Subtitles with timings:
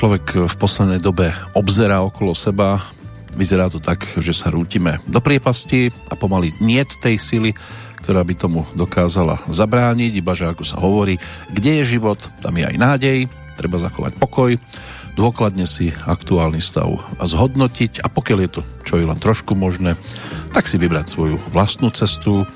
[0.00, 2.80] človek v poslednej dobe obzerá okolo seba,
[3.36, 7.52] vyzerá to tak, že sa rútime do priepasti a pomaly niet tej sily,
[8.00, 11.20] ktorá by tomu dokázala zabrániť, iba že ako sa hovorí,
[11.52, 13.28] kde je život, tam je aj nádej,
[13.60, 14.56] treba zachovať pokoj,
[15.20, 20.00] dôkladne si aktuálny stav a zhodnotiť a pokiaľ je to čo je len trošku možné,
[20.56, 22.48] tak si vybrať svoju vlastnú cestu.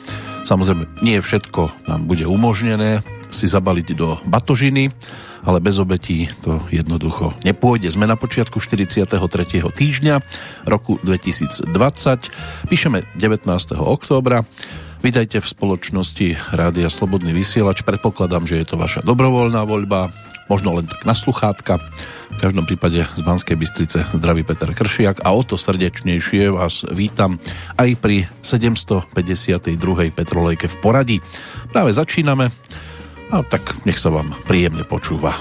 [0.48, 4.90] Samozrejme, nie všetko nám bude umožnené si zabaliť do batožiny,
[5.44, 7.92] ale bez obetí to jednoducho nepôjde.
[7.92, 9.12] Sme na počiatku 43.
[9.60, 10.14] týždňa
[10.64, 11.68] roku 2020.
[12.72, 13.44] Píšeme 19.
[13.76, 14.42] októbra.
[15.04, 17.84] Vítajte v spoločnosti Rádia Slobodný vysielač.
[17.84, 20.08] Predpokladám, že je to vaša dobrovoľná voľba,
[20.48, 21.76] možno len tak na sluchátka.
[22.32, 27.36] V každom prípade z Banskej Bystrice zdraví Peter Kršiak a o to srdečnejšie vás vítam
[27.76, 29.76] aj pri 752.
[30.08, 31.16] Petrolejke v poradí.
[31.68, 32.48] Práve začíname
[33.34, 35.34] a tak nech sa vám príjemne počúva.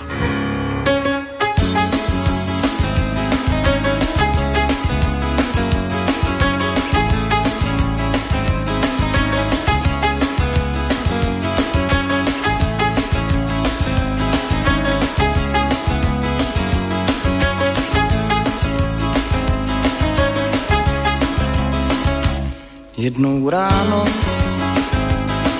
[22.98, 24.08] Jednou ráno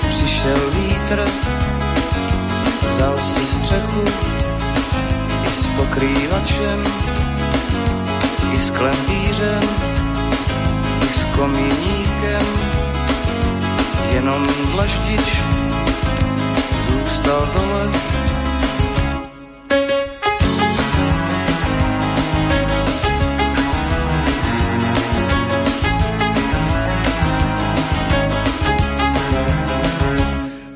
[0.08, 1.53] přišel vítr
[2.94, 4.04] Vzal si střechu
[5.44, 6.82] i s pokrývačem,
[8.54, 9.62] i s klempířem,
[11.02, 12.46] i s komíníkem.
[14.12, 15.42] Jenom dlaždič
[16.88, 17.90] zůstal dole.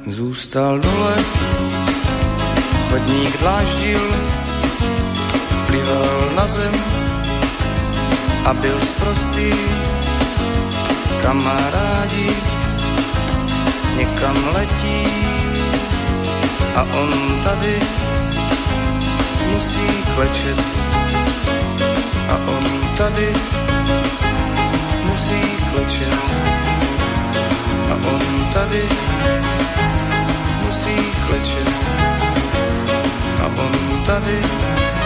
[0.06, 1.14] Zůstal dole
[2.90, 4.00] Chodník dláždil,
[5.66, 6.74] plival na zem
[8.44, 9.52] a byl sprostý.
[11.22, 12.30] Kamarádi
[13.96, 15.06] někam letí
[16.76, 17.10] a on
[17.44, 17.76] tady
[19.52, 20.60] musí klečet.
[22.28, 22.64] A on
[22.96, 23.32] tady
[25.04, 25.40] musí
[25.72, 26.24] klečet.
[27.90, 28.82] A on tady
[30.64, 31.97] musí klečet
[33.40, 34.97] a on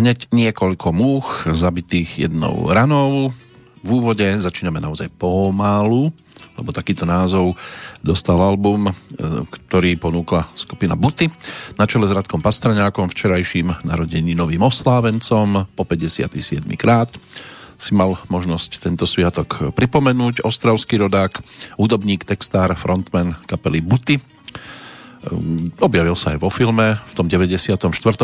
[0.00, 3.36] hneď niekoľko múch zabitých jednou ranou.
[3.84, 6.08] V úvode začíname naozaj pomalu,
[6.56, 7.56] lebo takýto názov
[8.00, 8.92] dostal album, e,
[9.44, 11.28] ktorý ponúkla skupina Buty
[11.76, 13.84] na čele s Radkom Pastraňákom, včerajším
[14.36, 16.64] novým oslávencom po 57.
[16.80, 17.12] krát
[17.80, 20.44] si mal možnosť tento sviatok pripomenúť.
[20.44, 21.40] Ostravský rodák,
[21.80, 24.20] hudobník, textár, frontman kapely Buty,
[25.80, 27.76] objavil sa aj vo filme v tom 94.,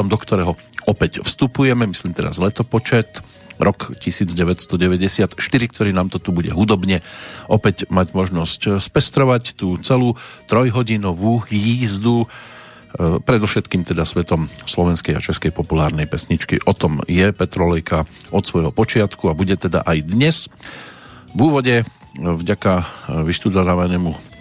[0.08, 0.56] do ktorého
[0.88, 3.20] opäť vstupujeme, myslím teraz letopočet,
[3.56, 5.36] rok 1994,
[5.72, 7.00] ktorý nám to tu bude hudobne
[7.48, 15.52] opäť mať možnosť spestrovať tú celú trojhodinovú jízdu ehm, predovšetkým teda svetom slovenskej a českej
[15.52, 16.60] populárnej pesničky.
[16.68, 20.36] O tom je Petrolejka od svojho počiatku a bude teda aj dnes.
[21.32, 21.84] V úvode
[22.16, 22.72] vďaka
[23.28, 24.35] vyštudovanému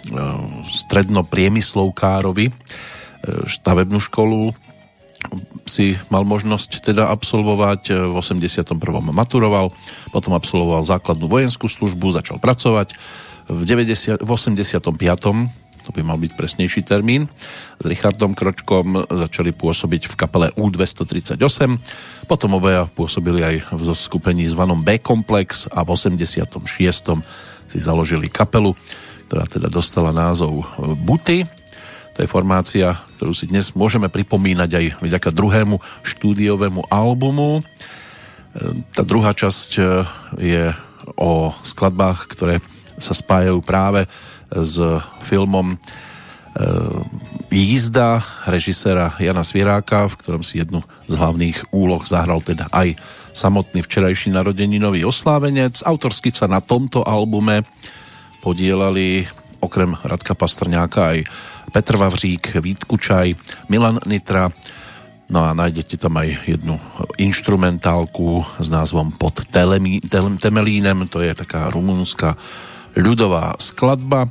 [0.66, 2.52] strednopriemyslovkárovi e,
[3.46, 4.54] stavebnú školu
[5.66, 8.12] si mal možnosť teda absolvovať.
[8.12, 8.78] V 81.
[9.10, 9.74] maturoval,
[10.14, 12.94] potom absolvoval základnú vojenskú službu, začal pracovať.
[13.46, 14.82] V, 90, v 85.
[15.86, 17.30] to by mal byť presnejší termín,
[17.78, 21.38] s Richardom Kročkom začali pôsobiť v kapele U238.
[22.26, 26.58] Potom obaja pôsobili aj v zoskupení zvanom B-komplex a v 86.
[27.70, 28.74] si založili kapelu
[29.26, 30.64] ktorá teda dostala názov e,
[30.94, 31.38] Buty.
[32.16, 35.76] To je formácia, ktorú si dnes môžeme pripomínať aj vďaka druhému
[36.06, 37.60] štúdiovému albumu.
[37.60, 37.62] E,
[38.94, 39.82] tá druhá časť e,
[40.38, 40.64] je
[41.18, 42.62] o skladbách, ktoré
[42.96, 44.08] sa spájajú práve
[44.48, 44.80] s
[45.26, 45.76] filmom
[47.52, 52.96] Jízda režisera Jana Svieráka, v ktorom si jednu z hlavných úloh zahral teda aj
[53.36, 55.84] samotný včerajší narodeninový oslávenec.
[55.84, 57.68] Autorsky sa na tomto albume
[58.46, 59.26] podielali
[59.58, 61.18] okrem Radka Pastrňáka aj
[61.74, 63.34] Petr Vavřík, Vít Kučaj,
[63.66, 64.54] Milan Nitra,
[65.26, 66.78] No a nájdete tam aj jednu
[67.18, 72.38] instrumentálku s názvom Pod telemi, tel, Temelínem, to je taká rumúnska
[72.94, 74.30] ľudová skladba.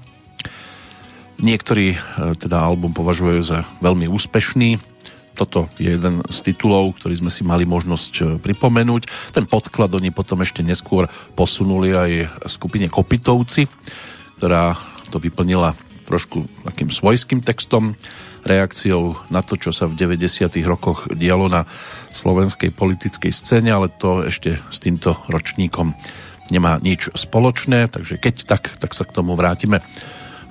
[1.44, 1.98] Niektorí e,
[2.40, 4.95] teda album považujú za veľmi úspešný.
[5.36, 9.36] Toto je jeden z titulov, ktorý sme si mali možnosť e, pripomenúť.
[9.36, 12.12] Ten podklad oni potom ešte neskôr posunuli aj
[12.48, 13.68] skupine Kopitovci,
[14.40, 14.80] ktorá
[15.12, 15.76] to vyplnila
[16.08, 17.98] trošku takým svojským textom
[18.46, 20.48] reakciou na to, čo sa v 90.
[20.64, 21.66] rokoch dialo na
[22.14, 25.98] slovenskej politickej scéne, ale to ešte s týmto ročníkom
[26.54, 29.82] nemá nič spoločné, takže keď tak, tak sa k tomu vrátime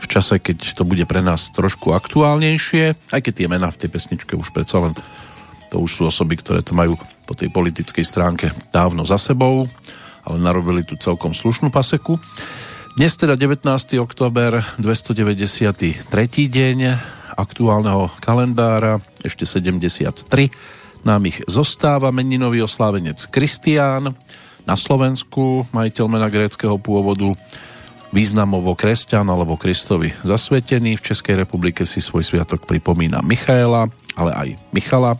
[0.04, 3.90] v čase, keď to bude pre nás trošku aktuálnejšie, aj keď tie mená v tej
[3.90, 4.92] pesničke už predsa len
[5.72, 9.64] to už sú osoby, ktoré to majú po tej politickej stránke dávno za sebou,
[10.22, 12.20] ale narobili tu celkom slušnú paseku.
[12.94, 13.66] Dnes teda 19.
[13.98, 16.04] október, 293.
[16.30, 16.78] deň,
[17.34, 20.22] aktuálneho kalendára, ešte 73.
[21.02, 24.14] Nám ich zostáva meninový oslávenec Kristián,
[24.64, 27.36] na Slovensku majiteľ mena gréckého pôvodu,
[28.14, 30.94] významovo kresťan alebo Kristovi zasvetený.
[30.94, 35.18] V Českej republike si svoj sviatok pripomína Michaela, ale aj Michala,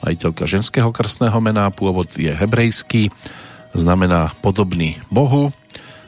[0.00, 3.12] majiteľka ženského krstného mena, pôvod je hebrejský,
[3.76, 5.52] znamená podobný Bohu.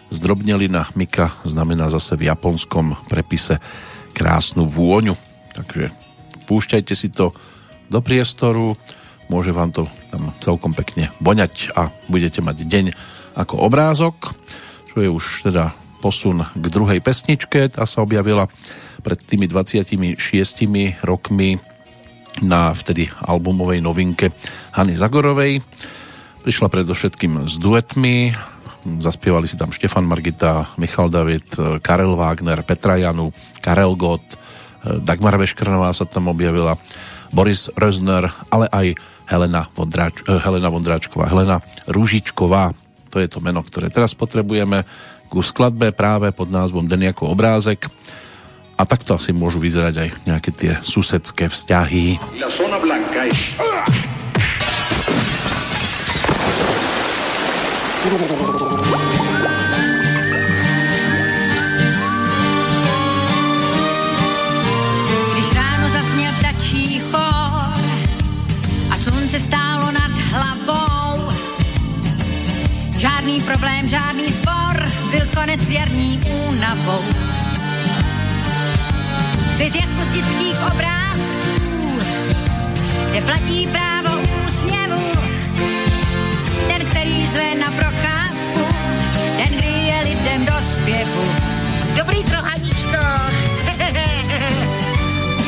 [0.09, 3.61] Zdrobnelina Mika znamená zase v japonskom prepise
[4.17, 5.21] krásnu vôňu.
[5.53, 5.93] Takže
[6.49, 7.37] púšťajte si to
[7.93, 8.81] do priestoru,
[9.29, 12.87] môže vám to tam celkom pekne boňať a budete mať deň
[13.37, 14.33] ako obrázok,
[14.89, 17.73] čo je už teda posun k druhej pesničke.
[17.73, 18.47] Tá sa objavila
[19.01, 20.17] pred tými 26
[21.03, 21.61] rokmi
[22.45, 24.33] na vtedy albumovej novinke
[24.77, 25.65] Hany Zagorovej.
[26.45, 28.37] Prišla predovšetkým s duetmi,
[28.87, 34.39] Zaspievali si tam Štefan Margita, Michal David, Karel Wagner, Petra Janu, Karel Gott,
[34.87, 36.79] Dagmar Veškrnová sa tam objavila,
[37.35, 38.87] Boris Rözner, ale aj
[39.27, 41.59] Helena, Vondráč, eh, Helena Vondráčková, Helena
[41.91, 42.71] Rúžičková.
[43.11, 44.87] To je to meno, ktoré teraz potrebujeme
[45.27, 47.91] ku skladbe práve pod názvom Den ako obrázek.
[48.77, 52.21] A takto asi môžu vyzerať aj nejaké tie susedské vzťahy.
[52.41, 53.41] La zona blanca es...
[72.97, 74.36] Žádný problém, žádný
[75.55, 77.05] s jarní únavou.
[79.55, 81.99] Svět z obrázků,
[83.11, 85.13] kde platí právo úsměvu.
[86.69, 88.75] Ten, který zve na procházku,
[89.37, 91.25] ten, kdy je lidem do zpěvu.
[91.97, 92.99] Dobrý trochaníčko,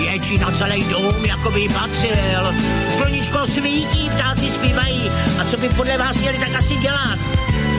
[0.00, 2.55] větší na celý dům, jako by patřil.
[2.97, 5.11] Sluníčko svítí, ptáci zpívají.
[5.41, 7.19] A co by podle vás měli tak asi dělat?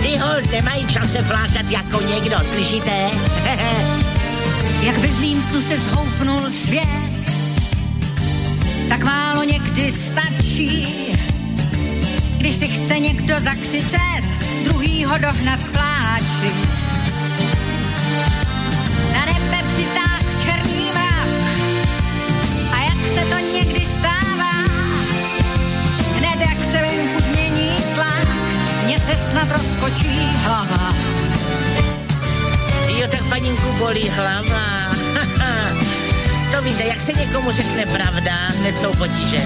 [0.01, 2.91] Ty hold nemají čas se flákat jako někdo, slyšíte?
[4.81, 7.09] Jak ve zlým snu se zhoupnul svět,
[8.89, 10.87] tak málo někdy stačí,
[12.37, 14.23] když si chce někdo zakřičet,
[14.63, 16.51] druhýho dohnat k pláči.
[19.13, 21.29] Na nebe přitáh černý mrak
[22.71, 23.48] a jak se to
[29.09, 30.93] se snad rozkočí hlava.
[32.87, 34.91] Jo, tak paninku bolí hlava.
[36.51, 39.43] to víte, jak se někomu řekne pravda, hned jsou potíže.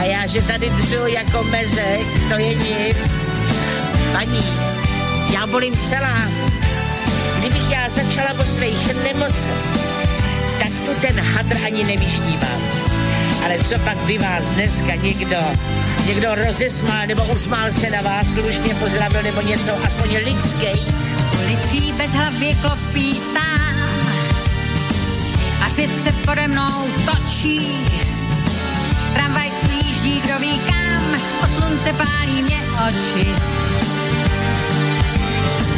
[0.00, 3.14] A já, že tady dřu jako mezek, to je nic.
[4.12, 4.44] Paní,
[5.34, 6.18] já bolím celá.
[7.38, 9.64] Kdybych já začala o svých nemocech,
[10.58, 12.85] tak tu ten hadr ani nevyšnívám.
[13.46, 15.36] Ale co pak by vás dneska někdo,
[16.06, 20.66] někdo rozesmál nebo usmál se na vás, slušně pozdravil nebo něco, aspoň lidský?
[21.44, 23.52] Ulicí bez hlavy klopítá
[25.64, 27.86] a svět se pode mnou točí.
[29.14, 33.28] Tramvaj ujíždí, kdo ví kam, od slunce pálí mě oči.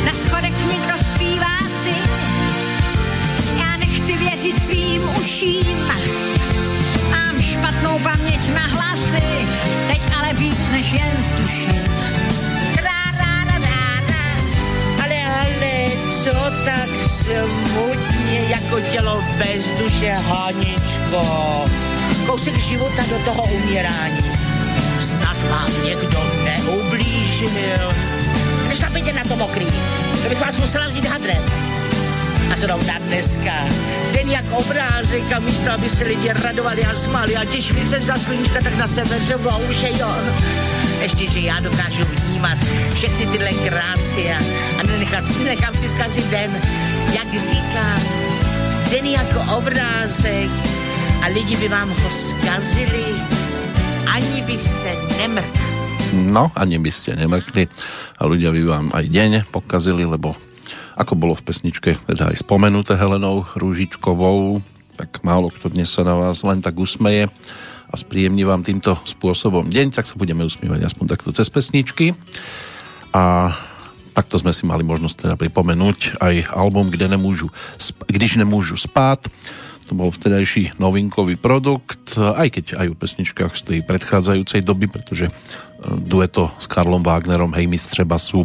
[0.05, 1.95] Na schodech někdo zpívá si,
[3.61, 6.28] já nechci věřit svým uším.
[7.69, 9.49] Špatnou paměť na hlasy,
[9.89, 11.85] teď ale víc než jen tuším.
[15.05, 15.87] Ale
[16.23, 16.31] co
[16.65, 21.65] tak smutně jako tělo bez duše, Haničko?
[22.27, 24.33] Kousek života do toho umírání.
[25.01, 27.89] Snad vám někdo neublížil.
[28.69, 29.67] Nešlapejte na to mokrý,
[30.23, 31.68] to bych vás musela vzít hadrem.
[32.53, 33.53] A zrovna dneska,
[34.13, 38.17] den jak obrázek a místo, aby se lidi radovali a smáli a těšili se za
[38.17, 40.11] sluníčka, tak na sebe řvou, že jo.
[41.03, 42.59] Ještě, že já dokážu vnímat
[42.95, 44.39] všechny tyhle krásy a,
[44.81, 46.61] a nenechat, nechám si zkazit den,
[47.15, 48.01] jak říkám,
[48.91, 50.51] den jako obrázek
[51.23, 53.05] a lidi by vám ho zkazili,
[54.15, 55.69] ani byste nemrkli.
[56.13, 57.69] No, ani by ste nemrkli
[58.17, 60.33] a ľudia by vám aj deň pokazili, lebo
[60.99, 64.59] ako bolo v pesničke teda aj spomenuté Helenou Rúžičkovou,
[64.99, 67.31] tak málo kto dnes sa na vás len tak usmeje
[67.89, 72.13] a spríjemní vám týmto spôsobom deň, tak sa budeme usmievať aspoň takto cez pesničky.
[73.17, 73.55] A
[74.13, 77.49] takto sme si mali možnosť teda pripomenúť aj album Kde nemôžu,
[78.11, 79.25] Když nemôžu spát,
[79.89, 85.33] to bol vtedajší novinkový produkt, aj keď aj o pesničkách z tej predchádzajúcej doby, pretože
[85.33, 85.33] e,
[85.97, 88.45] dueto s Karlom Wagnerom, hej mistře basu,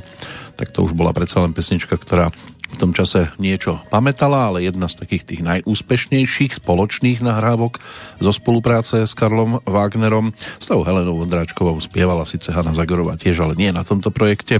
[0.55, 2.29] tak to už bola predsa len pesnička, ktorá
[2.73, 7.77] v tom čase niečo pamätala, ale jedna z takých tých najúspešnejších spoločných nahrávok
[8.17, 10.33] zo spolupráce s Karlom Wagnerom.
[10.57, 14.57] S tou Helenou Vondráčkovou spievala síce Hanna Zagorová tiež, ale nie na tomto projekte.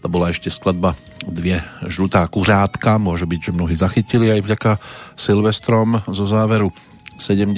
[0.00, 0.96] To bola ešte skladba
[1.26, 4.72] Dvie žlutá kuřátka, môže byť, že mnohí zachytili aj vďaka
[5.18, 6.72] Silvestrom zo záveru
[7.18, 7.52] 70.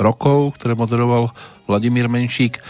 [0.00, 1.30] rokov, ktoré moderoval
[1.66, 2.62] Vladimír Menšík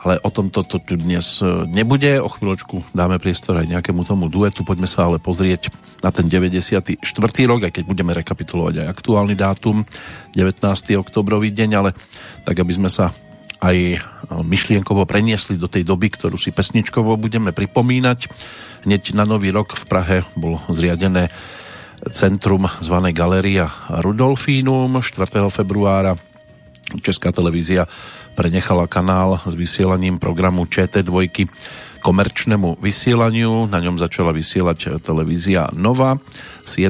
[0.00, 2.24] ale o tomto to tu dnes e, nebude.
[2.24, 4.64] O chvíľočku dáme priestor aj nejakému tomu duetu.
[4.64, 5.68] Poďme sa ale pozrieť
[6.00, 6.96] na ten 94.
[7.44, 9.84] rok, aj keď budeme rekapitulovať aj aktuálny dátum,
[10.32, 10.56] 19.
[10.96, 11.90] oktobrový deň, ale
[12.48, 13.12] tak, aby sme sa
[13.60, 13.96] aj e,
[14.40, 18.32] myšlienkovo preniesli do tej doby, ktorú si pesničkovo budeme pripomínať.
[18.88, 21.28] Hneď na Nový rok v Prahe bol zriadené
[22.08, 23.68] centrum zvané Galeria
[24.00, 25.44] Rudolfínum 4.
[25.52, 26.16] februára.
[27.04, 27.84] Česká televízia
[28.40, 31.44] prenechala kanál s vysielaním programu ČT2
[32.00, 33.68] komerčnému vysielaniu.
[33.68, 36.16] Na ňom začala vysielať televízia Nova
[36.64, 36.88] 7.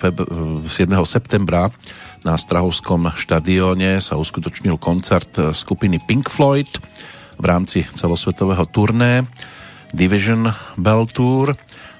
[0.00, 0.24] Feb-
[0.64, 0.96] 7.
[1.04, 1.68] septembra
[2.24, 6.80] na Strahovskom štadióne sa uskutočnil koncert skupiny Pink Floyd
[7.36, 9.28] v rámci celosvetového turné
[9.92, 10.48] Division
[10.80, 11.52] Bell Tour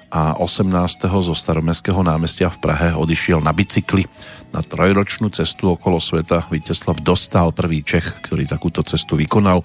[0.07, 0.71] a 18.
[1.03, 4.07] zo staromestského námestia v Prahe odišiel na bicykli
[4.55, 6.47] na trojročnú cestu okolo sveta.
[6.47, 9.63] Víteslav Dostal, prvý Čech, ktorý takúto cestu vykonal.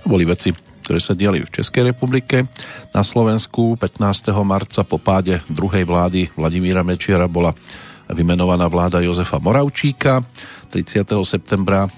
[0.00, 2.48] To boli veci, ktoré sa diali v Českej republike.
[2.96, 4.32] Na Slovensku 15.
[4.44, 7.52] marca po páde druhej vlády Vladimíra Mečiara bola
[8.08, 10.20] vymenovaná vláda Jozefa Moravčíka
[10.72, 11.08] 30.
[11.24, 11.88] septembra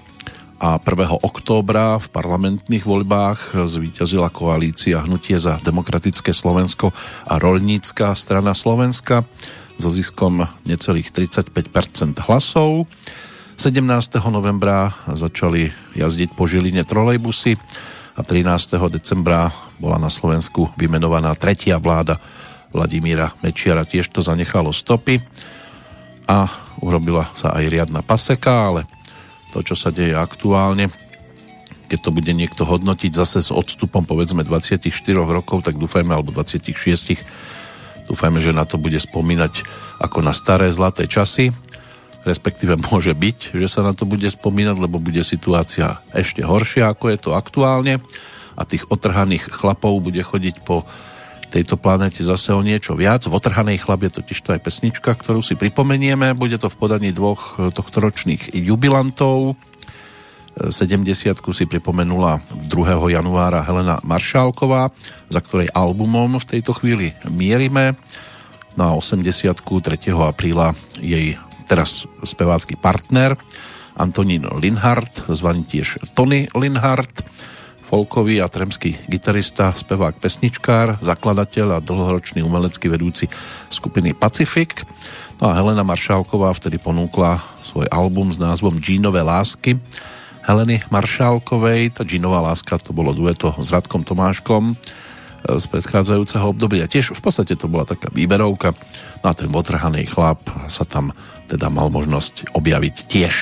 [0.57, 1.21] a 1.
[1.21, 6.89] októbra v parlamentných voľbách zvíťazila koalícia Hnutie za demokratické Slovensko
[7.29, 9.21] a Rolnícka strana Slovenska
[9.77, 12.89] so ziskom necelých 35% hlasov.
[13.57, 13.85] 17.
[14.33, 17.53] novembra začali jazdiť po Žiline trolejbusy
[18.17, 18.81] a 13.
[18.89, 22.17] decembra bola na Slovensku vymenovaná tretia vláda
[22.73, 23.85] Vladimíra Mečiara.
[23.85, 25.21] Tiež to zanechalo stopy
[26.25, 26.49] a
[26.81, 28.96] urobila sa aj riadna paseka, ale
[29.57, 30.93] to, čo sa deje aktuálne,
[31.89, 34.85] keď to bude niekto hodnotiť zase s odstupom povedzme 24
[35.17, 36.77] rokov, tak dúfajme, alebo 26,
[38.05, 39.65] dúfajme, že na to bude spomínať
[39.97, 41.49] ako na staré zlaté časy,
[42.21, 47.09] respektíve môže byť, že sa na to bude spomínať, lebo bude situácia ešte horšia, ako
[47.09, 47.97] je to aktuálne.
[48.57, 50.85] A tých otrhaných chlapov bude chodiť po
[51.49, 53.25] tejto planete zase o niečo viac.
[53.25, 56.35] V Otrhanej chlap totiž to aj pesnička, ktorú si pripomenieme.
[56.35, 59.55] Bude to v podaní dvoch eh, tohtoročných jubilantov.
[60.57, 63.13] 70 si pripomenula 2.
[63.13, 64.89] januára Helena Maršálková,
[65.29, 67.93] za ktorej albumom v tejto chvíli mierime.
[68.73, 69.61] Na 80 3.
[70.17, 71.37] apríla jej
[71.69, 73.37] teraz spevácky partner
[73.97, 77.25] Antonín Linhardt, zvaný tiež Tony Linhardt
[77.87, 83.31] folkový a tremský gitarista, spevák, pesničkár, zakladateľ a dlhoročný umelecký vedúci
[83.71, 84.83] skupiny Pacific.
[85.39, 89.79] No a Helena Maršálková vtedy ponúkla svoj album s názvom Džínové lásky.
[90.43, 94.75] Heleny Maršálkovej, tá Džínová láska to bolo dueto s Radkom Tomáškom e,
[95.55, 96.91] z predchádzajúceho obdobia.
[96.91, 98.75] Tiež v podstate to bola taká výberovka.
[99.23, 101.15] No a ten otrhaný chlap sa tam
[101.47, 103.35] teda mal možnosť objaviť tiež.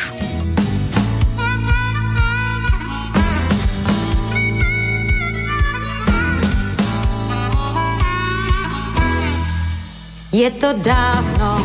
[10.35, 11.63] Je to dávno,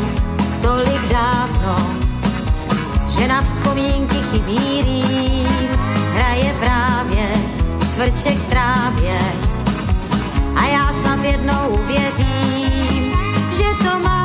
[0.62, 1.74] tolik dávno,
[3.10, 5.48] že na vzpomínky chybí rým,
[6.14, 7.26] hraje právě
[7.94, 9.18] cvrček v trávě.
[10.56, 13.12] A já snad jednou uvěřím,
[13.50, 14.19] že to málo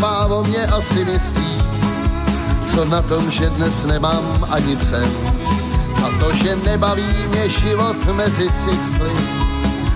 [0.00, 1.58] málo mě asi myslí,
[2.70, 5.10] co na tom, že dnes nemám ani cen.
[6.00, 9.12] Za to, že nebaví mě život mezi sysly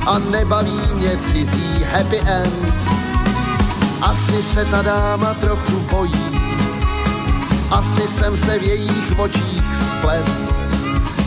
[0.07, 2.75] a nebaví mě cizí happy end.
[4.03, 6.41] Asi se ta dáma trochu bojí,
[7.71, 9.65] asi jsem se v jejich očích
[9.99, 10.31] splet,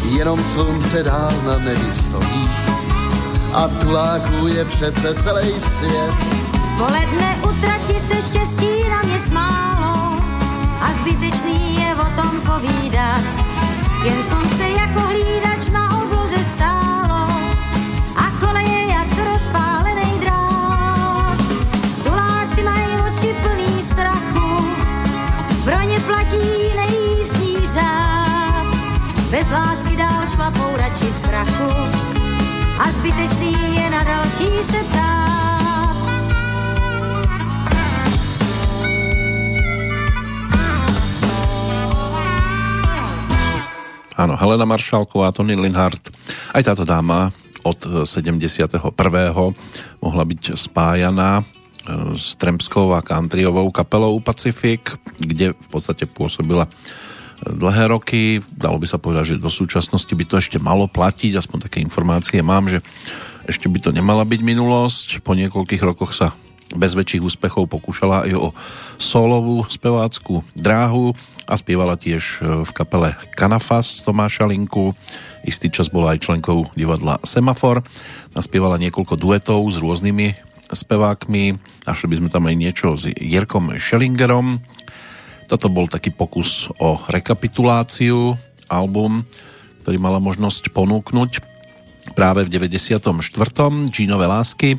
[0.10, 2.50] jenom slunce dál na nebi stojí
[3.54, 6.39] a tuláků je přece celý svět.
[6.80, 10.20] Poledne utratí se štěstí na mě smálo
[10.82, 13.22] a zbytečný je o tom povídat.
[14.06, 17.28] Jen slunce jako hlídač na obloze stálo
[18.16, 21.38] a koleje jak rozpálený drát.
[22.04, 24.66] Tuláci mají oči plný strachu,
[25.64, 28.68] pro ně platí nejízdní řád.
[29.32, 31.72] Bez lásky dál šlapou radši v prachu
[32.80, 35.29] a zbytečný je na další se ptát.
[44.20, 46.12] Áno, Helena Maršálková, Tony Linhart.
[46.52, 47.32] Aj táto dáma
[47.64, 48.84] od 71.
[50.04, 51.44] mohla byť spájaná e,
[52.20, 56.72] s trempskou a countryovou kapelou Pacific, kde v podstate pôsobila e,
[57.48, 58.44] dlhé roky.
[58.52, 62.44] Dalo by sa povedať, že do súčasnosti by to ešte malo platiť, aspoň také informácie
[62.44, 62.84] mám, že
[63.48, 65.24] ešte by to nemala byť minulosť.
[65.24, 66.36] Po niekoľkých rokoch sa
[66.76, 68.52] bez väčších úspechov pokúšala aj o
[69.00, 71.16] solovú spevácku dráhu
[71.50, 74.94] a spievala tiež e, v kapele Kanafas Tomáša Linku.
[75.42, 77.82] Istý čas bola aj členkou divadla Semafor.
[78.38, 80.38] Naspievala niekoľko duetov s rôznymi
[80.70, 81.58] spevákmi.
[81.90, 84.62] Našli by sme tam aj niečo s Jirkom Schellingerom.
[85.50, 88.38] Toto bol taký pokus o rekapituláciu
[88.70, 89.26] album,
[89.82, 91.42] ktorý mala možnosť ponúknuť
[92.14, 93.02] práve v 94.
[93.90, 94.78] Džínové lásky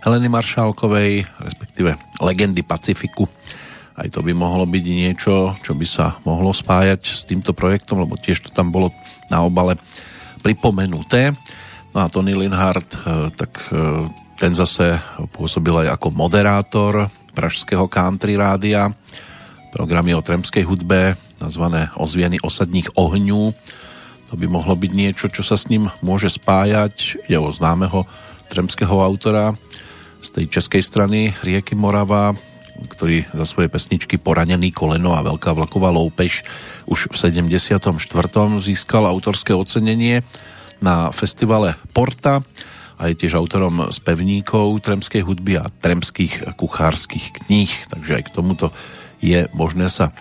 [0.00, 3.28] Heleny Maršálkovej, respektíve Legendy Pacifiku
[3.98, 8.14] aj to by mohlo byť niečo, čo by sa mohlo spájať s týmto projektom, lebo
[8.14, 8.94] tiež to tam bolo
[9.26, 9.74] na obale
[10.38, 11.34] pripomenuté.
[11.90, 12.98] No a Tony Linhardt, e,
[13.34, 14.06] tak e,
[14.38, 15.02] ten zase
[15.34, 18.94] pôsobil aj ako moderátor pražského country rádia,
[19.74, 23.54] programy o tremskej hudbe, nazvané Ozvieny osadních ohňů.
[24.28, 27.24] To by mohlo byť niečo, čo sa s ním môže spájať.
[27.26, 28.04] Je o známeho
[28.52, 29.56] tremského autora
[30.20, 32.36] z tej českej strany rieky Morava,
[32.86, 36.46] ktorý za svoje pesničky Poranený koleno a Veľká vlaková loupež
[36.86, 37.90] už v 74.
[38.62, 40.22] získal autorské ocenenie
[40.78, 42.46] na festivale Porta
[42.98, 48.70] a je tiež autorom spevníkov tremskej hudby a tremských kuchárskych kníh, takže aj k tomuto
[49.18, 50.14] je možné sa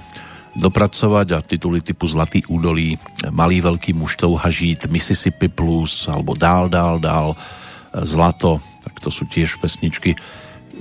[0.58, 2.98] dopracovať a tituly typu Zlatý údolí,
[3.30, 7.38] Malý veľký muž touha žít, Mississippi Plus alebo Dál, dál, dál,
[7.94, 10.18] Zlato, tak to sú tiež pesničky,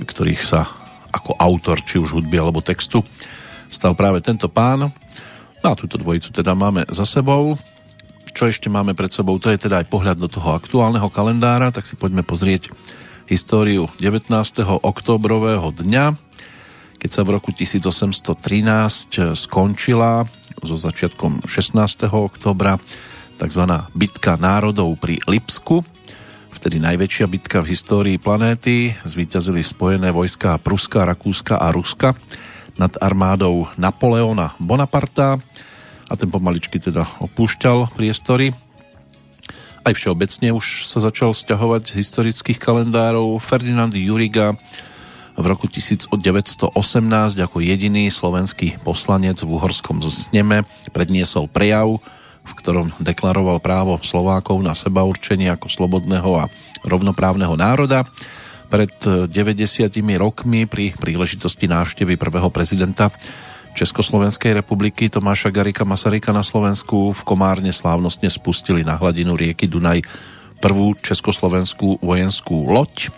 [0.01, 0.65] ktorých sa
[1.17, 3.01] ako autor či už hudby alebo textu
[3.67, 4.89] stal práve tento pán.
[5.61, 7.59] No a túto dvojicu teda máme za sebou.
[8.31, 11.89] Čo ešte máme pred sebou, to je teda aj pohľad do toho aktuálneho kalendára, tak
[11.89, 12.69] si poďme pozrieť
[13.25, 14.29] históriu 19.
[14.85, 16.15] oktobrového dňa,
[17.01, 20.29] keď sa v roku 1813 skončila
[20.61, 22.07] so začiatkom 16.
[22.13, 22.77] oktobra
[23.41, 23.63] tzv.
[23.97, 25.81] bitka národov pri Lipsku,
[26.67, 28.91] vtedy najväčšia bitka v histórii planéty.
[29.07, 32.11] Zvíťazili spojené vojská Pruska, Rakúska a Ruska
[32.75, 35.39] nad armádou Napoleona Bonaparta
[36.11, 38.51] a ten pomaličky teda opúšťal priestory.
[39.87, 44.51] Aj všeobecne už sa začal stiahovať z historických kalendárov Ferdinand Juriga
[45.39, 46.75] v roku 1918
[47.47, 52.03] ako jediný slovenský poslanec v uhorskom sneme predniesol prejav,
[52.47, 56.49] v ktorom deklaroval právo Slovákov na seba určenie ako slobodného a
[56.87, 58.07] rovnoprávneho národa.
[58.67, 59.87] Pred 90
[60.19, 63.11] rokmi pri príležitosti návštevy prvého prezidenta
[63.77, 70.01] Československej republiky Tomáša Garika Masaryka na Slovensku v Komárne slávnostne spustili na hladinu rieky Dunaj
[70.57, 73.13] prvú československú vojenskú loď.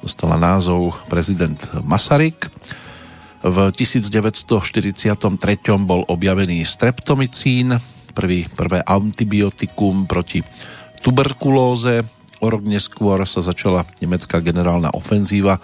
[0.00, 2.48] Dostala názov prezident Masaryk.
[3.44, 5.20] V 1943
[5.84, 7.76] bol objavený streptomicín,
[8.20, 10.44] prvý, prvé antibiotikum proti
[11.00, 12.04] tuberkulóze.
[12.44, 15.56] O rok neskôr sa začala nemecká generálna ofenzíva,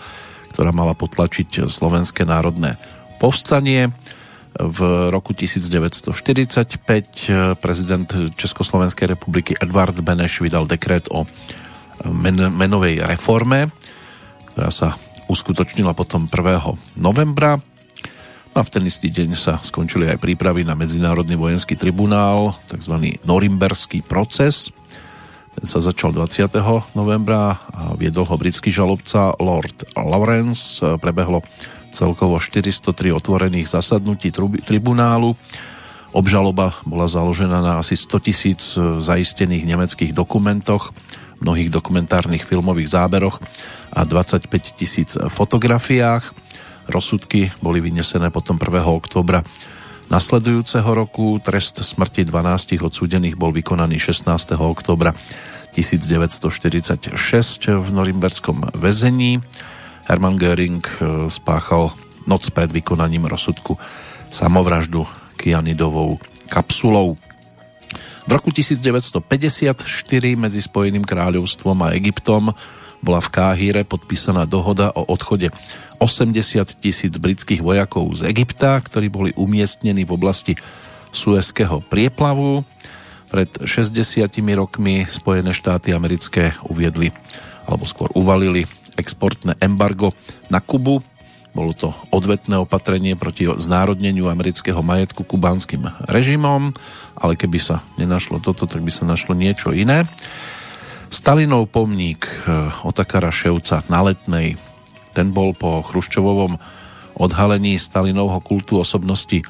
[0.57, 2.81] ktorá mala potlačiť slovenské národné
[3.21, 3.93] povstanie.
[4.57, 11.29] V roku 1945 prezident Československej republiky Edvard Beneš vydal dekret o
[12.09, 13.69] men- menovej reforme,
[14.57, 14.97] ktorá sa
[15.29, 16.97] uskutočnila potom 1.
[16.97, 17.61] novembra
[18.57, 23.21] a v ten istý deň sa skončili aj prípravy na Medzinárodný vojenský tribunál, tzv.
[23.29, 24.73] Norimberský proces.
[25.53, 26.57] Ten sa začal 20.
[26.97, 30.81] novembra a viedol ho britský žalobca Lord Lawrence.
[30.81, 31.45] Prebehlo
[31.93, 34.33] celkovo 403 otvorených zasadnutí
[34.65, 35.37] tribunálu.
[36.17, 40.97] Obžaloba bola založená na asi 100 tisíc e, zaistených nemeckých dokumentoch,
[41.45, 43.37] mnohých dokumentárnych filmových záberoch
[43.93, 44.49] a 25
[44.81, 46.46] tisíc fotografiách.
[46.87, 48.87] Rozsudky boli vynesené potom 1.
[48.87, 49.43] oktobra
[50.07, 51.39] nasledujúceho roku.
[51.43, 54.55] Trest smrti 12 odsúdených bol vykonaný 16.
[54.55, 55.15] oktobra
[55.75, 57.19] 1946
[57.69, 59.43] v norimberskom väzení.
[60.07, 61.91] Hermann Göring e, spáchal
[62.31, 63.75] noc pred vykonaním rozsudku
[64.31, 67.19] samovraždu kianidovou kapsulou.
[68.27, 69.87] V roku 1954
[70.35, 72.51] medzi Spojeným kráľovstvom a Egyptom
[73.05, 75.53] bola v Káhire podpísaná dohoda o odchode
[75.99, 80.53] 80 tisíc britských vojakov z Egypta, ktorí boli umiestnení v oblasti
[81.13, 82.65] Suezského prieplavu.
[83.27, 87.11] Pred 60 rokmi Spojené štáty americké uviedli,
[87.67, 90.15] alebo skôr uvalili exportné embargo
[90.49, 91.03] na Kubu.
[91.57, 96.77] Bolo to odvetné opatrenie proti znárodneniu amerického majetku kubánskym režimom,
[97.17, 100.05] ale keby sa nenašlo toto, tak by sa našlo niečo iné.
[101.09, 104.59] Stalinov pomník eh, Otakara Ševca na Letnej,
[105.15, 106.59] ten bol po Chruščovovom
[107.17, 109.41] odhalení Stalinovho kultu osobnosti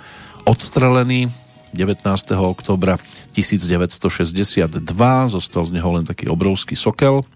[0.47, 1.27] odstrelený
[1.75, 2.07] 19.
[2.39, 2.97] oktobra
[3.35, 4.81] 1962.
[5.29, 7.27] Zostal z neho len taký obrovský sokel.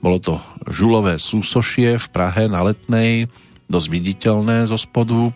[0.00, 3.28] Bolo to žulové súsošie v Prahe na Letnej,
[3.68, 5.28] dosť viditeľné zo spodu,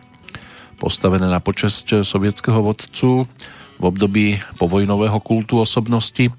[0.80, 3.28] postavené na počesť sovietského vodcu
[3.76, 6.32] v období povojnového kultu osobnosti.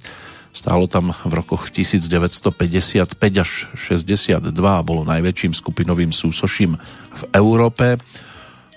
[0.55, 3.11] Stálo tam v rokoch 1955
[3.43, 6.79] až 62 a bolo najväčším skupinovým súsoším
[7.11, 7.99] v Európe.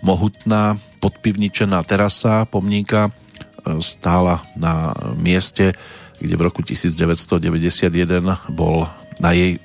[0.02, 3.14] Mohutná podpivničená terasa pomníka
[3.78, 5.78] stála na mieste,
[6.18, 7.86] kde v roku 1991
[8.50, 8.90] bol
[9.22, 9.62] na jej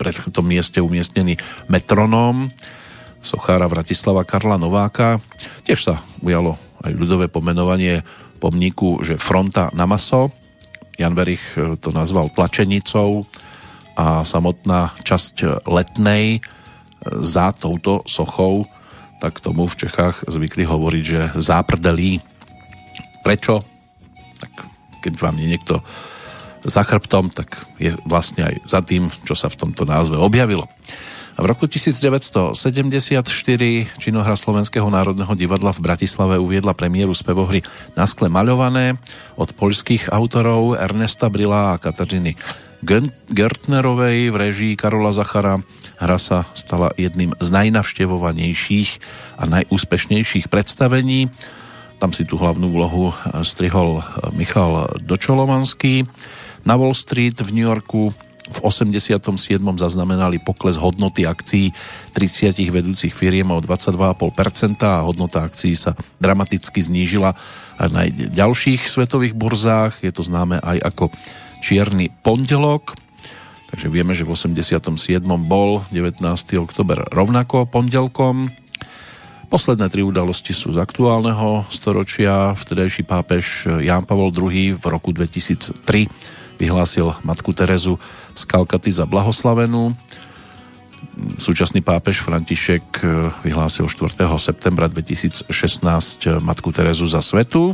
[0.00, 1.36] pred tom mieste umiestnený
[1.68, 2.48] metronóm
[3.20, 5.20] sochára Vratislava Karla Nováka.
[5.68, 8.00] Tiež sa ujalo aj ľudové pomenovanie
[8.40, 10.32] pomníku, že fronta na maso.
[10.96, 11.44] Jan Verich
[11.80, 13.28] to nazval tlačenicou
[13.96, 16.40] a samotná časť letnej
[17.20, 18.64] za touto sochou
[19.16, 22.20] tak tomu v Čechách zvykli hovoriť, že záprdelí
[23.24, 23.58] Prečo?
[24.38, 24.52] Tak
[25.02, 25.74] keď vám je niekto
[26.62, 30.70] za chrbtom, tak je vlastne aj za tým, čo sa v tomto názve objavilo.
[31.36, 32.56] V roku 1974
[34.00, 37.60] činohra Slovenského národného divadla v Bratislave uviedla premiéru spevohry
[37.92, 38.96] Na skle maľované
[39.36, 42.40] od poľských autorov Ernesta Brila a Kataríny
[43.28, 45.60] Gertnerovej v režii Karola Zachara.
[46.00, 48.90] Hra sa stala jedným z najnavštevovanejších
[49.36, 51.28] a najúspešnejších predstavení
[51.96, 54.04] tam si tú hlavnú úlohu strihol
[54.36, 56.04] Michal Dočolovanský.
[56.68, 58.12] Na Wall Street v New Yorku
[58.46, 59.18] v 87.
[59.76, 61.74] zaznamenali pokles hodnoty akcií
[62.14, 67.34] 30 vedúcich firiem o 22,5% a hodnota akcií sa dramaticky znížila
[67.76, 70.00] aj na ďalších svetových burzách.
[70.06, 71.04] Je to známe aj ako
[71.60, 72.94] čierny pondelok.
[73.66, 75.20] Takže vieme, že v 87.
[75.42, 76.22] bol 19.
[76.62, 78.48] oktober rovnako pondelkom
[79.46, 82.58] Posledné tri udalosti sú z aktuálneho storočia.
[82.58, 87.94] Vtedajší pápež Ján Pavol II v roku 2003 vyhlásil matku Terezu
[88.36, 89.96] z Kalkaty za blahoslavenú.
[91.40, 93.00] Súčasný pápež František
[93.40, 94.28] vyhlásil 4.
[94.36, 95.48] septembra 2016
[96.44, 97.72] matku Terezu za svetu.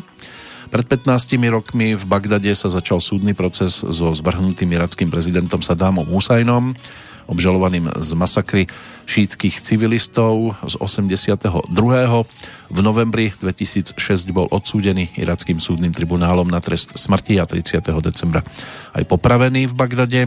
[0.73, 6.73] Pred 15 rokmi v Bagdade sa začal súdny proces so zvrhnutým irackým prezidentom Sadámom Husajnom
[7.29, 8.63] obžalovaným z masakry
[9.07, 11.67] šítskych civilistov z 82.
[12.71, 13.99] V novembri 2006
[14.31, 17.83] bol odsúdený irackým súdnym tribunálom na trest smrti a 30.
[18.01, 18.41] decembra
[18.95, 20.21] aj popravený v Bagdade.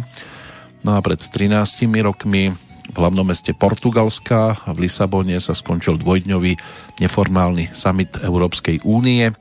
[0.85, 2.53] No a pred 13 rokmi
[2.85, 6.53] v hlavnom meste Portugalska v Lisabone sa skončil dvojdňový
[7.01, 9.33] neformálny summit Európskej únie.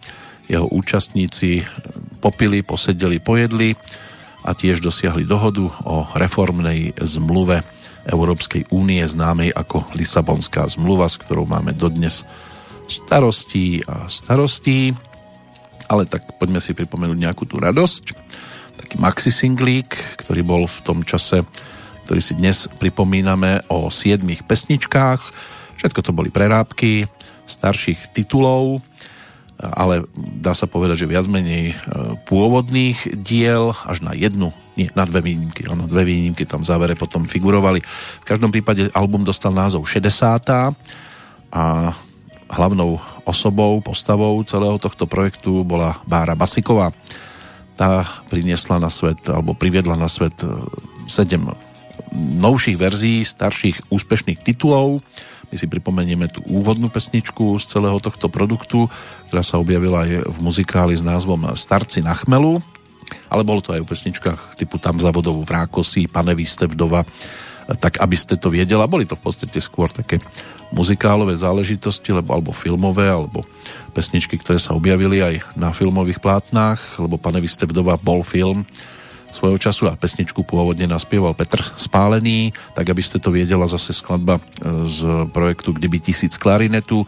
[0.48, 1.64] Jeho účastníci
[2.24, 3.76] popili, posedeli, pojedli
[4.44, 7.64] a tiež dosiahli dohodu o reformnej zmluve
[8.04, 12.28] Európskej únie známej ako Lisabonská zmluva, s ktorou máme dodnes
[12.84, 14.92] starostí a starostí.
[15.88, 18.04] Ale tak poďme si pripomenúť nejakú tú radosť.
[18.84, 21.48] Taký maxi singlík, ktorý bol v tom čase,
[22.04, 25.20] ktorý si dnes pripomíname o siedmých pesničkách.
[25.80, 27.08] Všetko to boli prerábky
[27.44, 28.80] starších titulov,
[29.72, 31.74] ale dá sa povedať, že viac menej e,
[32.28, 36.94] pôvodných diel až na jednu, nie, na dve výnimky, áno, dve výnimky tam v závere
[36.98, 37.80] potom figurovali.
[38.20, 40.10] V každom prípade album dostal názov 60.
[41.54, 41.94] a
[42.50, 46.92] hlavnou osobou, postavou celého tohto projektu bola Bára Basiková.
[47.74, 50.50] Tá priniesla na svet, alebo priviedla na svet e,
[51.08, 51.48] sedem
[52.14, 55.02] novších verzií starších úspešných titulov.
[55.48, 58.88] My si pripomenieme tú úvodnú pesničku z celého tohto produktu,
[59.28, 62.58] ktorá sa objavila aj v muzikáli s názvom Starci na chmelu,
[63.28, 66.64] ale bolo to aj v pesničkách typu Tam za vodou v Rákosi, Pane vy ste
[66.66, 67.04] vdova,
[67.80, 68.90] tak aby ste to viedela.
[68.90, 70.20] Boli to v podstate skôr také
[70.72, 73.46] muzikálové záležitosti, lebo, alebo filmové, alebo
[73.94, 78.66] pesničky, ktoré sa objavili aj na filmových plátnách, lebo Pane vy ste vdova bol film,
[79.34, 84.38] svojho času a pesničku pôvodne naspieval Petr Spálený, tak aby ste to viedela zase skladba
[84.38, 84.42] e,
[84.86, 87.02] z projektu Kdyby tisíc klarinetu,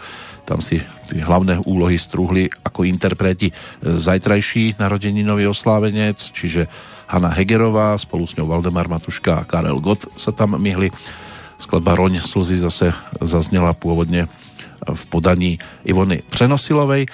[0.46, 6.66] tam si tie hlavné úlohy strúhli ako interpreti e, zajtrajší narodeninový oslávenec, čiže
[7.06, 10.90] Hanna Hegerová, spolu s ňou Valdemar Matuška a Karel Gott sa tam myhli.
[11.62, 12.90] Skladba Roň slzy zase
[13.22, 14.26] zaznela pôvodne
[14.82, 17.06] v podaní Ivony Přenosilovej.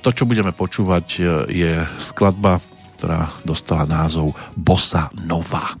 [0.00, 2.62] To, čo budeme počúvať, e, je skladba
[3.04, 5.76] ktorá dostala názov Bossa Nova.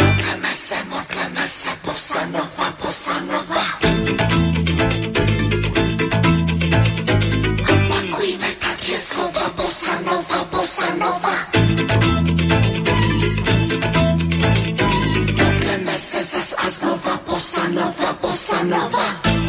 [0.00, 3.64] Modleme se, modleme se, Bossa Nova, Bossa Nova.
[7.68, 11.36] Opakujme tak je slova Bossa Nova, Bossa Nova.
[15.36, 19.47] Modleme se zas a znova Bossa Nova, Bossa Nova.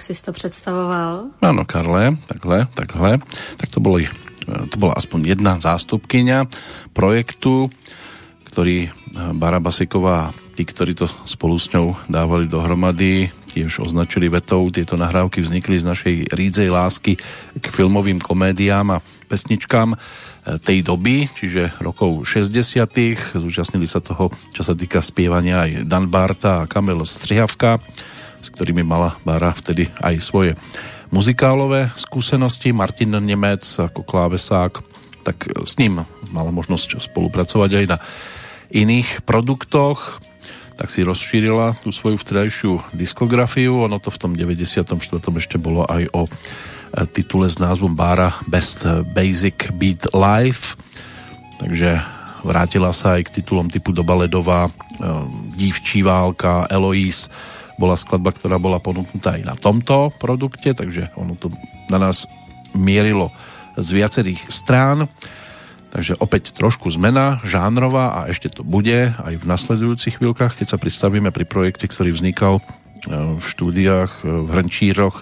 [0.00, 1.36] Si to predstavoval.
[1.40, 3.20] Áno, Karle, takhle, takhle.
[3.56, 4.08] Tak to, boli,
[4.46, 6.48] to bola aspoň jedna zástupkynia
[6.96, 7.68] projektu,
[8.56, 8.90] ktorý eh,
[9.36, 14.72] Bara Basiková tí, ktorí to spolu s ňou dávali dohromady, tiež označili vetou.
[14.72, 17.20] Tieto nahrávky vznikli z našej rídzej lásky
[17.60, 19.98] k filmovým komédiám a pesničkám eh,
[20.56, 23.36] tej doby, čiže rokov 60.
[23.36, 27.76] Zúčastnili sa toho, čo sa týka spievania aj Dan Barta a Kamil Strihavka
[28.46, 30.54] s ktorými mala Bára vtedy aj svoje
[31.10, 32.70] muzikálové skúsenosti.
[32.70, 34.78] Martin Nemec ako klávesák,
[35.26, 37.98] tak s ním mala možnosť spolupracovať aj na
[38.70, 40.22] iných produktoch,
[40.78, 43.82] tak si rozšírila tú svoju vtedajšiu diskografiu.
[43.82, 44.94] Ono to v tom 94.
[45.18, 46.30] ešte bolo aj o e,
[47.10, 48.84] titule s názvom Bára Best
[49.16, 50.76] Basic Beat Live.
[51.56, 51.96] Takže
[52.44, 54.72] vrátila sa aj k titulom typu Doba ledová, e,
[55.56, 57.32] Dívčí válka, Eloise,
[57.76, 61.52] bola skladba, ktorá bola ponúknutá aj na tomto produkte, takže ono to
[61.92, 62.24] na nás
[62.72, 63.32] mierilo
[63.76, 65.08] z viacerých strán.
[65.92, 70.78] Takže opäť trošku zmena, žánrová a ešte to bude aj v nasledujúcich chvíľkach, keď sa
[70.80, 72.62] pristavíme pri projekte, ktorý vznikal e,
[73.40, 75.16] v štúdiách e, v Hrnčíroch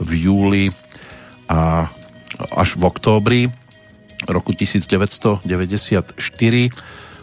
[0.00, 0.64] v júli
[1.46, 1.92] a
[2.56, 3.42] až v októbri
[4.26, 5.44] roku 1994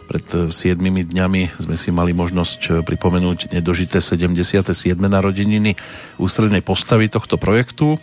[0.04, 4.98] pred 7 dňami sme si mali možnosť pripomenúť nedožité 77.
[4.98, 5.78] narodeniny
[6.18, 7.96] ústrednej postavy tohto projektu,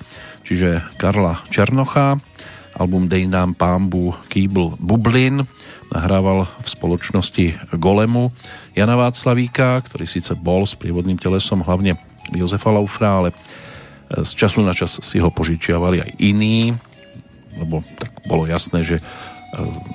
[0.47, 2.17] čiže Karla Černocha,
[2.79, 5.43] Album Dej nám pámbu Kýbl Bublin
[5.89, 8.29] nahrával v spoločnosti Golemu
[8.77, 11.97] Jana Václavíka, ktorý síce bol s prívodným telesom hlavne
[12.31, 13.35] Jozefa Laufra, ale e,
[14.21, 16.77] z času na čas si ho požičiavali aj iní,
[17.57, 19.01] lebo tak bolo jasné, že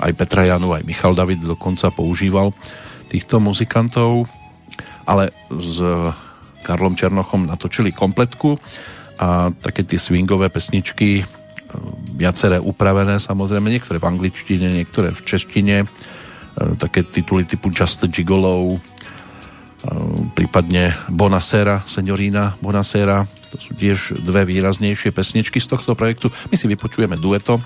[0.01, 2.51] aj Petra Janu, aj Michal David dokonca používal
[3.09, 4.27] týchto muzikantov,
[5.07, 5.79] ale s
[6.67, 8.59] Karlom Černochom natočili kompletku
[9.21, 11.23] a také tie swingové pesničky
[12.15, 15.87] viaceré upravené samozrejme, niektoré v angličtine, niektoré v češtine, e,
[16.79, 18.79] také tituly typu Just Gigolo,
[20.33, 26.33] prípadne Bonasera, Signorina Bonasera, to sú tiež dve výraznejšie pesničky z tohto projektu.
[26.49, 27.61] My si vypočujeme dueto,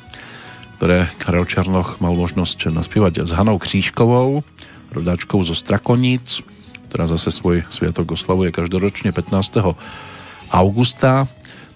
[0.78, 4.46] ktoré Karel Černoch mal možnosť naspievať s Hanou Křížkovou,
[4.94, 6.46] rodáčkou zo Strakoníc,
[6.86, 9.74] ktorá zase svoj sviatok oslavuje každoročne 15.
[10.54, 11.26] augusta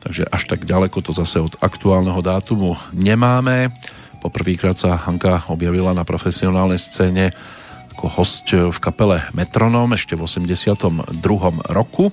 [0.03, 3.71] takže až tak ďaleko to zase od aktuálneho dátumu nemáme.
[4.19, 7.31] Poprvýkrát sa Hanka objavila na profesionálnej scéne
[7.95, 11.23] ako host v kapele Metronom ešte v 82.
[11.71, 12.11] roku.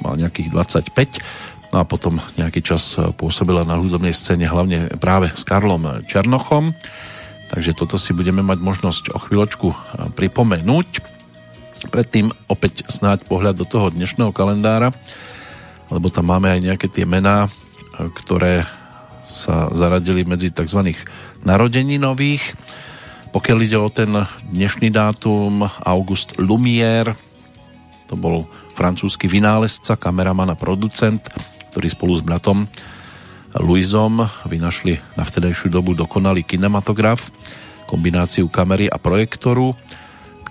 [0.00, 0.48] Mal nejakých
[0.88, 1.20] 25.
[1.68, 6.72] No a potom nejaký čas pôsobila na hudobnej scéne hlavne práve s Karlom Černochom.
[7.52, 9.68] Takže toto si budeme mať možnosť o chvíľočku
[10.16, 10.88] pripomenúť.
[11.92, 14.96] Predtým opäť snáď pohľad do toho dnešného kalendára
[15.88, 17.50] lebo tam máme aj nejaké tie mená, e,
[18.12, 18.68] ktoré
[19.28, 20.96] sa zaradili medzi tzv.
[22.00, 22.44] nových.
[23.28, 24.08] Pokiaľ ide o ten
[24.48, 27.12] dnešný dátum, August Lumière,
[28.08, 31.20] to bol francúzsky vynálezca, kameraman a producent,
[31.78, 32.66] ktorý spolu s bratom
[33.54, 37.30] Louisom vynašli na vtedajšiu dobu dokonalý kinematograf,
[37.86, 39.78] kombináciu kamery a projektoru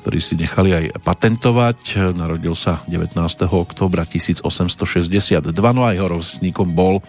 [0.08, 2.00] ktorý si nechali aj patentovať.
[2.16, 3.20] Narodil sa 19.
[3.52, 7.04] oktobra 1862, no a jeho rovesníkom bol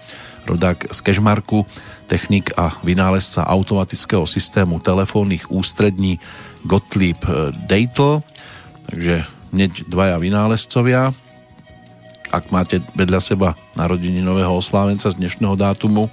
[0.51, 1.63] rodák z Kešmarku,
[2.11, 6.19] technik a vynálezca automatického systému telefónnych ústrední
[6.67, 7.23] Gottlieb
[7.71, 8.27] Deitel.
[8.91, 11.15] Takže hneď dvaja vynálezcovia.
[12.29, 16.13] Ak máte vedľa seba narodeninového oslávenca z dnešného dátumu,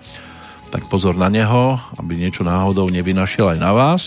[0.72, 4.04] tak pozor na neho, aby niečo náhodou nevynašiel aj na vás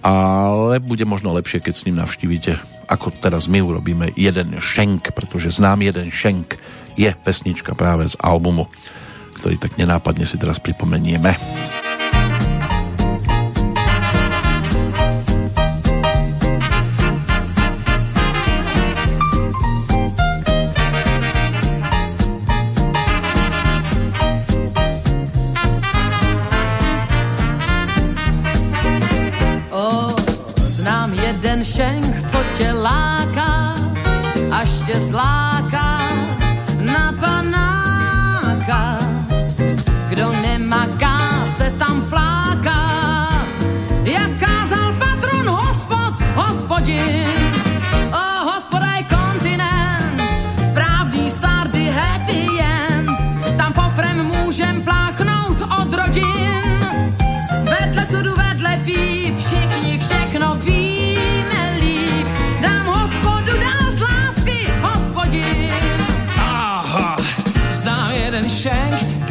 [0.00, 2.56] ale bude možno lepšie, keď s ním navštívite,
[2.88, 6.56] ako teraz my urobíme jeden šenk, pretože znám jeden šenk
[6.96, 8.66] je pesnička práve z albumu,
[9.36, 11.36] ktorý tak nenápadne si teraz pripomenieme.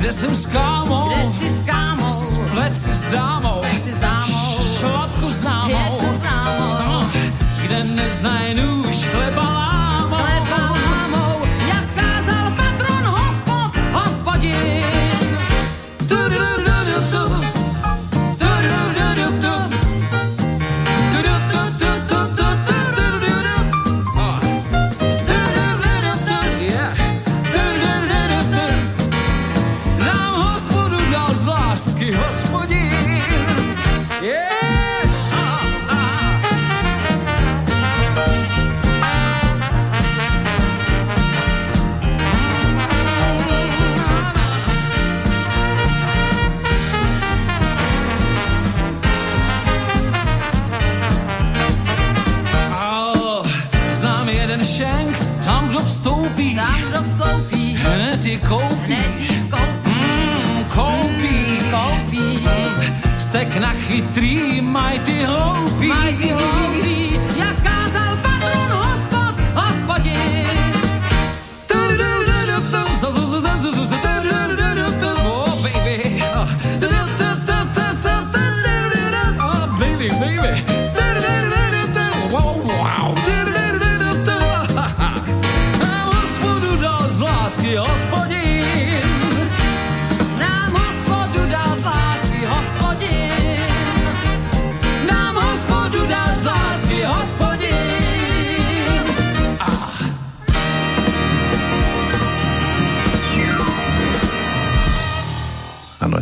[0.10, 4.58] Kde jsem s kámou, kde jsi s kámou, splet si s dámou, si s dámou,
[4.80, 7.12] šlapku známou, to známou, no,
[7.62, 9.89] kde neznají nůž chleba lámou,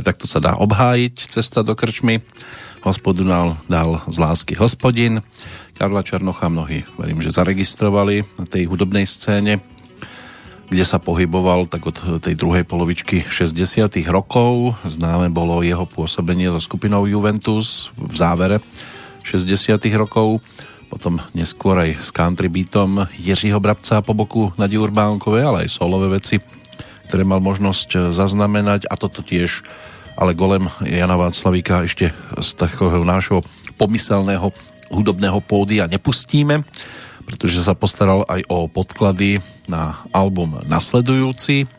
[0.07, 2.23] takto sa dá obhájiť cesta do krčmy.
[2.85, 5.25] Hospodu dal, z lásky hospodin.
[5.73, 9.59] Karla Černocha mnohí, verím, že zaregistrovali na tej hudobnej scéne,
[10.69, 14.77] kde sa pohyboval tak od tej druhej polovičky 60 rokov.
[14.85, 18.57] Známe bolo jeho pôsobenie so skupinou Juventus v závere
[19.25, 20.45] 60 rokov.
[20.87, 26.21] Potom neskôr aj s country beatom Jiřího Brabca po boku Nadi Urbánkovej, ale aj solové
[26.21, 26.39] veci,
[27.11, 29.67] ktoré mal možnosť zaznamenať a toto tiež
[30.17, 32.09] ale golem Jana Václavíka ešte
[32.41, 33.45] z takého nášho
[33.77, 34.49] pomyselného
[34.89, 36.65] hudobného pódia nepustíme,
[37.29, 39.37] pretože sa postaral aj o podklady
[39.69, 41.69] na album nasledujúci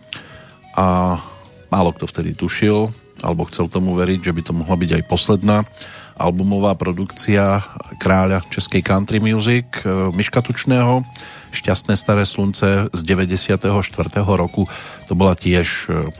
[0.79, 1.19] a
[1.67, 5.67] málo kto vtedy tušil alebo chcel tomu veriť, že by to mohla byť aj posledná
[6.15, 7.67] albumová produkcia
[7.99, 11.03] kráľa českej country music e, Miška Tučného
[11.49, 13.73] Šťastné staré slunce z 94.
[14.23, 14.69] roku
[15.09, 16.13] to bola tiež e,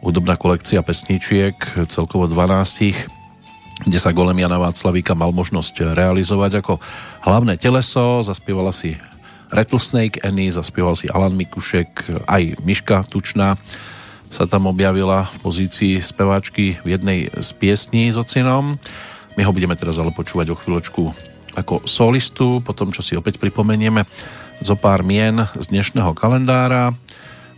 [0.00, 1.56] hudobná kolekcia pesničiek,
[1.88, 2.94] celkovo 12,
[3.84, 6.80] kde sa golem Jana Václavíka mal možnosť realizovať ako
[7.28, 8.96] hlavné teleso, zaspievala si
[9.52, 13.54] Rattlesnake Annie, zaspieval si Alan Mikušek, aj Miška Tučná
[14.26, 18.74] sa tam objavila v pozícii speváčky v jednej z piesní s ocinom.
[19.38, 21.02] My ho budeme teraz ale počúvať o chvíľočku
[21.56, 24.02] ako solistu, potom čo si opäť pripomenieme
[24.60, 26.92] zo pár mien z dnešného kalendára.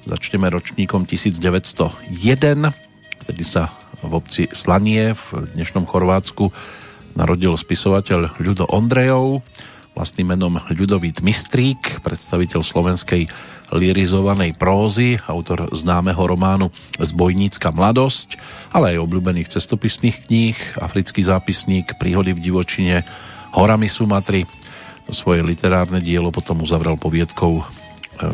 [0.09, 2.09] Začneme ročníkom 1901,
[3.29, 3.69] vtedy sa
[4.01, 6.49] v obci Slanie v dnešnom Chorvátsku
[7.13, 9.45] narodil spisovateľ Ľudo Ondrejov,
[9.93, 13.29] vlastným menom Ľudovít Mistrík, predstaviteľ slovenskej
[13.69, 18.41] lirizovanej prózy, autor známeho románu Zbojnícka mladosť,
[18.73, 23.05] ale aj obľúbených cestopisných kníh, africký zápisník, príhody v divočine,
[23.53, 24.49] horami Sumatry.
[25.13, 27.63] Svoje literárne dielo potom uzavrel poviedkou e,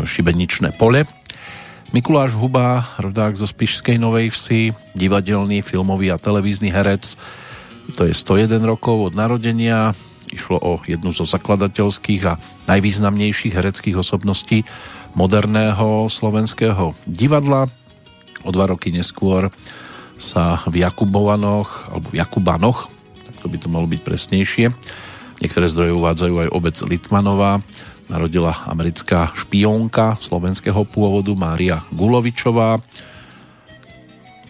[0.07, 1.03] Šibeničné pole.
[1.95, 7.15] Mikuláš Huba, rodák zo Spišskej Novej Vsi, divadelný, filmový a televízny herec.
[7.95, 9.95] To je 101 rokov od narodenia.
[10.27, 12.35] Išlo o jednu zo zakladateľských a
[12.67, 14.67] najvýznamnejších hereckých osobností
[15.15, 17.71] moderného slovenského divadla.
[18.43, 19.55] O dva roky neskôr
[20.19, 22.91] sa v Jakubovanoch, alebo Jakubanoch,
[23.23, 24.75] tak to by to malo byť presnejšie,
[25.39, 27.63] niektoré zdroje uvádzajú aj obec Litmanová,
[28.09, 32.81] narodila americká špiónka slovenského pôvodu Mária Gulovičová.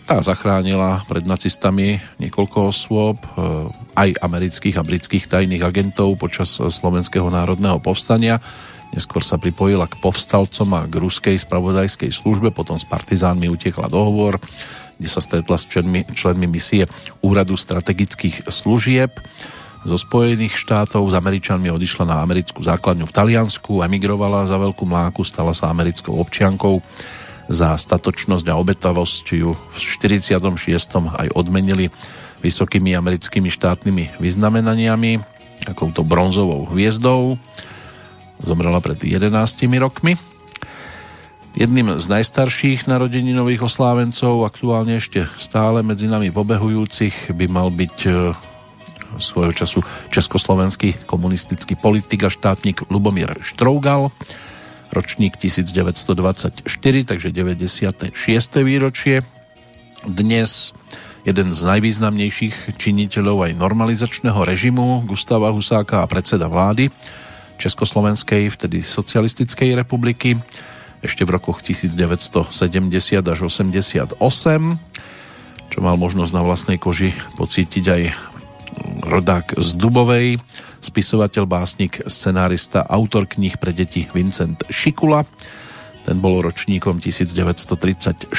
[0.05, 3.29] Tá zachránila pred nacistami niekoľko osôb, e,
[3.97, 8.43] aj amerických a britských tajných agentov počas slovenského národného povstania.
[8.93, 14.39] Neskôr sa pripojila k povstalcom a k ruskej spravodajskej službe, potom s partizánmi utiekla dohovor,
[15.01, 16.87] kde sa stretla s členmi, členmi misie
[17.25, 19.11] Úradu strategických služieb
[19.85, 21.13] zo Spojených štátov.
[21.13, 26.17] S Američanmi odišla na americkú základňu v Taliansku, emigrovala za veľkú mláku, stala sa americkou
[26.17, 26.81] občiankou.
[27.45, 30.41] Za statočnosť a obetavosť ju v 46.
[31.13, 31.93] aj odmenili
[32.41, 35.21] vysokými americkými štátnymi vyznamenaniami,
[35.69, 37.37] akouto bronzovou hviezdou.
[38.41, 39.29] Zomrela pred 11
[39.77, 40.17] rokmi.
[41.55, 47.97] Jedným z najstarších narodeninových oslávencov, aktuálne ešte stále medzi nami pobehujúcich, by mal byť
[49.19, 54.11] svojho času československý komunistický politik a štátnik Lubomír Štrougal,
[54.95, 56.65] ročník 1924,
[57.05, 58.15] takže 96.
[58.63, 59.27] výročie.
[60.05, 60.77] Dnes
[61.25, 66.93] jeden z najvýznamnejších činiteľov aj normalizačného režimu Gustava Husáka a predseda vlády
[67.57, 70.37] Československej, vtedy Socialistickej republiky,
[71.01, 72.53] ešte v rokoch 1970
[73.25, 74.21] až 88,
[75.69, 78.03] čo mal možnosť na vlastnej koži pocítiť aj
[79.05, 80.41] rodák z Dubovej,
[80.81, 85.25] spisovateľ, básnik, scenárista, autor kníh pre deti Vincent Šikula.
[86.05, 88.37] Ten bol ročníkom 1936,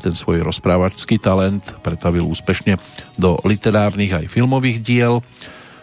[0.00, 2.80] ten svoj rozprávačský talent pretavil úspešne
[3.20, 5.20] do literárnych aj filmových diel,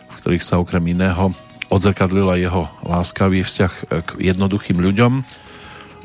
[0.09, 1.29] v ktorých sa okrem iného
[1.71, 3.73] odzrkadlila jeho láskavý vzťah
[4.03, 5.23] k jednoduchým ľuďom,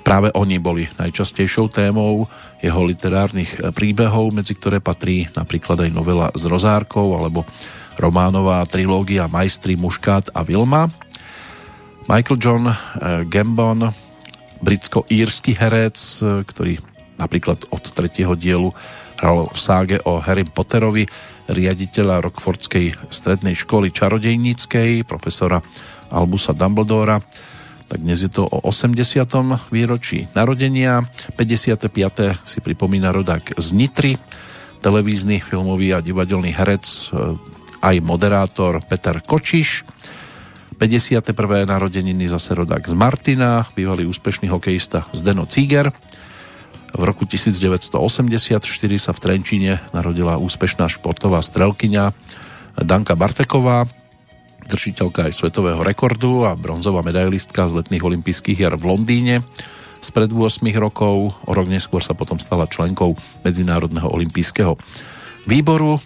[0.06, 2.30] Práve oni boli najčastejšou témou
[2.62, 7.42] jeho literárnych príbehov, medzi ktoré patrí napríklad aj novela s Rozárkou alebo
[7.98, 10.86] románová trilógia Majstri, Muškát a Vilma.
[12.06, 12.76] Michael John eh,
[13.26, 13.90] Gambon,
[14.62, 16.78] britsko-írsky herec, eh, ktorý
[17.18, 18.70] napríklad od tretieho dielu
[19.18, 21.10] hral v ságe o Harry Potterovi,
[21.50, 25.58] riaditeľa Rockfordskej strednej školy čarodejníckej, profesora
[26.14, 27.18] Albusa Dumbledora,
[27.86, 28.98] tak dnes je to o 80.
[29.70, 31.06] výročí narodenia.
[31.38, 31.86] 55.
[32.42, 34.12] si pripomína rodák z Nitry,
[34.82, 37.38] televízny, filmový a divadelný herec, e,
[37.82, 39.86] aj moderátor Peter Kočiš.
[40.76, 41.24] 51.
[41.64, 45.88] narodeniny zase rodák z Martina, bývalý úspešný hokejista Zdeno Cíger.
[46.92, 48.60] V roku 1984
[49.00, 52.12] sa v Trenčíne narodila úspešná športová strelkyňa
[52.84, 53.88] Danka Barteková,
[54.66, 59.46] držiteľka aj svetového rekordu a bronzová medailistka z letných olympijských hier v Londýne
[60.04, 61.34] spred 8 rokov.
[61.46, 64.78] O rok neskôr sa potom stala členkou Medzinárodného olympijského
[65.50, 65.98] výboru.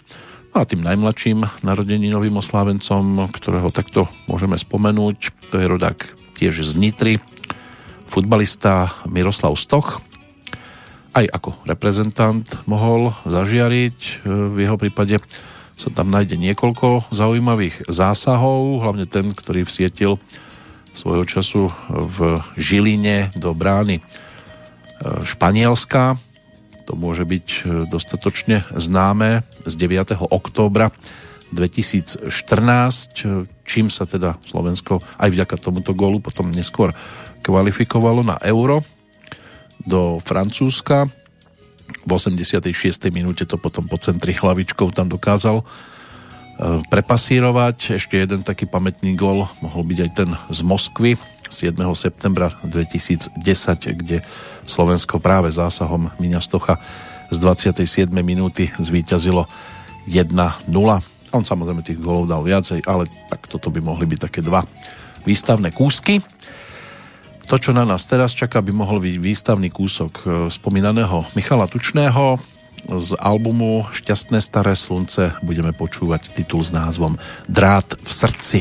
[0.51, 5.99] No a tým najmladším narodeninovým oslávencom, ktorého takto môžeme spomenúť, to je rodák
[6.41, 7.15] tiež z Nitry,
[8.11, 10.03] futbalista Miroslav Stoch.
[11.15, 15.19] Aj ako reprezentant mohol zažiariť v jeho prípade
[15.81, 20.21] sa tam nájde niekoľko zaujímavých zásahov, hlavne ten, ktorý vsietil
[20.93, 24.03] svojho času v Žiline do brány e,
[25.25, 26.21] Španielska.
[26.85, 30.21] To môže byť e, dostatočne známe z 9.
[30.21, 30.93] októbra
[31.57, 32.29] 2014,
[33.65, 36.93] čím sa teda Slovensko aj vďaka tomuto gólu potom neskôr
[37.41, 38.85] kvalifikovalo na euro
[39.81, 41.09] do Francúzska
[42.07, 42.67] v 86.
[43.11, 45.65] minúte to potom po centri hlavičkou tam dokázal e,
[46.89, 48.01] prepasírovať.
[48.01, 51.19] Ešte jeden taký pamätný gol mohol byť aj ten z Moskvy
[51.51, 51.75] 7.
[51.99, 53.35] septembra 2010,
[53.99, 54.23] kde
[54.65, 56.79] Slovensko práve zásahom Miňa Stocha
[57.31, 58.11] z 27.
[58.23, 59.51] minúty zvíťazilo
[60.07, 60.31] 1-0.
[61.31, 64.67] On samozrejme tých golov dal viacej, ale tak toto by mohli byť také dva
[65.27, 66.23] výstavné kúsky.
[67.51, 70.25] To, čo na nás teraz čaká, by mohol byť výstavný kúsok e,
[70.55, 72.39] spomínaného Michala Tučného
[72.87, 77.19] z albumu Šťastné staré slunce budeme počúvať titul s názvom
[77.51, 78.59] Drát v srdci.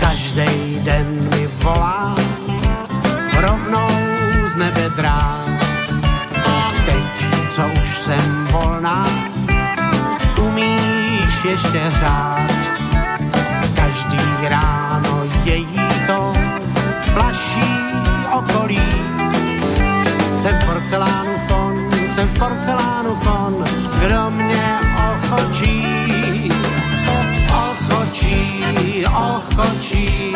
[0.00, 0.52] Každý
[0.88, 2.16] den mi volá
[3.44, 3.92] rovnou
[4.48, 5.44] z nebe drát.
[6.88, 7.12] Teď,
[7.52, 9.04] co už jsem volná,
[11.38, 12.50] umíš ještě řád.
[13.74, 14.18] Každý
[14.48, 16.32] ráno její to
[17.14, 17.74] plaší
[18.32, 18.82] okolí.
[20.34, 23.64] Jsem v porcelánu fon, jsem v porcelánu fon,
[24.00, 24.78] kdo mě
[25.10, 26.48] ochočí,
[27.50, 30.34] ochočí, ochočí,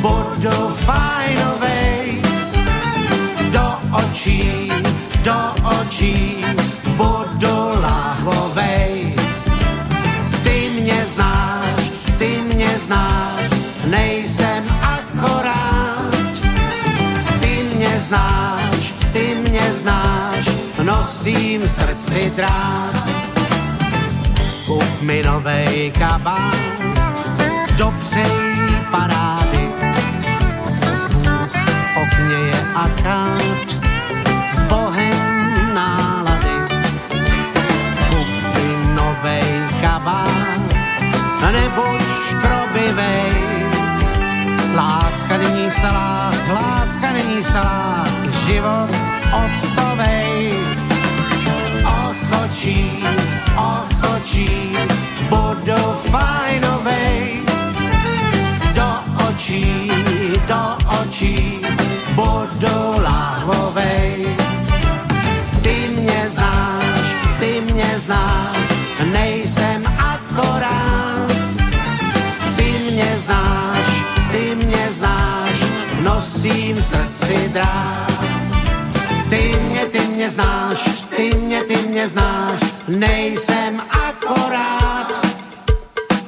[0.00, 2.22] budu fajnovej,
[3.50, 4.72] do očí,
[5.24, 6.44] do očí,
[6.96, 7.81] budu
[18.12, 20.44] znáš, ty mě znáš,
[20.82, 23.08] nosím srdci drát.
[24.66, 26.56] Kup mi novej kabát,
[27.78, 29.68] do přejí parády.
[31.12, 33.68] Bůh v okně je akát,
[34.48, 36.56] s Bohem nálady.
[38.08, 39.48] Kupi novej
[39.80, 40.60] kabát,
[41.52, 43.51] nebuď škrobivej.
[44.74, 48.08] Láska není salát, láska není salát,
[48.46, 48.90] život
[49.44, 50.52] odstovej.
[51.84, 53.04] Ochočí,
[53.56, 54.76] ochočí,
[55.28, 57.42] budu fajnovej.
[58.74, 58.88] Do
[59.28, 59.90] očí,
[60.48, 61.60] do očí,
[62.14, 64.36] budu lahvovej.
[76.22, 78.24] Nosím v srdci drát.
[79.28, 85.26] Ty mě, ty mě znáš, ty mě, ty mě znáš, nejsem akorát.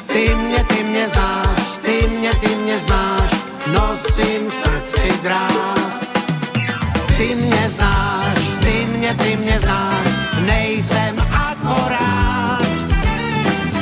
[0.06, 3.30] Ty mě, ty mě znáš, ty mě, ty mě znáš,
[3.66, 5.78] nosím v srdci drát.
[7.16, 10.06] Ty mě znáš, ty mě, ty mě znáš,
[10.46, 12.66] nejsem akorát.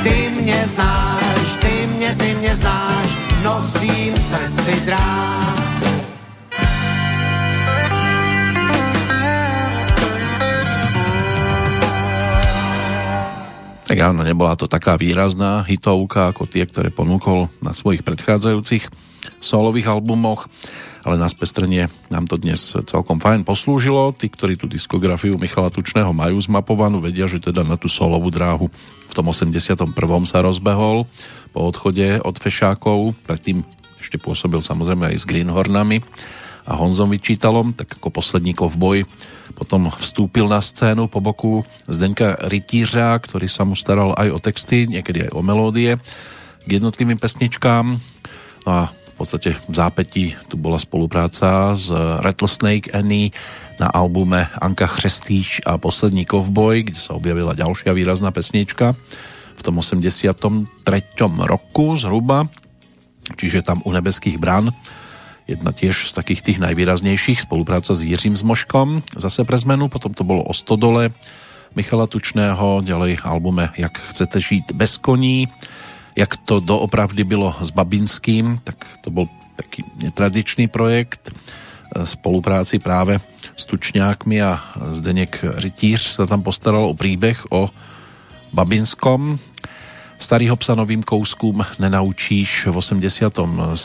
[0.03, 5.72] Ty mě znáš, ty mě, ty mě znáš, nosím v srdci drát.
[13.93, 18.89] Tak áno, nebola to taká výrazná hitovka ako tie, ktoré ponúkol na svojich predchádzajúcich
[19.37, 20.49] solových albumoch,
[21.05, 24.09] ale na spestrenie nám to dnes celkom fajn poslúžilo.
[24.17, 28.73] Tí, ktorí tú diskografiu Michala Tučného majú zmapovanú, vedia, že teda na tú solovú dráhu
[29.05, 29.93] v tom 81.
[30.25, 31.05] sa rozbehol
[31.53, 33.61] po odchode od Fešákov, predtým
[34.01, 36.01] ešte pôsobil samozrejme aj s Greenhornami
[36.65, 39.05] a Honzom Vyčítalom, tak ako poslední boj
[39.53, 44.89] potom vstúpil na scénu po boku Zdenka Rytířa, ktorý sa mu staral aj o texty,
[44.89, 45.97] niekedy aj o melódie
[46.63, 47.95] k jednotlivým pesničkám.
[48.65, 53.29] No a v podstate v zápetí tu bola spolupráca s Rattlesnake Annie
[53.77, 58.97] na albume Anka Chřestíš a Poslední kovboj, kde sa objavila ďalšia výrazná pesnička
[59.53, 60.65] v tom 83.
[61.45, 62.49] roku zhruba,
[63.37, 64.73] čiže tam u nebeských brán
[65.47, 70.23] jedna tiež z takých tých najvýraznejších, spolupráca s Jiřím Zmoškom, zase pre zmenu, potom to
[70.23, 71.11] bolo o Stodole
[71.75, 75.47] Michala Tučného, ďalej albume Jak chcete žít bez koní,
[76.15, 79.25] jak to doopravdy bylo s Babinským, tak to bol
[79.55, 81.33] taký netradičný projekt e,
[82.05, 83.21] spolupráci práve
[83.57, 84.61] s Tučňákmi a
[84.93, 87.69] Zdeněk Rytíř sa tam postaral o príbeh o
[88.53, 89.41] Babinskom,
[90.23, 93.75] Starýho psa novým kouskům nenaučíš v 87.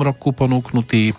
[0.00, 1.12] roku ponúknutý.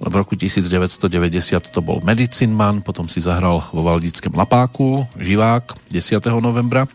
[0.00, 6.24] V roku 1990 to bol Medicine Man, potom si zahral vo Valdickém Lapáku, Živák 10.
[6.40, 6.88] novembra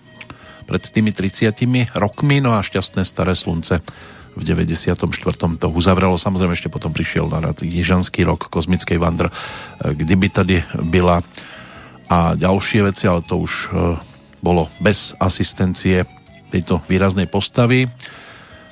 [0.66, 1.54] pred tými 30
[1.94, 3.86] rokmi, no a šťastné staré slunce
[4.34, 5.06] v 94.
[5.62, 6.18] to uzavrelo.
[6.18, 9.30] Samozrejme ešte potom prišiel na rad Ježanský rok kozmickej vandr,
[9.86, 11.22] kdyby tady byla
[12.10, 14.02] a ďalšie veci, ale to už eh,
[14.42, 16.10] bolo bez asistencie
[16.50, 17.88] tejto výraznej postavy,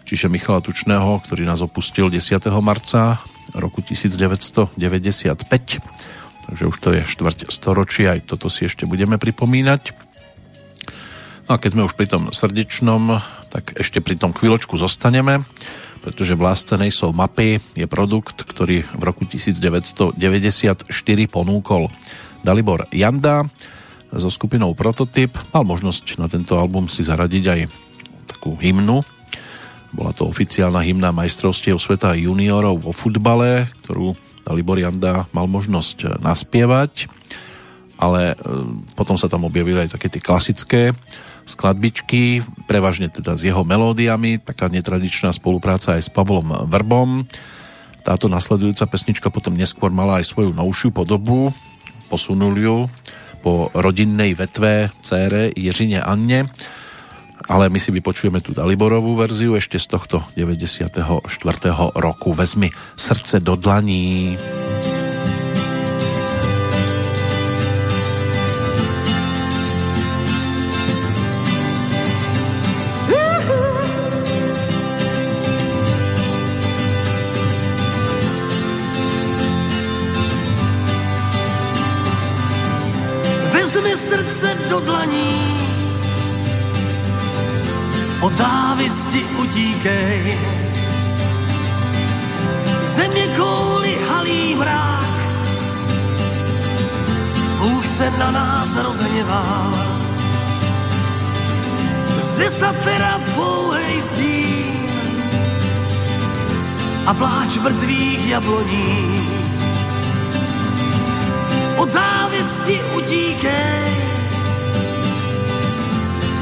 [0.04, 2.42] čiže Michala Tučného, ktorý nás opustil 10.
[2.60, 3.22] marca
[3.54, 4.76] roku 1995.
[6.48, 10.08] Takže už to je štvrť storočia, aj toto si ešte budeme pripomínať.
[11.48, 15.48] No a keď sme už pri tom srdečnom, tak ešte pri tom chvíľočku zostaneme,
[16.04, 20.88] pretože Vlástenej jsou mapy je produkt, ktorý v roku 1994
[21.28, 21.92] ponúkol
[22.44, 23.48] Dalibor Janda
[24.16, 25.36] so skupinou Prototyp.
[25.52, 27.60] Mal možnosť na tento album si zaradiť aj
[28.28, 29.04] takú hymnu.
[29.92, 34.16] Bola to oficiálna hymna majstrovstiev sveta juniorov vo futbale, ktorú
[34.48, 37.12] Dalibor Janda mal možnosť naspievať,
[38.00, 38.36] ale e,
[38.96, 40.96] potom sa tam objavili aj také tie klasické
[41.48, 47.24] skladbičky, prevažne teda s jeho melódiami, taká netradičná spolupráca aj s Pavlom Vrbom.
[48.04, 51.56] Táto nasledujúca pesnička potom neskôr mala aj svoju novšiu podobu,
[52.12, 52.78] posunul ju
[53.48, 56.52] po rodinnej vetve cére Jiřine Anne,
[57.48, 61.24] ale my si vypočujeme tú Daliborovú verziu ešte z tohto 94.
[61.96, 62.36] roku.
[62.36, 62.68] Vezmi
[63.00, 64.36] srdce do dlaní.
[64.36, 64.67] do dlaní.
[88.22, 90.38] Od závisti utíkej.
[92.84, 95.18] Země kouli halí mrák.
[97.60, 99.74] Bůh se na nás rozhněval.
[102.18, 104.04] Zde satera pouhej
[107.06, 109.22] a pláč mrtvých jabloní.
[111.78, 114.07] Od závisti utíkej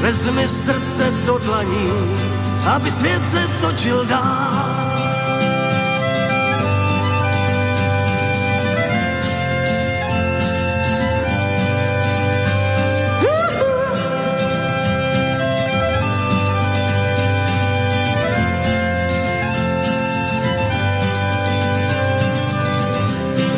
[0.00, 1.90] Vezmi srdce do dlaní,
[2.74, 4.76] aby svět se točil dál.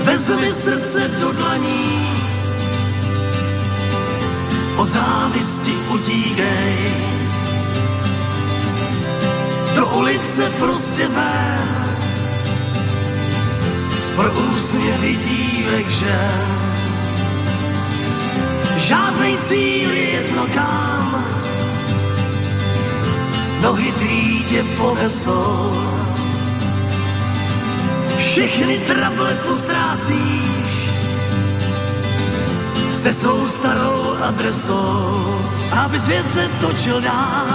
[0.04, 2.08] Vezmi srdce do dlaní,
[4.88, 6.76] od závisti utíkej.
[9.76, 11.68] Do ulice prostě ven,
[14.16, 16.58] pro úsměvy dívek žen.
[18.76, 21.24] Žádnej cíl je jedno kam,
[23.62, 25.72] nohy tvý tě ponesou.
[28.18, 30.67] Všechny trable postrácíš,
[32.98, 35.40] se svou starou adresou,
[35.70, 37.46] aby svět se točil dál.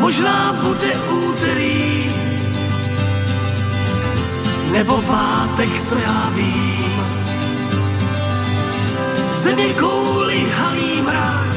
[0.00, 2.12] Možná bude úterý
[4.72, 7.02] nebo pár co já vím.
[9.32, 11.54] Země kouli halí mrak,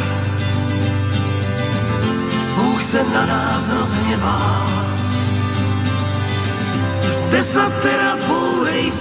[2.55, 4.67] Bůh se na nás rozhněvá.
[7.01, 8.91] Z desatera pouhej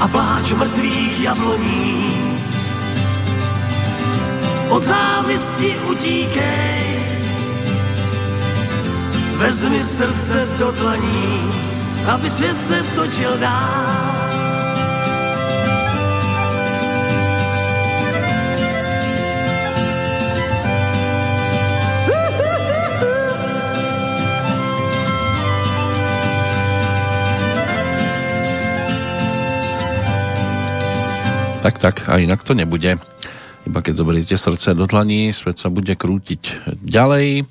[0.00, 2.14] a pláč mrtvých jabloní.
[4.68, 6.82] Od závisti utíkej,
[9.36, 11.69] vezmi srdce do dlaní,
[12.08, 14.00] aby svět se točil dál.
[31.60, 32.96] Tak, tak, a inak to nebude.
[33.68, 37.44] Iba keď zoberiete srdce do dlaní, svet sa bude krútiť ďalej.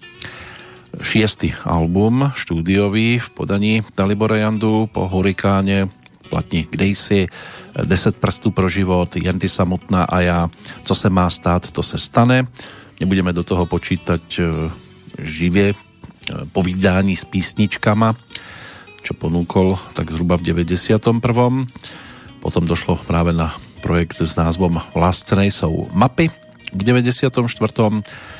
[1.09, 5.89] Šiestý album, štúdiový v podaní Dalibora Jandu po Hurikáne,
[6.29, 7.25] platní Kdejsi,
[7.73, 10.39] 10 prstů pro život, jen ty samotná a ja,
[10.85, 12.45] co se má stát, to se stane.
[13.01, 14.41] Nebudeme do toho počítať e,
[15.25, 15.75] živie e,
[16.53, 18.13] povídání s písničkama,
[19.01, 21.25] čo ponúkol tak zhruba v 91.
[22.37, 27.33] Potom došlo práve na projekt s názvom Vlastcenej sú mapy v 94.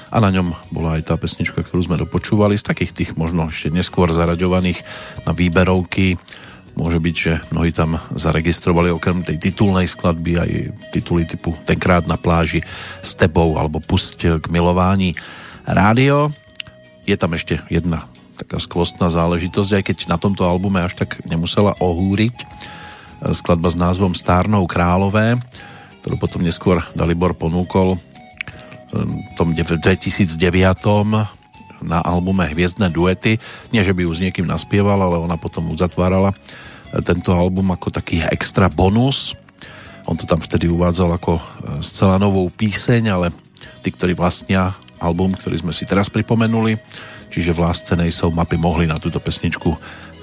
[0.10, 3.74] a na ňom bola aj tá pesnička, ktorú sme dopočúvali z takých tých možno ešte
[3.74, 4.82] neskôr zaraďovaných
[5.26, 6.22] na výberovky.
[6.78, 10.50] Môže byť, že mnohí tam zaregistrovali okrem tej titulnej skladby aj
[10.94, 12.62] tituly typu Tenkrát na pláži
[13.02, 15.18] s tebou alebo Pusť k milování
[15.66, 16.30] rádio.
[17.10, 18.06] Je tam ešte jedna
[18.40, 22.48] taká skvostná záležitosť, aj keď na tomto albume až tak nemusela ohúriť
[23.36, 25.36] skladba s názvom Stárnou kráľové,
[26.00, 28.00] ktorú potom neskôr Dalibor ponúkol
[29.38, 30.36] tom 2009
[31.80, 33.40] na albume Hviezdne duety.
[33.72, 36.36] Nie, že by ju s niekým naspieval, ale ona potom uzatvárala
[37.06, 39.38] tento album ako taký extra bonus.
[40.10, 41.38] On to tam vtedy uvádzal ako
[41.86, 43.28] zcela novou píseň, ale
[43.86, 46.76] tí, ktorí vlastnia album, ktorý sme si teraz pripomenuli,
[47.30, 49.72] čiže v Láscenej sú mapy mohli na túto pesničku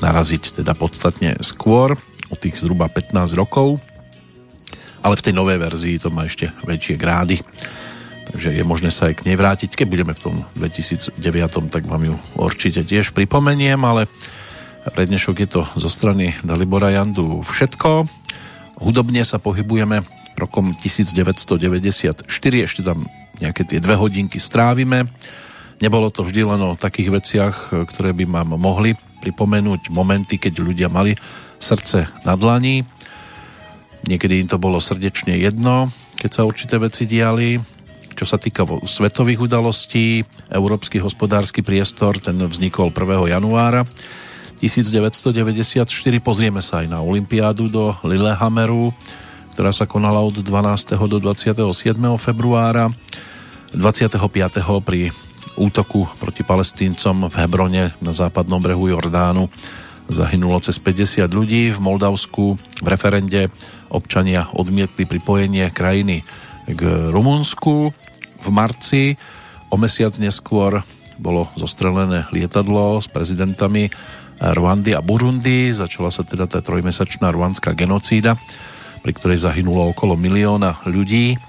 [0.02, 1.96] naraziť teda podstatne skôr
[2.28, 3.78] o tých zhruba 15 rokov,
[5.00, 7.38] ale v tej novej verzii to má ešte väčšie grády,
[8.32, 9.74] takže je možné sa aj k nej vrátiť.
[9.74, 11.18] Keď budeme v tom 2009,
[11.70, 14.10] tak vám ju určite tiež pripomeniem, ale
[14.94, 18.06] pre dnešok je to zo strany Dalibora Jandu všetko.
[18.78, 20.06] Hudobne sa pohybujeme
[20.36, 22.28] rokom 1994,
[22.62, 23.08] ešte tam
[23.40, 25.08] nejaké tie dve hodinky strávime.
[25.80, 30.88] Nebolo to vždy len o takých veciach, ktoré by vám mohli pripomenúť momenty, keď ľudia
[30.88, 31.16] mali
[31.56, 32.84] srdce na dlani.
[34.06, 37.58] Niekedy im to bolo srdečne jedno, keď sa určité veci diali.
[38.16, 43.28] Čo sa týka svetových udalostí, Európsky hospodársky priestor, ten vznikol 1.
[43.28, 43.84] januára
[44.56, 45.84] 1994.
[46.24, 48.88] Pozrieme sa aj na Olympiádu do Lillehammeru,
[49.52, 50.96] ktorá sa konala od 12.
[50.96, 51.60] do 27.
[52.16, 52.88] februára.
[53.76, 54.16] 25.
[54.80, 55.12] pri
[55.60, 59.52] útoku proti palestíncom v Hebrone na západnom brehu Jordánu
[60.08, 61.68] zahynulo cez 50 ľudí.
[61.68, 63.52] V Moldavsku v referende
[63.92, 66.24] občania odmietli pripojenie krajiny
[66.66, 66.82] k
[67.14, 67.94] Rumunsku.
[68.42, 69.14] V marci
[69.70, 70.82] o mesiac neskôr
[71.16, 73.88] bolo zostrelené lietadlo s prezidentami
[74.36, 75.72] Rwandy a Burundi.
[75.72, 78.36] Začala sa teda tá trojmesačná rwandská genocída,
[79.00, 81.40] pri ktorej zahynulo okolo milióna ľudí.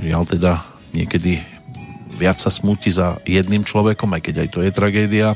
[0.00, 0.52] Žiaľ teda
[0.96, 1.42] niekedy
[2.16, 5.34] viac sa smúti za jedným človekom, aj keď aj to je tragédia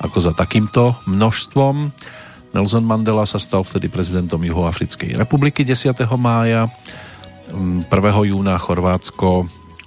[0.00, 1.92] ako za takýmto množstvom.
[2.54, 5.90] Nelson Mandela sa stal vtedy prezidentom Juhoafrickej republiky 10.
[6.14, 6.70] mája.
[7.52, 7.84] 1.
[7.90, 9.44] Mm, júna Chorvátsko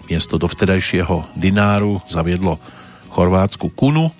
[0.07, 2.61] miesto dovtedajšieho dináru zaviedlo
[3.11, 4.13] chorvátsku kunu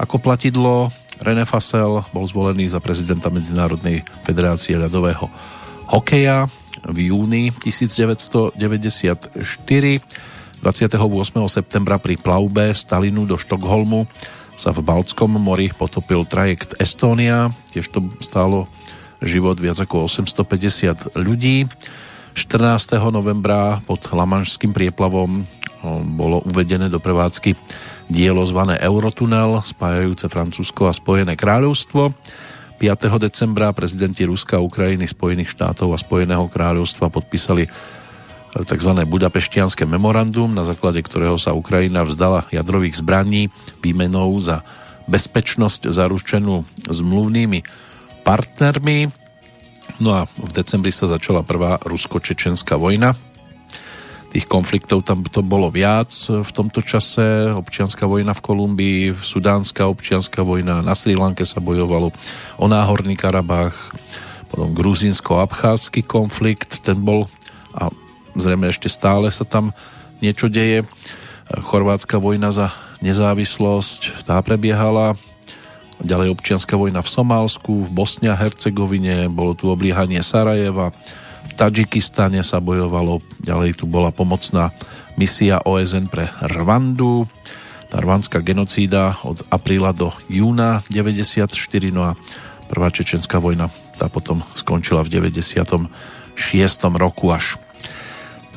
[0.00, 0.90] ako platidlo.
[1.22, 5.30] René Fasel bol zvolený za prezidenta Medzinárodnej federácie ľadového
[5.88, 6.50] hokeja
[6.84, 8.58] v júni 1994.
[10.64, 10.96] 28.
[11.52, 14.08] septembra pri plavbe Stalinu do Štokholmu
[14.56, 18.64] sa v Baltskom mori potopil trajekt Estónia, tiež to stálo
[19.20, 21.68] život viac ako 850 ľudí.
[22.34, 22.98] 14.
[23.14, 25.46] novembra pod Lamanšským prieplavom
[26.18, 27.54] bolo uvedené do prevádzky
[28.10, 32.10] dielo zvané Eurotunel, spájajúce Francúzsko a Spojené kráľovstvo.
[32.82, 33.22] 5.
[33.22, 37.70] decembra prezidenti Ruska, Ukrajiny, Spojených štátov a Spojeného kráľovstva podpísali
[38.50, 38.90] tzv.
[39.06, 44.66] budapeštianské memorandum, na základe ktorého sa Ukrajina vzdala jadrových zbraní výmenou za
[45.06, 47.62] bezpečnosť zaručenú zmluvnými
[48.26, 49.23] partnermi.
[50.02, 53.14] No a v decembri sa začala prvá rusko-čečenská vojna.
[54.34, 57.54] Tých konfliktov tam to bolo viac v tomto čase.
[57.54, 62.10] Občianská vojna v Kolumbii, Sudánska občianská vojna, na Sri Lanke sa bojovalo
[62.58, 63.78] o Náhorný Karabách,
[64.50, 67.30] potom gruzínsko-abchádsky konflikt, ten bol
[67.70, 67.94] a
[68.34, 69.70] zrejme ešte stále sa tam
[70.18, 70.82] niečo deje.
[71.54, 75.14] Chorvátska vojna za nezávislosť, tá prebiehala.
[76.04, 80.92] Ďalej občianská vojna v Somálsku, v Bosne a Hercegovine, bolo tu obliehanie Sarajeva,
[81.48, 84.68] v Tadžikistane sa bojovalo, ďalej tu bola pomocná
[85.16, 87.24] misia OSN pre Rwandu,
[87.88, 91.48] tá rwandská genocída od apríla do júna 94,
[91.88, 92.18] no a
[92.68, 95.88] prvá čečenská vojna tá potom skončila v 96.
[97.00, 97.56] roku až.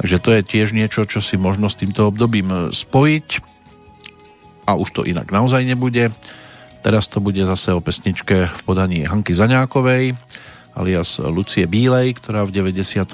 [0.04, 3.28] Takže to je tiež niečo, čo si možno s týmto obdobím spojiť
[4.68, 6.12] a už to inak naozaj nebude.
[6.88, 10.16] Teraz to bude zase o pesničke v podaní Hanky Zaňákovej,
[10.72, 13.12] alias Lucie Bílej, ktorá v 94.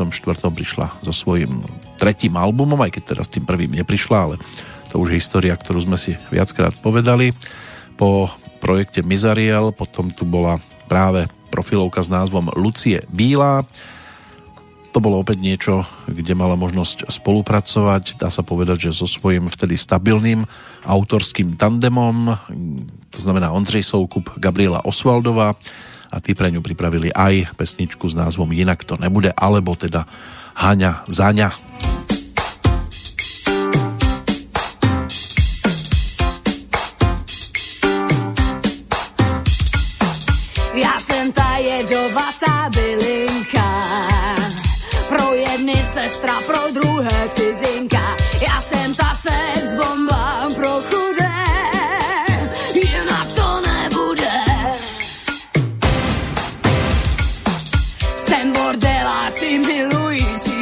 [0.54, 1.66] prišla so svojím
[1.98, 4.36] tretím albumom, aj keď teraz tým prvým neprišla, ale
[4.94, 7.34] to už je história, ktorú sme si viackrát povedali.
[7.98, 8.30] Po
[8.62, 13.66] projekte Mizariel potom tu bola práve profilovka s názvom Lucie Bílá.
[14.94, 19.82] To bolo opäť niečo, kde mala možnosť spolupracovať, dá sa povedať, že so svojím vtedy
[19.82, 20.46] stabilným
[20.86, 22.38] autorským tandemom,
[23.10, 25.56] to znamená Ondřej Soukup, Gabriela Osvaldová,
[26.14, 30.06] a tí pre ňu pripravili aj pesničku s názvom Jinak to nebude, alebo teda
[30.54, 31.50] Haňa Zaňa.
[40.78, 43.70] Já jsem ta jedovatá bylinka,
[45.10, 48.06] pro jedny sestra, pro druhé cizinka.
[48.38, 50.13] Já jsem ta sex bomba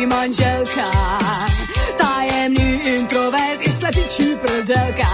[0.06, 0.92] manželka,
[1.98, 5.10] tajemný introvert i slepičí prdelka.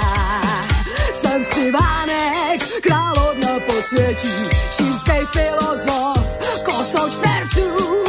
[1.14, 4.34] Jsem skřivánek, královna posvětí,
[4.78, 6.18] čínský filozof,
[6.66, 8.07] kosou čtverců,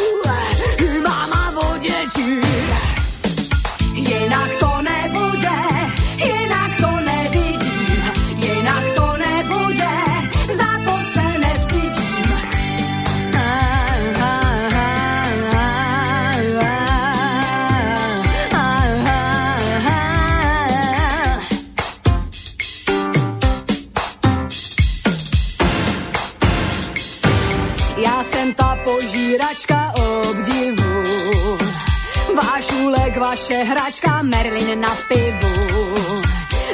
[33.19, 35.55] vaše hračka, Merlin na pivu.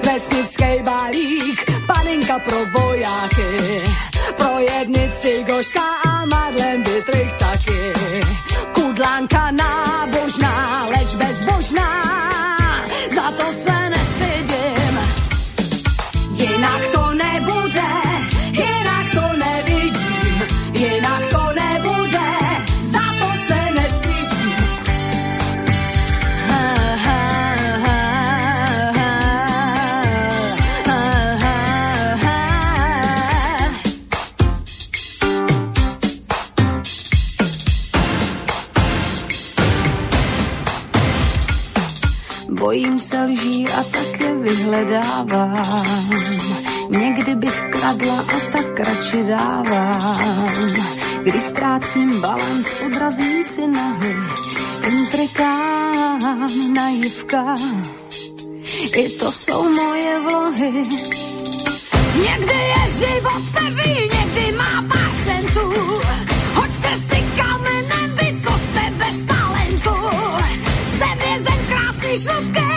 [0.05, 3.81] Vesnický balík, paninka pro vojáky,
[4.37, 7.93] pro jedny cigoška a Marlen Dietrich taky.
[8.73, 12.03] Kudlánka nábožná, leč bezbožná,
[13.15, 14.95] za to se nestydím.
[16.35, 16.94] Jinak
[42.65, 46.11] Bojím se lží a také vyhledávám.
[46.91, 50.73] Někdy bych kradla a tak radši dávám.
[51.23, 54.17] Když ztrácím balans, podrazím si nohy.
[54.91, 57.57] Intrikám, naivka.
[58.97, 60.83] I to jsou moje vlohy.
[62.23, 65.73] Někdy je život peří, někdy má pár centů.
[66.55, 67.24] Hoďte si
[72.15, 72.74] krásný šlubky, tak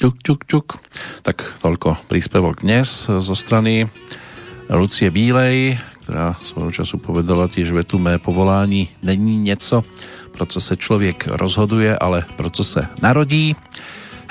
[0.00, 0.80] Čuk, čuk, čuk.
[1.20, 3.84] Tak toľko príspevok dnes zo strany
[4.72, 9.84] Lucie Bílej, ktorá svojho času povedala tiež vetu mé povolání není něco,
[10.32, 13.52] pro co se člověk rozhoduje, ale pro co se narodí.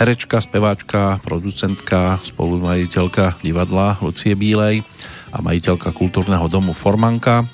[0.02, 4.82] Herečka, speváčka, producentka, spolumajiteľka divadla Lucie Bílej
[5.30, 7.46] a majiteľka kultúrneho domu Formanka.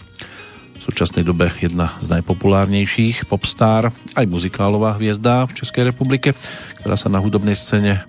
[0.75, 6.37] V súčasnej dobe jedna z najpopulárnejších popstar, aj muzikálová hviezda v Českej republike,
[6.85, 8.05] ktorá sa na hudobnej scéne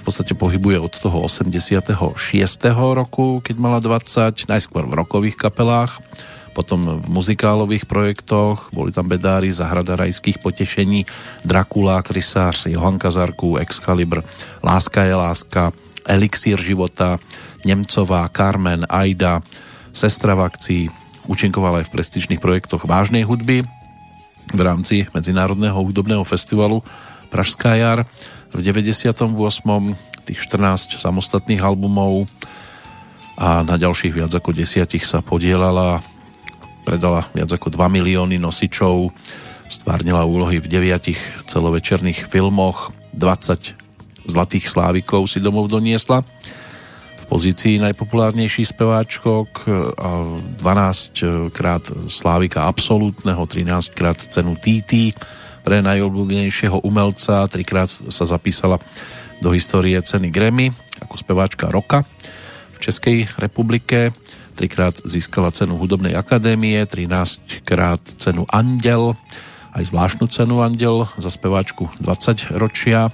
[0.00, 1.92] v podstate pohybuje od toho 86.
[2.72, 6.00] roku, keď mala 20, najskôr v rokových kapelách,
[6.56, 11.04] potom v muzikálových projektoch, boli tam bedári Zahrada rajských potešení,
[11.44, 14.24] Dracula, Krysář, Johan Kazarku, Excalibur,
[14.64, 15.76] Láska je láska,
[16.08, 17.20] Elixír života,
[17.68, 19.44] Nemcová, Carmen, Aida,
[19.92, 20.82] Sestra v akcii,
[21.28, 23.68] účinkovala aj v prestižných projektoch vážnej hudby
[24.48, 26.80] v rámci Medzinárodného hudobného festivalu
[27.34, 28.06] Pražská jar
[28.54, 29.26] v 98.
[30.22, 32.30] tých 14 samostatných albumov
[33.34, 35.98] a na ďalších viac ako desiatich sa podielala
[36.86, 39.10] predala viac ako 2 milióny nosičov,
[39.66, 41.18] stvárnila úlohy v deviatich
[41.50, 46.22] celovečerných filmoch, 20 zlatých slávikov si domov doniesla
[47.18, 49.66] v pozícii najpopulárnejší speváčkok
[49.98, 55.18] a 12 krát slávika absolútneho, 13 krát cenu TT
[55.64, 58.76] pre najobľúbenejšieho umelca, trikrát sa zapísala
[59.40, 62.04] do histórie ceny Grammy ako speváčka roka
[62.76, 64.12] v Českej republike.
[64.54, 69.18] Trikrát získala cenu Hudobnej akadémie, 13 krát cenu Andel,
[69.74, 73.10] aj zvláštnu cenu Andel za speváčku 20 ročia,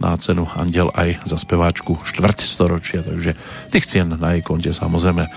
[0.00, 3.36] na cenu Andel aj za speváčku štvrť storočia, takže
[3.68, 5.28] tých cien na jej konte samozrejme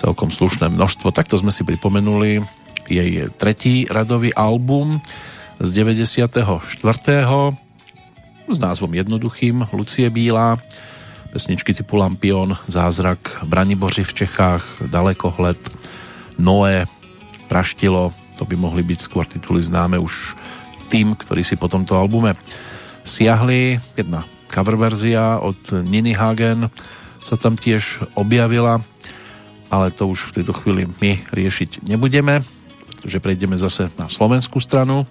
[0.00, 1.12] celkom slušné množstvo.
[1.12, 2.42] Takto sme si pripomenuli
[2.90, 4.98] jej tretí radový album
[5.60, 6.64] z 94.
[8.48, 10.56] s názvom jednoduchým Lucie Bílá
[11.30, 15.60] pesničky typu Lampion, Zázrak, Braniboři v Čechách, Dalekohled,
[16.40, 16.88] Noé,
[17.48, 20.34] Praštilo, to by mohli byť skôr tituly známe už
[20.88, 22.34] tým, ktorí si po tomto albume
[23.04, 23.78] siahli.
[23.94, 26.72] Jedna cover verzia od Niny Hagen
[27.20, 28.80] sa tam tiež objavila,
[29.68, 32.42] ale to už v tejto chvíli my riešiť nebudeme,
[32.88, 35.04] pretože prejdeme zase na slovenskú stranu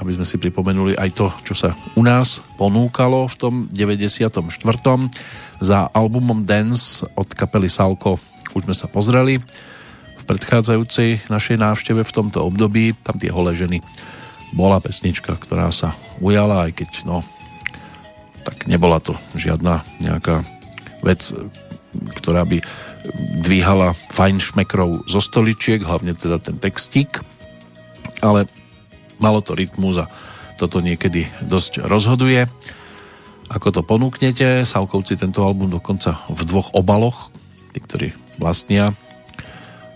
[0.00, 4.32] aby sme si pripomenuli aj to, čo sa u nás ponúkalo v tom 94.
[5.60, 8.16] Za albumom Dance od kapely Salko
[8.56, 9.38] už sme sa pozreli
[10.16, 12.96] v predchádzajúcej našej návšteve v tomto období.
[13.04, 13.84] Tam tie holé ženy
[14.56, 17.22] bola pesnička, ktorá sa ujala, aj keď no,
[18.42, 20.42] tak nebola to žiadna nejaká
[21.04, 21.22] vec,
[22.18, 22.58] ktorá by
[23.44, 27.22] dvíhala fajn šmekrov zo stoličiek, hlavne teda ten textík,
[28.20, 28.46] ale
[29.20, 30.10] malo to rytmus a
[30.56, 32.48] toto niekedy dosť rozhoduje.
[33.50, 37.32] Ako to ponúknete, Salkovci tento album dokonca v dvoch obaloch,
[37.72, 38.08] tí, ktorí
[38.38, 38.92] vlastnia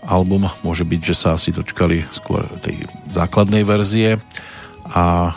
[0.05, 4.21] album, môže byť, že sa asi dočkali skôr tej základnej verzie
[4.85, 5.33] a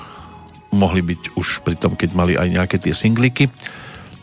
[0.68, 3.48] mohli byť už pri tom, keď mali aj nejaké tie singliky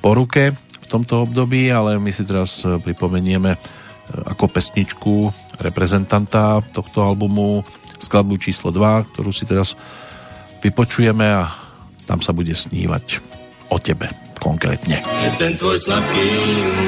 [0.05, 3.57] po ruke v tomto období, ale my si teraz pripomenieme
[4.05, 7.65] ako pesničku reprezentanta tohto albumu
[7.99, 9.73] skladbu číslo 2, ktorú si teraz
[10.63, 11.51] vypočujeme a
[12.05, 13.21] tam sa bude snívať
[13.69, 15.01] o tebe konkrétne.
[15.01, 16.27] Je ten tvoj sladký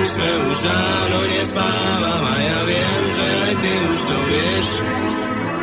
[0.02, 4.68] úsmev už dávno nespávam a ja viem, že aj ty už to vieš.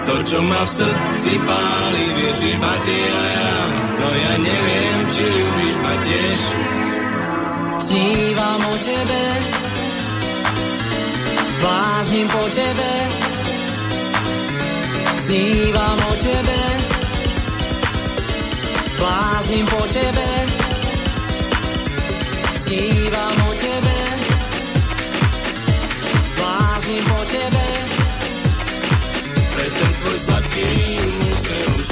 [0.05, 3.55] To, čo ma v srdci páli, vieš iba ty a ja.
[3.95, 6.38] No ja neviem, či ľúbiš ma tiež.
[7.84, 9.22] Snívam o tebe,
[11.62, 12.90] blázním po tebe,
[15.25, 16.61] Snívam o tebe,
[18.99, 20.47] blázním po tebe,
[22.61, 23.97] snívam o tebe,
[26.37, 27.66] blázním po tebe.
[29.55, 30.68] Pre ten tvoj sladký
[31.33, 31.87] úsmev už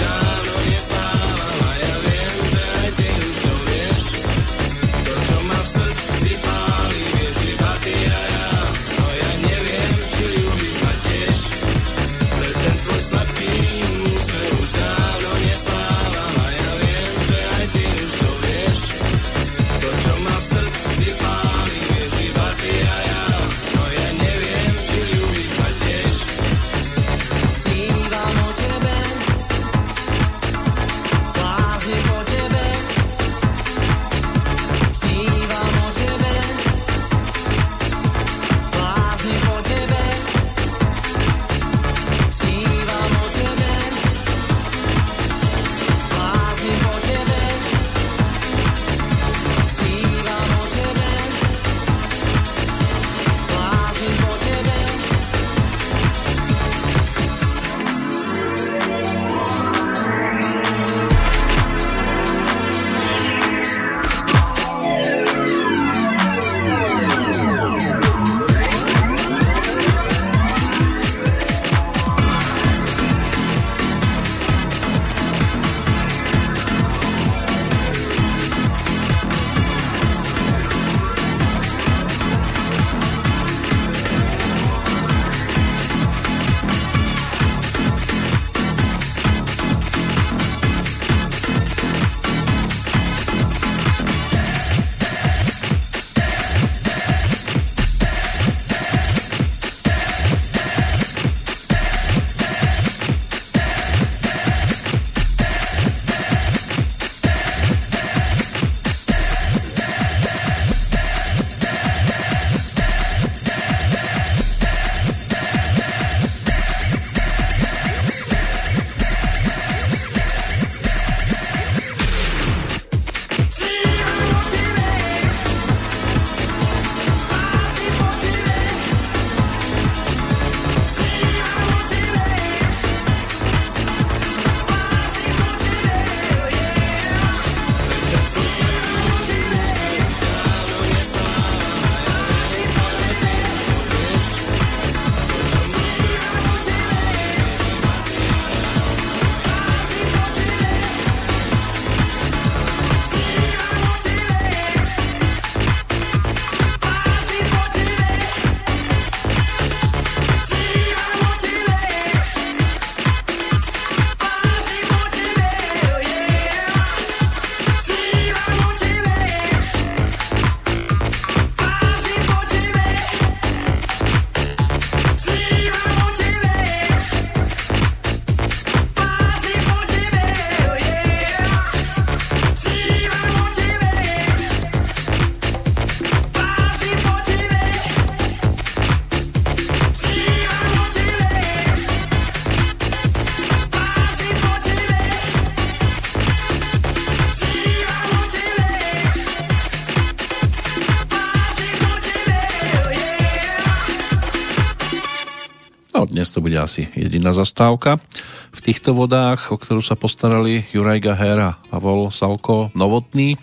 [206.43, 208.03] bude asi jediná zastávka
[208.51, 213.38] v týchto vodách, o ktorú sa postarali Juraj Gaher a Pavol Salko Novotný,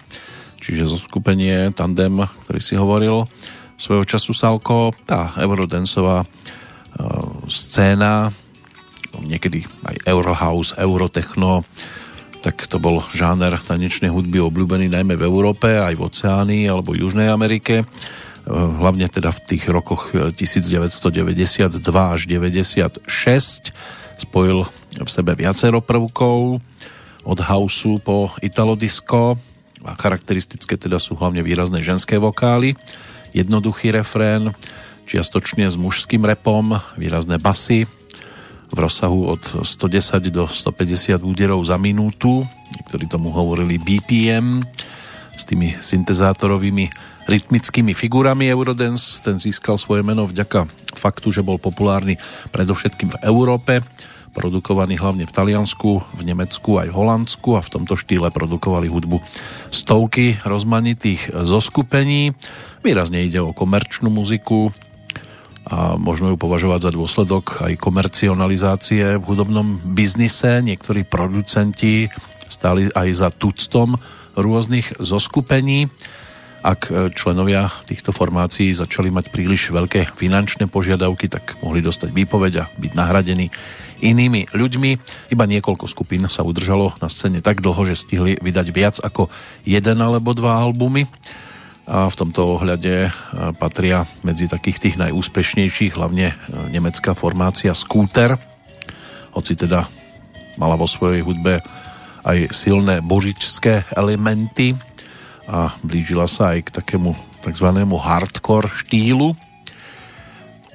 [0.59, 3.23] čiže zo skupenie Tandem, ktorý si hovoril
[3.79, 6.27] svojho času Salko, tá eurodancová e,
[7.47, 8.35] scéna,
[9.23, 11.63] niekedy aj Eurohouse, Eurotechno,
[12.43, 17.31] tak to bol žáner tanečnej hudby obľúbený najmä v Európe, aj v Oceánii alebo Južnej
[17.31, 17.87] Amerike
[18.49, 23.05] hlavne teda v tých rokoch 1992 až 96
[24.17, 24.65] spojil
[24.97, 26.59] v sebe viacero prvkov.
[27.23, 29.37] Od houseu po italodisco
[29.85, 32.75] a charakteristické teda sú hlavne výrazné ženské vokály,
[33.31, 34.51] jednoduchý refrén,
[35.05, 37.85] čiastočne s mužským repom, výrazné basy
[38.69, 42.45] v rozsahu od 110 do 150 úderov za minútu,
[42.77, 44.61] niektorí tomu hovorili BPM,
[45.39, 46.91] s tými syntezátorovými
[47.29, 49.21] rytmickými figurami Eurodance.
[49.21, 50.65] Ten získal svoje meno vďaka
[50.97, 52.17] faktu, že bol populárny
[52.49, 53.85] predovšetkým v Európe,
[54.33, 59.21] produkovaný hlavne v Taliansku, v Nemecku aj v Holandsku a v tomto štýle produkovali hudbu
[59.69, 62.33] stovky rozmanitých zoskupení.
[62.81, 64.73] Výrazne ide o komerčnú muziku
[65.69, 70.65] a možno ju považovať za dôsledok aj komercionalizácie v hudobnom biznise.
[70.65, 72.09] Niektorí producenti
[72.49, 73.97] stáli aj za tuctom
[74.33, 75.89] rôznych zoskupení
[76.59, 82.53] ak e, členovia týchto formácií začali mať príliš veľké finančné požiadavky, tak mohli dostať výpoveď
[82.59, 83.47] a byť nahradení
[84.03, 84.91] inými ľuďmi.
[85.31, 89.31] Iba niekoľko skupín sa udržalo na scéne tak dlho, že stihli vydať viac ako
[89.63, 91.07] jeden alebo dva albumy.
[91.89, 93.11] A v tomto ohľade e,
[93.57, 96.35] patria medzi takých tých najúspešnejších hlavne e,
[96.69, 98.35] nemecká formácia Scooter,
[99.33, 99.87] hoci teda
[100.59, 101.63] mala vo svojej hudbe
[102.27, 104.75] aj silné božičské elementy,
[105.49, 107.67] a blížila sa aj k takému tzv.
[107.81, 109.33] hardcore štýlu.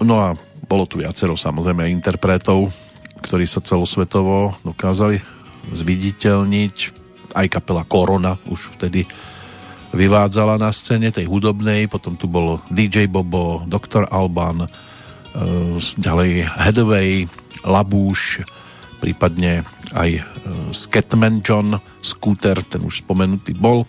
[0.02, 0.34] No a
[0.66, 2.74] bolo tu viacero samozrejme interpretov,
[3.22, 5.22] ktorí sa celosvetovo dokázali
[5.70, 6.76] zviditeľniť.
[7.38, 9.06] Aj kapela Korona už vtedy
[9.94, 14.10] vyvádzala na scéne tej hudobnej, potom tu bol DJ Bobo, Dr.
[14.10, 14.68] Alban, e,
[15.78, 17.30] ďalej Headway,
[17.62, 18.42] Labúš,
[18.98, 19.62] prípadne
[19.94, 20.22] aj e,
[20.74, 23.86] Scatman John, Scooter, ten už spomenutý bol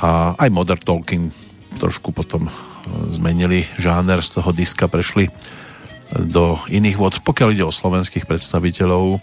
[0.00, 1.24] a aj Modern Talking
[1.76, 2.52] trošku potom e,
[3.12, 5.28] zmenili žáner z toho diska, prešli
[6.12, 7.14] do iných vod.
[7.24, 9.18] Pokiaľ ide o slovenských predstaviteľov e,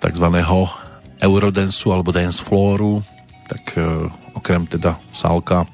[0.00, 0.68] takzvaného
[1.20, 3.04] Eurodansu alebo Dance Flooru,
[3.48, 5.68] tak e, okrem teda Salka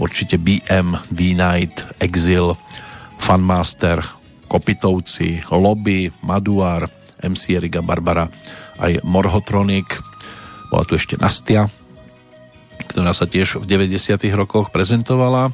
[0.00, 2.56] určite BM, D-Night, Exil,
[3.20, 4.00] Funmaster,
[4.48, 6.88] Kopitovci, Lobby, Maduár,
[7.20, 8.26] MC Erika Barbara,
[8.80, 10.00] aj Morhotronic,
[10.72, 11.68] bola tu ešte Nastia,
[12.86, 14.20] ktorá sa tiež v 90.
[14.36, 15.52] rokoch prezentovala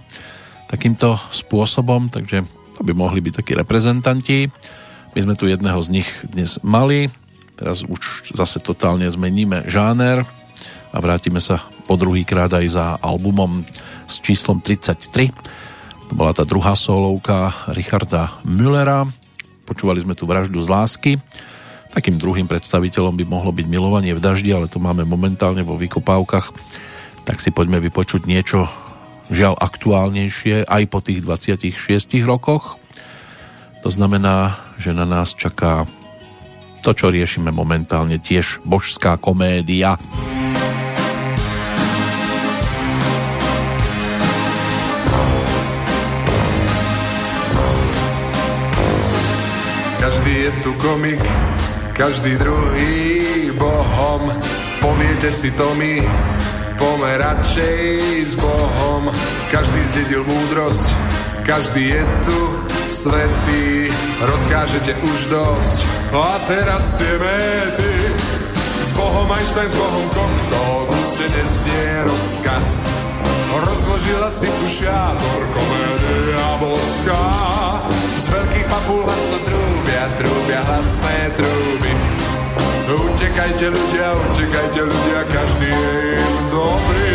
[0.66, 2.42] takýmto spôsobom, takže
[2.76, 4.50] to by mohli byť takí reprezentanti.
[5.16, 7.08] My sme tu jedného z nich dnes mali,
[7.56, 10.26] teraz už zase totálne zmeníme žáner
[10.92, 13.64] a vrátime sa po druhý krát aj za albumom
[14.04, 15.32] s číslom 33.
[16.06, 19.08] To bola tá druhá solovka Richarda Müllera.
[19.66, 21.12] Počúvali sme tu Vraždu z lásky.
[21.90, 26.52] Takým druhým predstaviteľom by mohlo byť Milovanie v daždi, ale to máme momentálne vo vykopávkach
[27.26, 28.70] tak si poďme vypočuť niečo
[29.34, 32.78] žiaľ aktuálnejšie aj po tých 26 rokoch.
[33.82, 35.90] To znamená, že na nás čaká
[36.86, 39.98] to, čo riešime momentálne, tiež božská komédia.
[49.98, 51.22] Každý je tu komik,
[51.98, 52.94] každý druhý
[53.58, 54.30] bohom.
[54.78, 56.06] Poviete si to mi,
[56.76, 57.80] Pomer radšej
[58.28, 59.08] s Bohom,
[59.48, 60.92] každý zdedil múdrosť,
[61.48, 62.38] každý je tu
[62.84, 63.88] svetý,
[64.20, 65.78] rozkážete už dosť.
[66.12, 67.92] No a teraz tie méty,
[68.84, 72.84] s Bohom Einstein, s Bohom Kochtov, úste neznie rozkaz.
[73.56, 77.24] Rozložila si tu šiator, komédia božská,
[78.20, 81.92] z veľkých papul hlasno trúbia, trúbia hlasné trúby.
[82.86, 86.05] Utekajte ľudia, utekajte ľudia, každý je
[86.56, 87.12] dobrý.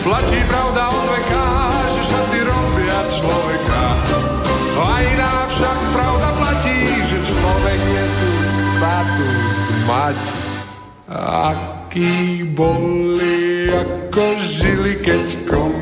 [0.00, 1.48] Platí pravda od veka,
[1.92, 3.82] že šaty robia človeka.
[4.74, 9.58] A iná však pravda platí, že človek je tu status
[9.88, 10.20] mať.
[11.14, 15.73] Aký boli, ako žili, keď komikov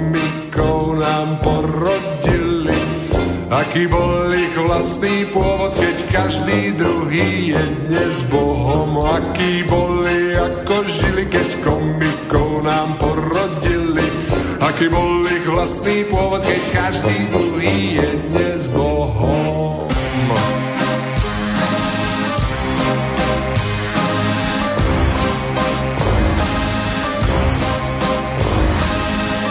[3.52, 8.96] Aký bol ich vlastný pôvod, keď každý druhý je dnes Bohom.
[9.04, 14.08] Aký boli, ako žili, keď komikou nám porodili.
[14.56, 19.84] Aký bol ich vlastný pôvod, keď každý druhý je dnes Bohom.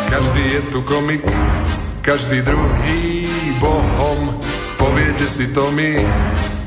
[0.09, 1.21] Každý je tu komik,
[2.01, 3.30] každý druhý
[3.61, 4.19] bohom.
[4.81, 6.01] Poviete si to mi,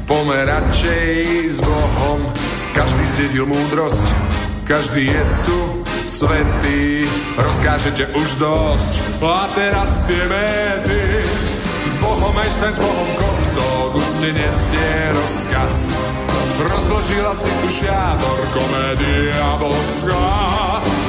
[0.07, 1.11] pomer radšej
[1.51, 2.23] s Bohom.
[2.71, 4.07] Každý zdedil múdrosť,
[4.65, 5.59] každý je tu
[6.07, 7.11] svetý.
[7.35, 8.93] Rozkážete už dosť,
[9.27, 11.03] a teraz tie méty.
[11.85, 15.93] S Bohom Einstein, s Bohom Kopto, guste nesnie rozkaz.
[16.55, 20.27] Rozložila si tu šiador, komédia božská.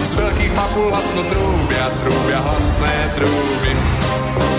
[0.01, 4.04] Z veľkých mapul hlasno trúbia, trúbia hlasné trúby.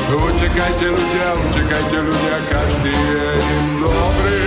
[0.06, 4.44] Utekajte ľudia, utekajte ľudia, každý je im dobrý.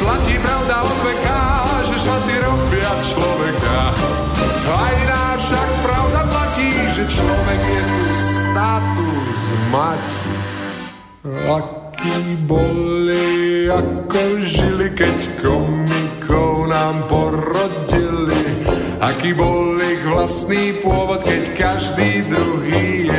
[0.00, 1.42] Platí pravda od veka,
[1.88, 3.78] že šaty robia človeka.
[4.70, 9.40] Aj iná však pravda platí, že človek je tu status
[9.74, 10.06] mať.
[11.50, 18.40] Aký boli, ako žili, keď komikov nám porodili.
[19.00, 23.09] Aký bol ich vlastný pôvod, keď každý druhý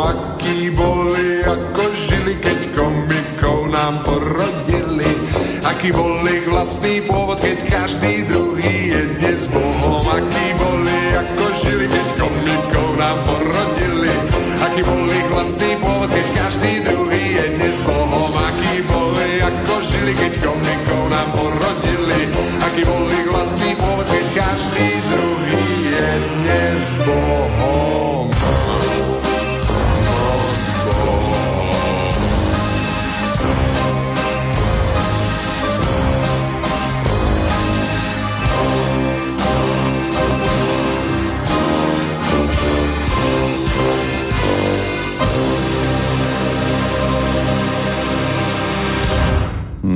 [0.00, 5.12] Aký boli, ako žili, keď komikov nám porodili.
[5.60, 10.00] Aký bol ich vlastný pôvod, keď každý druhý je dnes Bohom.
[10.08, 14.12] Aký boli, ako žili, keď komikov nám porodili.
[14.64, 18.32] Aký bol ich vlastný pôvod, keď každý druhý je dnes Bohom.
[18.40, 22.20] Aký boli, ako žili, keď komikov nám porodili.
[22.64, 27.89] Aký bol ich vlastný pôvod, keď každý druhý je dnes Bohom.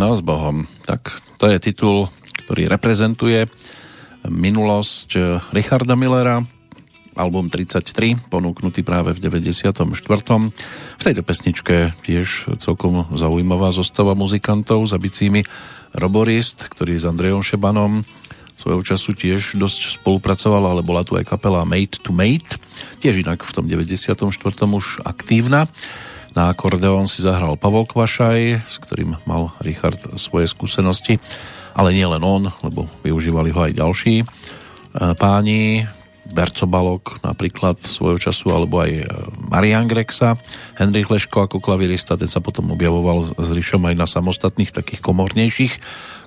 [0.04, 0.68] No s Bohom.
[0.84, 2.12] Tak to je titul,
[2.44, 3.48] ktorý reprezentuje
[4.28, 6.44] minulosť eh, Richarda Millera,
[7.16, 9.80] album 33, ponúknutý práve v 94.
[9.80, 15.40] V tejto pesničke tiež celkom zaujímavá zostava muzikantov za bicími
[15.96, 18.04] Roborist, ktorý s Andrejom Šebanom
[18.60, 22.60] svojho času tiež dosť spolupracovala, ale bola tu aj kapela Mate to Mate,
[23.00, 24.20] tiež inak v tom 94.
[24.68, 25.64] už aktívna.
[26.34, 31.22] Na akordeón si zahral Pavol Kvašaj, s ktorým mal Richard svoje skúsenosti,
[31.78, 34.26] ale nie len on, lebo využívali ho aj ďalší e,
[35.14, 35.86] páni,
[36.24, 39.04] Berco Balok napríklad svojho času, alebo aj e,
[39.46, 40.34] Marian Grexa,
[40.74, 45.74] Henrik Leško ako klavirista, ten sa potom objavoval s Rišom aj na samostatných takých komornejších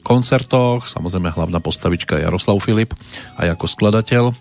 [0.07, 2.95] koncertoch, samozrejme hlavná postavička Jaroslav Filip
[3.35, 4.31] aj ako skladateľ.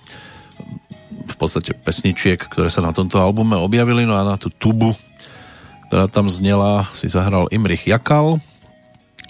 [1.27, 4.95] V podstate pesničiek, ktoré sa na tomto albume objavili, no a na tú tubu
[5.87, 8.43] ktorá tam znela, si zahral Imrich Jakal,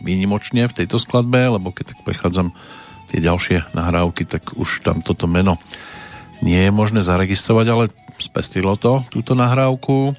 [0.00, 2.52] výnimočne v tejto skladbe, lebo keď tak prechádzam
[3.08, 5.56] tie ďalšie nahrávky, tak už tam toto meno
[6.44, 7.84] nie je možné zaregistrovať, ale
[8.20, 10.12] spestrilo to túto nahrávku.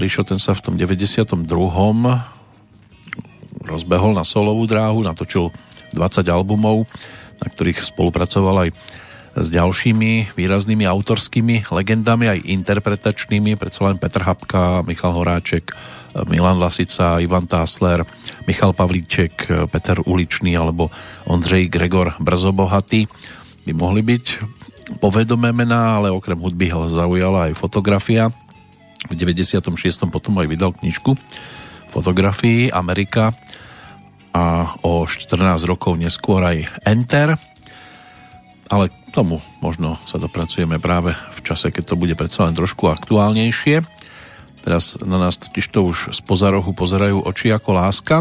[0.00, 1.44] Rišo ten sa v tom 92.
[3.60, 5.52] rozbehol na solovú dráhu, natočil
[5.92, 6.88] 20 albumov,
[7.40, 8.70] na ktorých spolupracoval aj
[9.36, 15.70] s ďalšími výraznými autorskými legendami, aj interpretačnými, predsa len Petr Hapka, Michal Horáček,
[16.26, 18.02] Milan Lasica, Ivan Tásler,
[18.50, 20.90] Michal Pavlíček, Peter Uličný alebo
[21.30, 23.06] Ondřej Gregor Brzobohatý
[23.62, 24.24] by mohli byť
[24.98, 28.26] povedomé mená, ale okrem hudby ho zaujala aj fotografia.
[29.06, 29.70] V 96.
[30.10, 31.14] potom aj vydal knižku
[31.94, 33.30] fotografii Amerika
[34.34, 37.38] a o 14 rokov neskôr aj Enter,
[38.70, 43.82] ale tomu možno sa dopracujeme práve v čase, keď to bude predsa len trošku aktuálnejšie.
[44.64, 48.16] Teraz na nás totiž to už z pozarohu pozerajú oči ako láska,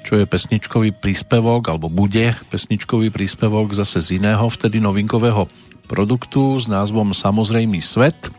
[0.00, 5.46] čo je pesničkový príspevok, alebo bude pesničkový príspevok zase z iného vtedy novinkového
[5.90, 8.30] produktu s názvom Samozrejmý svet,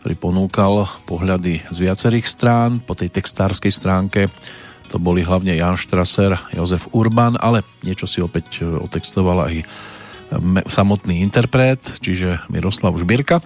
[0.00, 2.80] ktorý ponúkal pohľady z viacerých strán.
[2.80, 4.32] Po tej textárskej stránke
[4.88, 9.54] to boli hlavne Jan Strasser, Jozef Urban, ale niečo si opäť otextoval aj
[10.70, 13.42] samotný interpret, čiže Miroslav Žbírka,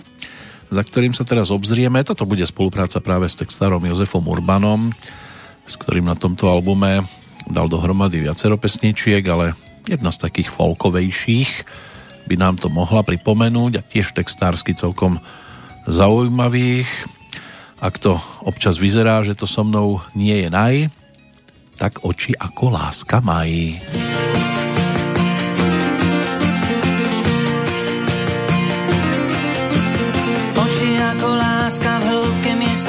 [0.69, 2.05] za ktorým sa teraz obzrieme.
[2.05, 4.93] Toto bude spolupráca práve s textárom Jozefom Urbanom,
[5.65, 7.05] s ktorým na tomto albume
[7.49, 11.51] dal dohromady viacero pesničiek, ale jedna z takých folkovejších
[12.25, 15.21] by nám to mohla pripomenúť a tiež textársky celkom
[15.85, 16.89] zaujímavých.
[17.85, 18.17] Ak to
[18.49, 20.89] občas vyzerá, že to so mnou nie je naj,
[21.77, 23.77] tak oči ako láska mají.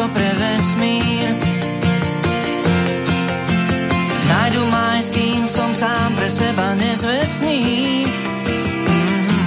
[0.06, 1.30] Miesto pre vesmír.
[4.30, 7.62] Nájdu ma aj s kým som sám pre seba nezvestný.
[8.86, 9.38] Mhm.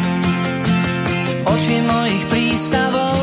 [1.47, 3.17] Oči mojich prístavov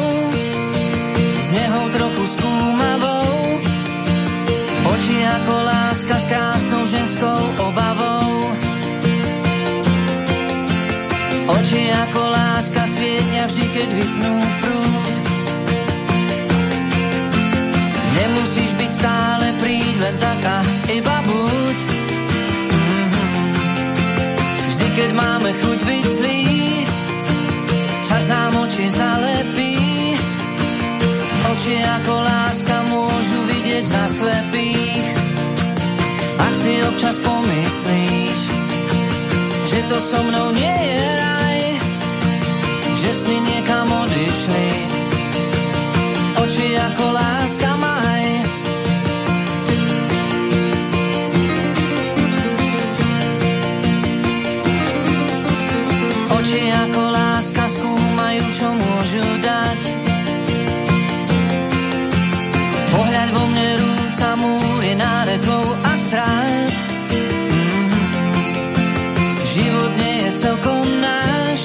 [2.25, 3.37] skúmavou.
[4.97, 8.49] Oči ako láska s krásnou ženskou obavou.
[11.53, 14.33] Oči ako láska svietia vždy, keď vypnú
[14.65, 14.74] prúd.
[18.55, 21.77] Nemusíš byť stále príď, len taká iba buď.
[22.71, 23.51] Mhm.
[24.71, 26.43] Vždy, keď máme chuť byť zlý,
[28.07, 29.75] čas nám oči zalepí.
[31.51, 35.07] Oči ako láska môžu vidieť za slepých.
[36.39, 38.39] Ak si občas pomyslíš,
[39.67, 41.59] že to so mnou nie je raj,
[43.03, 44.67] že sny niekam odišli.
[46.39, 47.94] Oči ako láska maj.
[59.05, 59.81] Môžu dať.
[62.89, 66.73] Pohľad vo mne rúca múry nárekov a strát.
[67.13, 68.01] Mhm.
[69.45, 71.59] Život nie je celkom náš,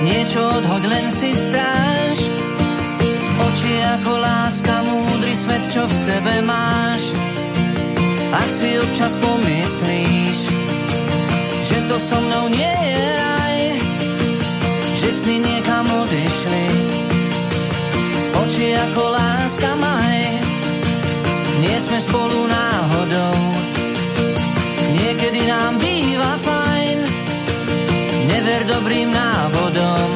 [0.00, 2.16] niečo odhoď, len si stráž.
[3.44, 7.12] Oči ako láska, múdry svet, čo v sebe máš.
[8.32, 10.38] Ak si občas pomyslíš,
[11.68, 13.13] že to so mnou nie je
[15.14, 16.64] sny niekam odišli.
[18.34, 20.42] Oči ako láska maj,
[21.62, 23.38] nie sme spolu náhodou.
[24.98, 26.98] Niekedy nám býva fajn,
[28.26, 30.10] never dobrým návodom.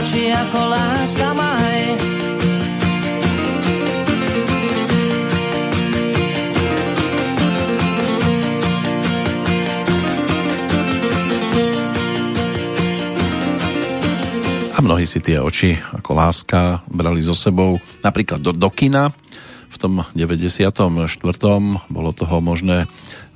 [0.00, 1.73] Oči ako láska maj,
[14.84, 19.16] mnohí si tie oči ako láska brali so sebou napríklad do, do kina.
[19.72, 20.68] V tom 94.
[21.88, 22.84] bolo toho možné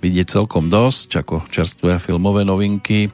[0.04, 3.08] vidieť celkom dosť, ako čerstvé filmové novinky.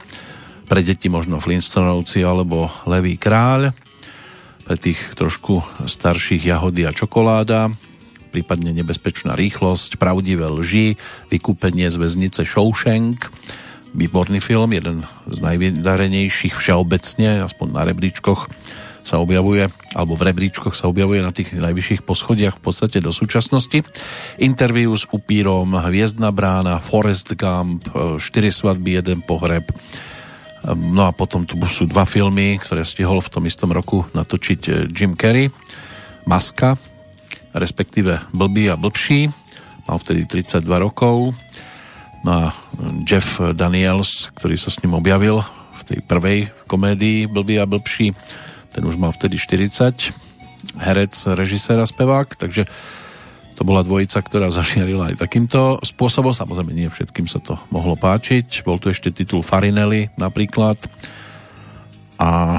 [0.67, 3.71] Pre deti možno Flintstonovci alebo Levý kráľ.
[4.67, 7.71] Pre tých trošku starších Jahody a čokoláda.
[8.35, 10.99] Prípadne nebezpečná rýchlosť, pravdivé lži,
[11.31, 13.31] vykúpenie z väznice Shawshank
[13.95, 18.51] výborný film, jeden z najvydarenejších všeobecne, aspoň na rebríčkoch
[19.05, 23.85] sa objavuje, alebo v rebríčkoch sa objavuje na tých najvyšších poschodiach v podstate do súčasnosti.
[24.41, 27.85] Interview s upírom, Hviezdna brána, Forest Gump,
[28.17, 29.69] Štyri svadby, jeden pohreb.
[30.73, 35.13] No a potom tu sú dva filmy, ktoré stihol v tom istom roku natočiť Jim
[35.13, 35.53] Carrey.
[36.25, 36.81] Maska,
[37.53, 39.29] respektíve Blbý a blbší.
[39.85, 41.37] Mal vtedy 32 rokov
[42.25, 42.45] No a
[43.05, 45.45] Jeff Daniels, ktorý sa s ním objavil
[45.77, 48.17] v tej prvej komédii Blbý a blbší,
[48.73, 50.11] ten už mal vtedy 40,
[50.81, 52.65] herec, režisér a spevák, takže
[53.55, 56.35] to bola dvojica, ktorá zažiarila aj takýmto spôsobom.
[56.35, 58.67] Samozrejme, nie všetkým sa to mohlo páčiť.
[58.67, 60.75] Bol tu ešte titul Farinelli napríklad.
[62.19, 62.59] A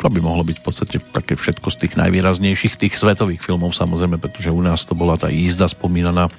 [0.00, 4.16] to by mohlo byť v podstate také všetko z tých najvýraznejších tých svetových filmov, samozrejme,
[4.16, 6.32] pretože u nás to bola tá jízda spomínaná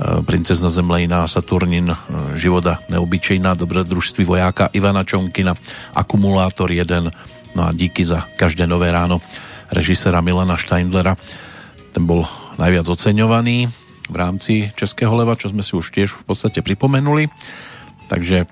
[0.00, 1.92] princezna Zemlejná, Saturnin,
[2.34, 5.54] života neobyčejná, dobrodružství vojáka Ivana Čonkina,
[5.94, 7.12] Akumulátor 1,
[7.52, 9.20] no a díky za každé nové ráno
[9.72, 11.16] režisera Milana Steindlera.
[11.92, 12.24] Ten bol
[12.56, 13.68] najviac oceňovaný
[14.08, 17.28] v rámci Českého leva, čo sme si už tiež v podstate pripomenuli.
[18.08, 18.44] Takže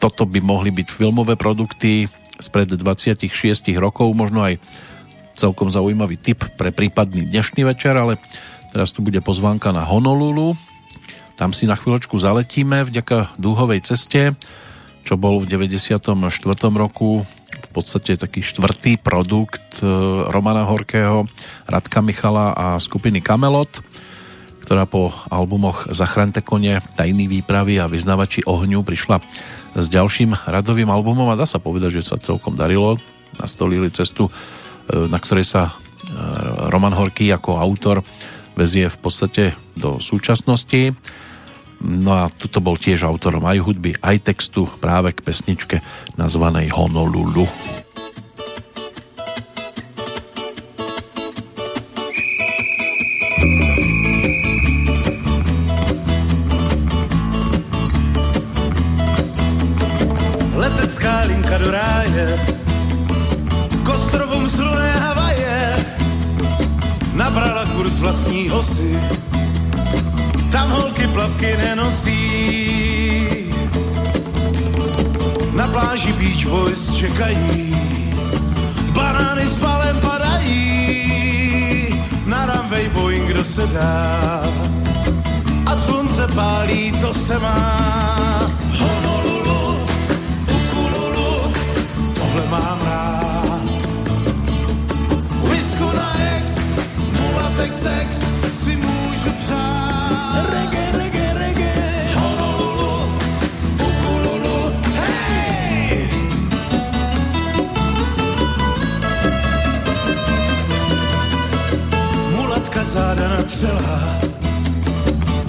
[0.00, 3.32] toto by mohli byť filmové produkty spred 26
[3.80, 4.60] rokov, možno aj
[5.36, 8.16] celkom zaujímavý tip pre prípadný dnešný večer, ale
[8.72, 10.54] teraz tu bude pozvánka na Honolulu,
[11.36, 14.32] tam si na chvíľočku zaletíme vďaka dúhovej ceste,
[15.04, 16.00] čo bol v 94.
[16.72, 19.86] roku v podstate taký štvrtý produkt e,
[20.32, 21.28] Romana Horkého,
[21.68, 23.84] Radka Michala a skupiny Kamelot,
[24.64, 29.20] ktorá po albumoch Zachraňte kone, Tajný výpravy a Vyznavači ohňu prišla
[29.76, 32.96] s ďalším radovým albumom a dá sa povedať, že sa celkom darilo.
[33.36, 34.32] Nastolili cestu, e,
[35.06, 35.72] na ktorej sa e,
[36.72, 38.00] Roman Horký ako autor
[38.56, 39.42] vezie v podstate
[39.76, 40.96] do súčasnosti.
[41.84, 45.76] No a tuto bol tiež autorom aj hudby, aj textu práve k pesničke
[46.16, 47.44] nazvanej Honolulu.
[68.06, 68.96] Vlastní osy
[70.50, 72.20] tam holky plavky nenosí.
[75.52, 77.74] Na pláži Beach Boys čekají,
[78.92, 80.26] banány s palem padají.
[83.26, 84.42] kdo se dá.
[85.66, 88.50] A slunce pálí, to se má.
[88.78, 89.80] Honolulu,
[90.54, 91.52] ukululu,
[92.14, 93.60] tohle mám rád.
[95.50, 96.45] Whisku na ex,
[97.66, 100.46] mulatek sex, si můžu přát.
[100.52, 103.08] Reggae, reggae, reggae, Honolulu,
[103.74, 106.08] ukululu, hej!
[112.36, 114.16] Mulatka záda natřela,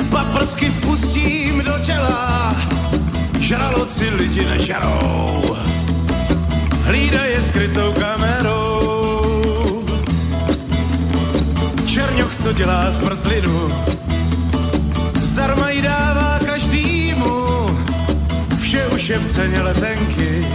[0.10, 2.56] paprsky vpustím do těla,
[3.40, 5.58] žraloci lidi nežerou,
[6.84, 8.77] hlídaje skrytou kamerou.
[12.28, 13.70] Černoch, co dělá zmrzlinu,
[15.22, 17.46] zdarma jí dává každýmu,
[18.58, 20.46] vše už je v ceně letenky,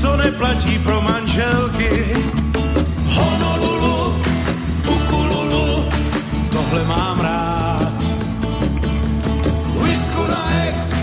[0.00, 2.16] co neplatí pro manželky.
[3.06, 4.20] Honolulu,
[4.88, 5.84] ukululu,
[6.52, 7.94] tohle mám rád.
[9.82, 10.94] Whisku na ex,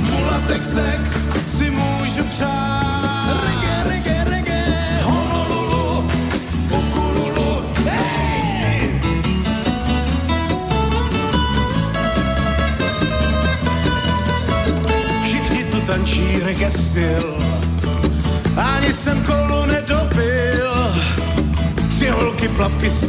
[0.00, 1.12] mulatek sex,
[1.46, 2.79] si můžu přát.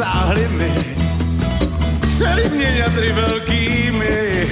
[0.02, 0.72] Stáhly mi,
[2.18, 4.50] celý mě ňadry velkými.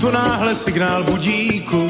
[0.00, 1.88] Tu náhle signál budíku,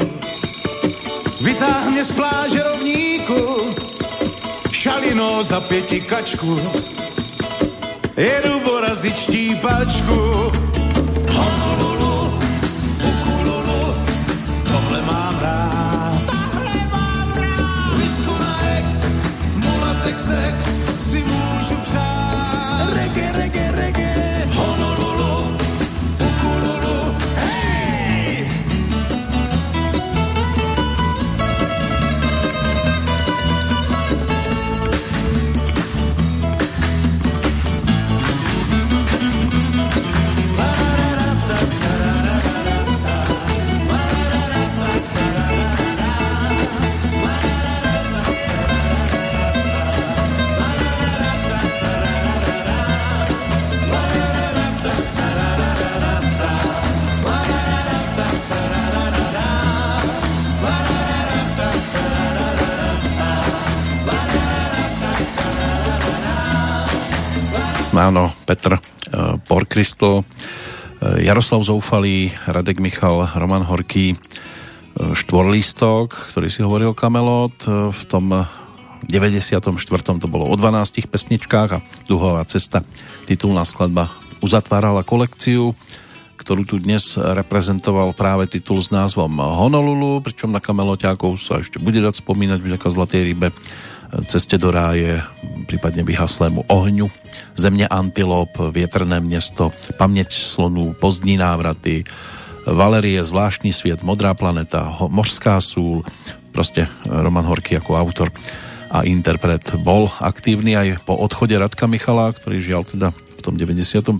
[1.41, 3.73] vytáh mě z pláže rovníku,
[4.71, 6.59] šalino za pěti kačku,
[8.17, 10.51] jedu porazit štípačku.
[11.31, 12.35] Honolulu,
[13.03, 13.93] ukululu,
[14.71, 16.21] tohle mám rád.
[17.97, 19.05] Whisku na ex,
[19.55, 20.72] mulatek sex,
[23.83, 24.12] reggae, reggae,
[68.03, 70.23] Áno, Petr uh, Porkristl, uh,
[71.23, 77.55] Jaroslav Zoufalý, Radek Michal, Roman Horký, uh, štvorlístok, ktorý si hovoril Kamelot.
[77.95, 78.43] V tom
[79.07, 79.55] 94.
[80.19, 82.83] to bolo o 12 pesničkách a Duhová cesta,
[83.23, 84.11] titulná skladba
[84.43, 85.71] uzatvárala kolekciu,
[86.35, 92.03] ktorú tu dnes reprezentoval práve titul s názvom Honolulu, pričom na Kameloťákov sa ešte bude
[92.03, 93.55] dať spomínať vďaka Zlatej rybe,
[94.29, 95.21] Ceste do ráje,
[95.65, 97.09] prípadne vyhaslému ohňu,
[97.55, 102.03] Země antilop, Vietrné město, Paměť slonů, Pozdní návraty,
[102.65, 106.03] Valerie, Zvláštní svět, Modrá planeta, Mořská sůl,
[106.51, 108.29] proste Roman Horký ako autor
[108.93, 114.13] a interpret bol aktívny aj po odchode Radka Michala, ktorý žiaľ teda v tom 95.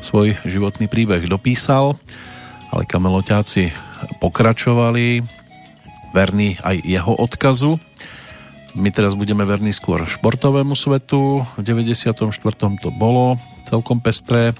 [0.00, 2.00] svoj životný príbeh dopísal,
[2.72, 3.76] ale kameloťáci
[4.24, 5.20] pokračovali
[6.16, 7.76] verní aj jeho odkazu.
[8.78, 11.42] My teraz budeme verní skôr športovému svetu.
[11.58, 12.22] V 94.
[12.78, 13.34] to bolo
[13.66, 14.50] celkom pestré.
[14.50, 14.54] E,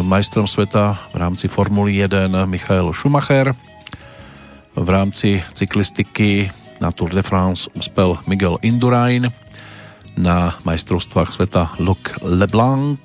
[0.00, 3.52] Majstrom sveta v rámci Formuly 1 Michael Schumacher.
[4.72, 6.48] V rámci cyklistiky
[6.80, 9.28] na Tour de France uspel Miguel Indurain.
[10.16, 13.04] Na majstrovstvách sveta Luc Leblanc.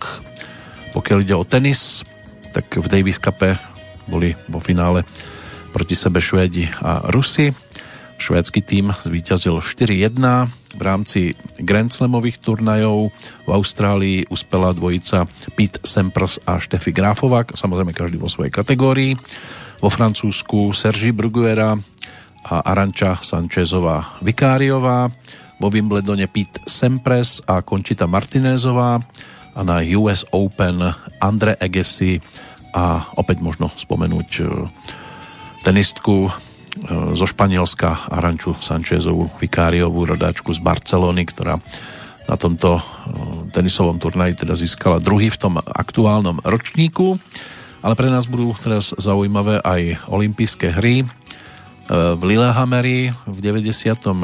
[0.95, 2.08] Pokiaľ ide o tenis,
[2.56, 3.60] tak v Davis Cupe
[4.08, 5.04] boli vo finále
[5.76, 7.62] proti sebe Švédi a Rusi.
[8.24, 10.16] Švédsky tým zvíťazil 4-1
[10.80, 13.12] v rámci Grand Slamových turnajov.
[13.44, 15.28] V Austrálii uspela dvojica
[15.60, 19.20] Pete Sampras a Steffi Grafová, samozrejme každý vo svojej kategórii.
[19.84, 21.76] Vo Francúzsku Sergi Bruguera
[22.48, 25.12] a Aranča Sanchezová Vikáriová.
[25.60, 29.04] Vo Wimbledone Pete Sampras a Končita Martinézová
[29.52, 30.80] a na US Open
[31.20, 32.24] Andre Agassi
[32.72, 34.44] a opäť možno spomenúť e,
[35.62, 36.32] tenistku
[37.14, 41.62] zo Španielska Aranču Sanchezovú Vikáriovú rodáčku z Barcelony, ktorá
[42.24, 42.82] na tomto e,
[43.52, 47.20] tenisovom turnaji teda získala druhý v tom aktuálnom ročníku.
[47.84, 51.04] Ale pre nás budú teraz zaujímavé aj olympijské hry
[51.91, 54.24] v Lillehammeri v 94.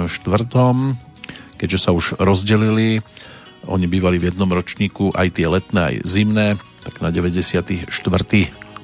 [1.60, 3.04] keďže sa už rozdelili
[3.68, 6.48] oni bývali v jednom ročníku aj tie letné, aj zimné,
[6.82, 7.86] tak na 94.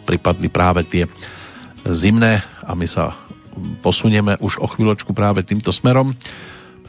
[0.04, 1.04] pripadli práve tie
[1.88, 3.16] zimné a my sa
[3.80, 6.16] posunieme už o chvíľočku práve týmto smerom,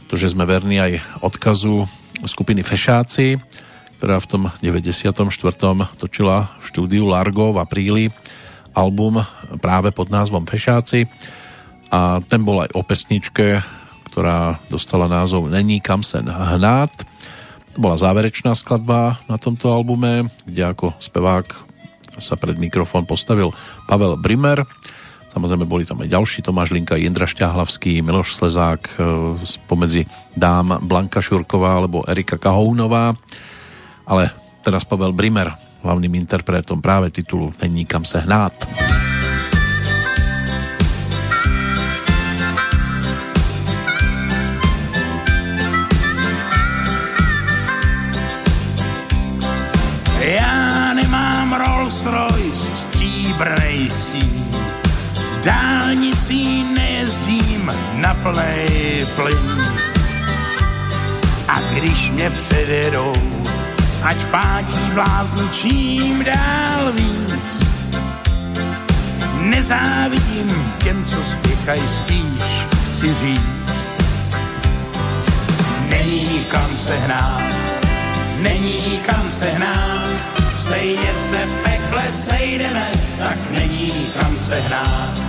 [0.03, 1.87] pretože sme verní aj odkazu
[2.23, 3.37] skupiny Fešáci,
[3.97, 5.25] ktorá v tom 94.
[5.97, 8.05] točila v štúdiu Largo v apríli
[8.77, 9.25] album
[9.57, 11.09] práve pod názvom Fešáci
[11.89, 13.63] a ten bol aj o pesničke,
[14.11, 16.93] ktorá dostala názov Není kam sen hnát.
[17.73, 21.47] To bola záverečná skladba na tomto albume, kde ako spevák
[22.17, 23.53] sa pred mikrofón postavil
[23.85, 24.65] Pavel Brimer.
[25.37, 28.93] Samozrejme boli tam aj ďalší, Tomáš Linka, Jindra Šťahlavský, Miloš Slezák, e,
[29.45, 33.13] spomedzi dám Blanka Šurková alebo Erika Kahounová.
[34.09, 34.33] Ale
[34.65, 35.53] teraz Pavel Brimer,
[35.85, 38.65] hlavným interpretom práve titulu Není kam se hnát.
[50.17, 54.36] Já nemám Rolls Royce stříbrnej síň,
[55.43, 59.61] dálnicí nejezdím na plnej plyn.
[61.47, 63.13] A když mě předjedou,
[64.03, 67.67] ať pádí blázni čím dál víc.
[69.39, 73.87] Nezávidím těm, co spěchají spíš, chci říct.
[75.89, 77.41] Není kam se hnát,
[78.41, 80.09] není kam se hnát,
[80.57, 85.21] stejně se v pekle sejdeme, tak není kam se hnát.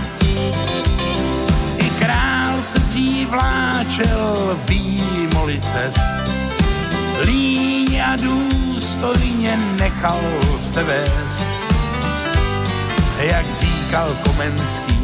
[1.77, 2.79] I král se
[3.29, 6.33] vláčel výmoli cest,
[7.25, 10.19] líň a důstojně nechal
[10.59, 11.47] se vést.
[13.19, 14.99] Jak říkal Komenský,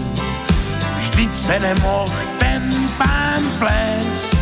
[1.00, 4.36] vždyť se nemohl ten pán plést,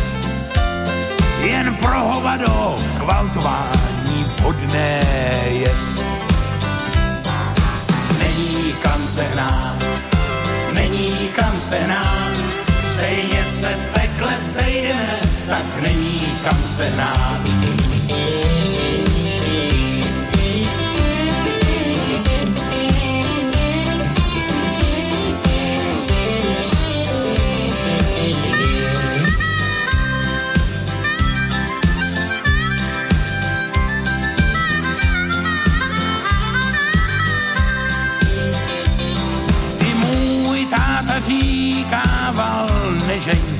[1.40, 5.00] jen pro hovado kvaltování vhodné
[5.50, 6.23] jest.
[8.82, 9.78] Kam se hnát,
[10.74, 12.32] není kam se hnát,
[12.94, 17.73] stejně se v pekle sejdeme, tak není kam se hnát.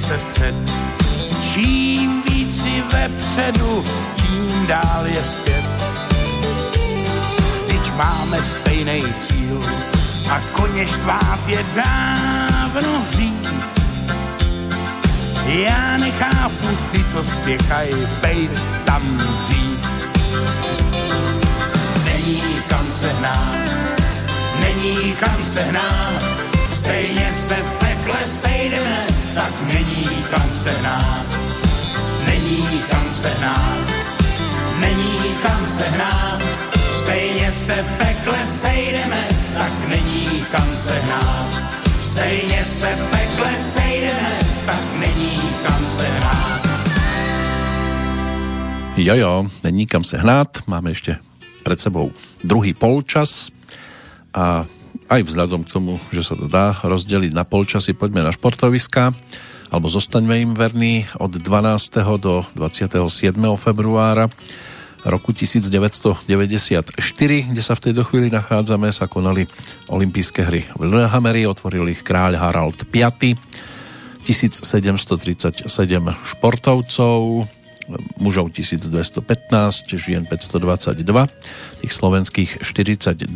[0.05, 0.55] Nežeň se před.
[1.53, 3.85] Čím víc si vepředu,
[4.17, 5.65] tím dál je zpět.
[7.67, 9.61] Teď máme stejný cíl
[10.31, 13.51] a koně štvát je dávno hřích.
[15.47, 19.79] Já nechápu ty, co spěchají, bejt tam dřív.
[22.05, 23.69] Není kam se hnát,
[24.61, 26.25] není kam se hnát,
[26.73, 31.27] stejně se v pekle sejdeme, tak není kam se hnát.
[32.27, 33.89] Není kam se hnát,
[34.81, 36.43] není kam se hnát,
[36.93, 41.55] stejně se v pekle sejdeme, tak není kam se hnát.
[42.03, 46.61] Stejně se v pekle sejdeme, tak není kam se hnát.
[48.97, 51.17] Jojo, není kam se hnát, máme ešte
[51.65, 52.13] pred sebou
[52.45, 53.49] druhý polčas
[54.35, 54.69] a
[55.09, 59.13] aj vzhľadom k tomu, že sa to dá rozdeliť na polčasy, poďme na športoviska
[59.75, 62.23] alebo zostaňme im verní od 12.
[62.23, 63.35] do 27.
[63.59, 64.31] februára
[65.05, 66.97] roku 1994,
[67.53, 69.45] kde sa v tejto chvíli nachádzame, sa konali
[69.93, 73.05] olympijské hry v Lillehammeri, otvoril ich kráľ Harald V.
[74.25, 75.69] 1737
[76.25, 77.45] športovcov,
[78.17, 79.21] mužov 1215,
[80.01, 81.05] žien 522,
[81.85, 83.29] tých slovenských 42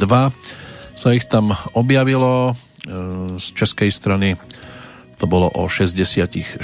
[0.99, 2.59] sa ich tam objavilo.
[2.83, 4.35] E, Z českej strany
[5.19, 6.63] to bolo o 64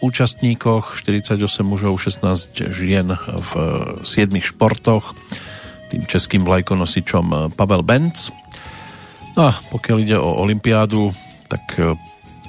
[0.00, 3.52] účastníkoch, 48 mužov, 16 žien v
[4.00, 5.12] 7 športoch,
[5.92, 8.32] tým českým vlajkonosičom Pavel Benz.
[9.36, 11.16] No a pokiaľ ide o Olympiádu,
[11.48, 11.96] tak e,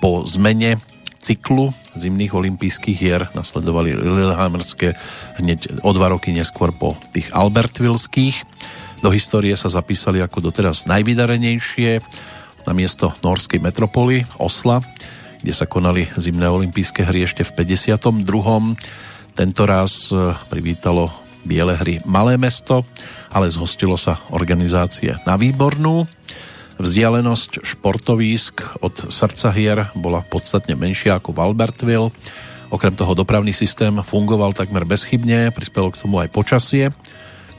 [0.04, 0.84] po zmene
[1.24, 5.00] cyklu zimných olympijských hier nasledovali Lillehammerské
[5.40, 8.44] hneď o dva roky neskôr po tých Albertvilských.
[9.04, 12.00] Do histórie sa zapísali ako doteraz najvydarenejšie
[12.64, 14.80] na miesto norskej metropoly Osla,
[15.44, 18.00] kde sa konali zimné olympijské hry ešte v 52.
[19.36, 21.12] Tento raz e, privítalo
[21.44, 22.88] Biele hry Malé mesto,
[23.28, 26.08] ale zhostilo sa organizácie na Výbornú.
[26.80, 32.16] Vzdialenosť športovísk od srdca hier bola podstatne menšia ako v Albertville.
[32.72, 36.96] Okrem toho dopravný systém fungoval takmer bezchybne, prispelo k tomu aj počasie,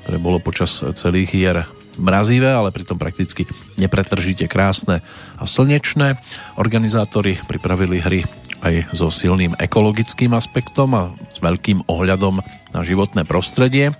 [0.04, 1.56] ktoré bolo počas celých hier
[1.96, 3.48] mrazivé, ale pritom prakticky
[3.80, 5.00] nepretržite krásne
[5.40, 6.20] a slnečné.
[6.60, 8.20] Organizátori pripravili hry
[8.64, 11.02] aj so silným ekologickým aspektom a
[11.32, 12.40] s veľkým ohľadom
[12.72, 13.92] na životné prostredie.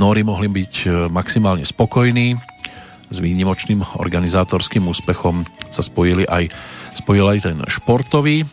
[0.00, 2.34] Nóri mohli byť e, maximálne spokojní.
[3.12, 6.48] S výnimočným organizátorským úspechom sa spojili aj,
[6.96, 8.48] spojil aj ten športový.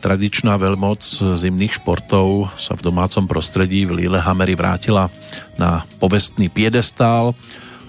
[0.00, 1.04] Tradičná veľmoc
[1.36, 5.12] zimných športov sa v domácom prostredí v Lillehammeri vrátila
[5.60, 7.36] na povestný piedestál.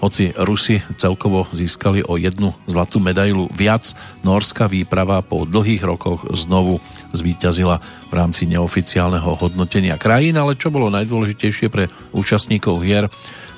[0.04, 6.84] Hoci Rusi celkovo získali o jednu zlatú medailu viac, norská výprava po dlhých rokoch znovu
[7.16, 13.08] zvíťazila v rámci neoficiálneho hodnotenia krajín, ale čo bolo najdôležitejšie pre účastníkov hier,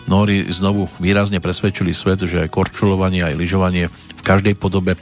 [0.05, 5.01] Nóri znovu výrazne presvedčili svet, že aj korčulovanie, aj lyžovanie v každej podobe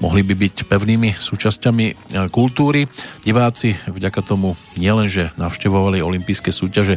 [0.00, 1.94] mohli by byť pevnými súčasťami e,
[2.32, 2.88] kultúry.
[3.22, 6.96] Diváci vďaka tomu nielenže navštevovali olympijské súťaže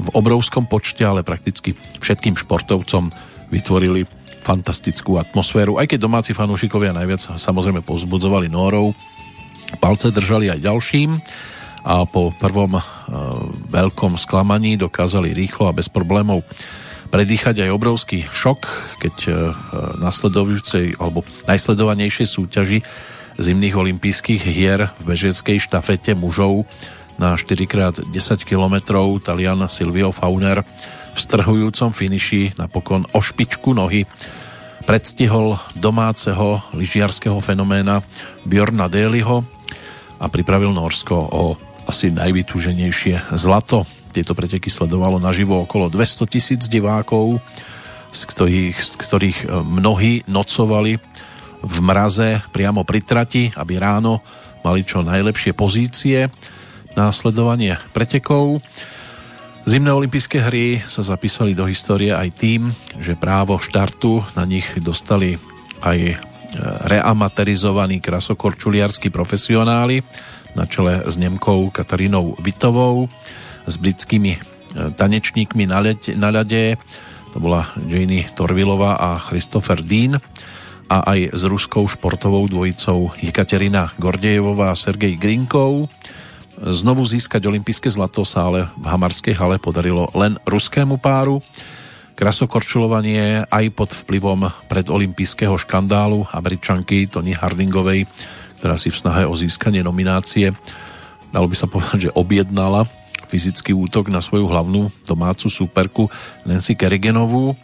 [0.00, 3.12] v obrovskom počte, ale prakticky všetkým športovcom
[3.52, 4.08] vytvorili
[4.40, 8.96] fantastickú atmosféru, aj keď domáci fanúšikovia najviac samozrejme pozbudzovali Nórov,
[9.78, 11.20] palce držali aj ďalším
[11.84, 12.82] a po prvom e,
[13.68, 16.40] veľkom sklamaní dokázali rýchlo a bez problémov
[17.10, 18.60] predýchať aj obrovský šok,
[19.02, 19.30] keď e,
[19.98, 22.78] nasledujúcej alebo najsledovanejšej súťaži
[23.36, 26.70] zimných olympijských hier v bežeckej štafete mužov
[27.18, 28.14] na 4x10
[28.46, 28.74] km
[29.20, 30.62] Talian Silvio Fauner
[31.10, 34.06] v strhujúcom finiši napokon o špičku nohy
[34.86, 38.00] predstihol domáceho lyžiarského fenoména
[38.46, 39.44] Bjorna Deliho
[40.20, 41.42] a pripravil Norsko o
[41.88, 43.84] asi najvytúženejšie zlato.
[44.10, 47.38] Tieto preteky sledovalo naživo okolo 200 tisíc divákov,
[48.10, 50.98] z ktorých, z ktorých e, mnohí nocovali
[51.60, 54.24] v mraze priamo pri trati, aby ráno
[54.66, 56.26] mali čo najlepšie pozície
[56.98, 58.58] na sledovanie pretekov.
[59.68, 65.38] Zimné olympijské hry sa zapísali do histórie aj tým, že právo štartu na nich dostali
[65.84, 66.14] aj e,
[66.90, 70.02] reamaterizovaní krasokorčuliarskí profesionáli,
[70.58, 73.06] na čele s Nemkou Katarínou Vitovou,
[73.66, 74.40] s britskými e,
[74.94, 76.78] tanečníkmi na, lede, na ľade,
[77.30, 80.18] to bola Janie Torvilová a Christopher Dean
[80.90, 85.86] a aj s ruskou športovou dvojicou Jekaterina Gordejevová a Sergej Grinkov.
[86.58, 91.38] Znovu získať olympijské zlato sa ale v Hamarskej hale podarilo len ruskému páru.
[92.18, 98.10] Krasokorčulovanie aj pod vplyvom predolympijského škandálu američanky Tony Hardingovej
[98.60, 100.52] ktorá si v snahe o získanie nominácie,
[101.32, 102.84] dalo by sa povedať, že objednala
[103.30, 106.10] fyzický útok na svoju hlavnú domácu superku
[106.42, 107.54] Nancy Kerigenovú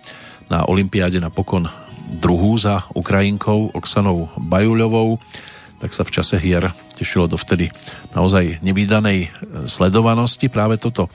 [0.46, 1.66] na Olympiáde napokon
[2.22, 5.18] druhú za Ukrajinkou Oksanou Bajuľovou,
[5.82, 7.74] tak sa v čase hier tešilo dovtedy
[8.14, 9.34] naozaj nevýdanej
[9.66, 11.10] sledovanosti práve toto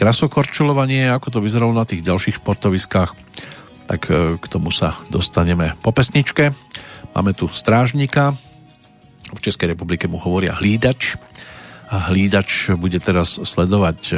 [0.00, 3.12] krasokorčulovanie, ako to vyzeralo na tých ďalších športoviskách,
[3.86, 6.56] tak e, k tomu sa dostaneme po pesničke.
[7.12, 8.32] Máme tu strážnika,
[9.32, 11.16] v Českej republike mu hovoria hlídač.
[11.92, 14.14] Hlídač bude teraz sledovať e,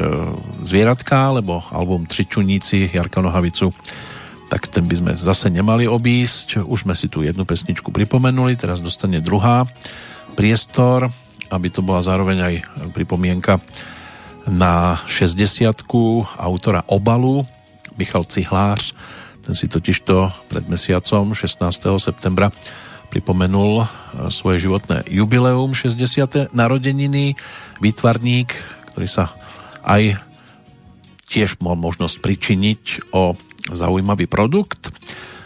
[0.63, 3.75] zvieratka, lebo album Tři čuníci Jarka Nohavicu
[4.55, 6.63] tak ten by sme zase nemali obísť.
[6.63, 9.67] Už sme si tu jednu pesničku pripomenuli, teraz dostane druhá
[10.39, 11.11] priestor,
[11.51, 12.55] aby to bola zároveň aj
[12.95, 13.59] pripomienka
[14.47, 15.75] na 60
[16.39, 17.43] autora obalu
[17.99, 18.95] Michal Cihlář.
[19.43, 21.67] Ten si totižto pred mesiacom 16.
[21.99, 22.55] septembra
[23.11, 23.87] pripomenul e,
[24.31, 26.53] svoje životné jubileum, 60.
[26.55, 27.37] narodeniny,
[27.81, 28.55] výtvarník,
[28.95, 29.35] ktorý sa
[29.85, 30.19] aj
[31.29, 33.35] tiež mal možnosť pričiniť o
[33.73, 34.93] zaujímavý produkt.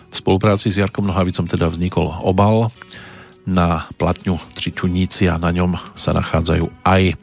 [0.08, 2.74] V spolupráci s Jarkom Nohavicom teda vznikol obal
[3.48, 7.14] na platňu Tři čuníci a na ňom sa nachádzajú aj e,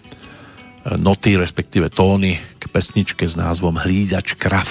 [0.97, 4.67] noty, respektíve tóny k pesničke s názvom Hlídač krav.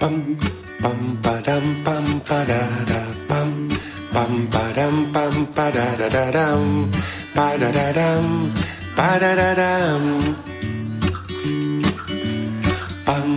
[0.00, 0.16] Pam
[0.82, 3.50] pam padam pam padada pam.
[4.14, 6.88] Pam padam pam padada dam
[7.36, 8.24] padada dam
[8.96, 10.02] padada dam
[13.06, 13.28] pam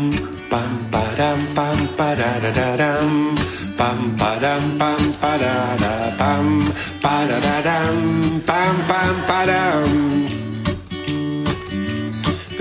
[0.52, 3.12] pam padam pam padada dam
[3.78, 6.48] pam padam pam padada pam.
[7.04, 7.96] Padada dam
[8.48, 10.13] pam pam padam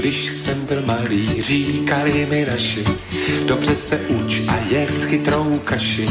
[0.02, 2.84] Když jsem byl malý, říkali mi naši,
[3.46, 6.08] dobře se uč a jest chytrou kaši.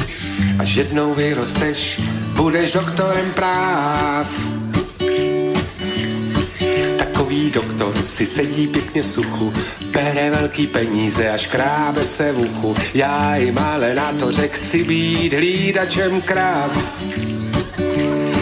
[0.60, 2.02] Až jednou vyrosteš,
[2.36, 4.28] budeš doktorem práv.
[6.98, 9.54] Bankový doktor si sedí pěkně v suchu,
[9.92, 12.76] bere velký peníze a škrábe se v uchu.
[12.94, 16.72] Já jim ale na to řek, chci být hlídačem kráv.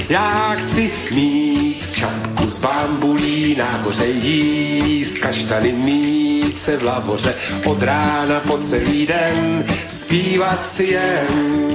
[0.10, 7.36] Já chci mít čapku z bambulí, nahoře jíst kaštany, mít se v lavoře
[7.66, 11.70] od rána po celý den, zpívat si jen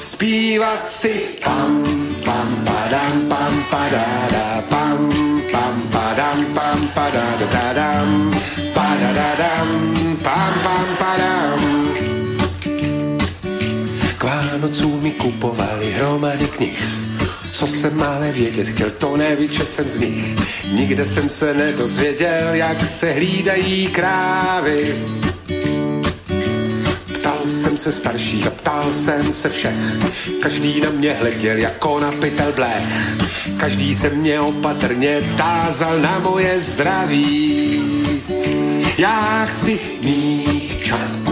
[0.00, 1.82] zpívat si pam,
[2.24, 5.08] pam, padam, pam, padada, pam,
[5.52, 8.30] pam, padam, pam, padada, dadam,
[8.74, 9.68] padadadam,
[10.22, 11.58] pam, pam, padam.
[14.18, 16.82] K Vánocům mi kupovali hromady knih,
[17.58, 20.36] co jsem ale vědět chtěl, to nevyčet jsem z nich.
[20.72, 24.96] Nikde jsem se nedozvěděl, jak se hlídají krávy.
[27.14, 29.98] Ptal jsem se starších a ptal jsem se všech.
[30.42, 33.16] Každý na mě hleděl jako na pytel blech.
[33.56, 37.82] Každý se mě opatrně tázal na moje zdraví.
[38.98, 40.57] Já chci mít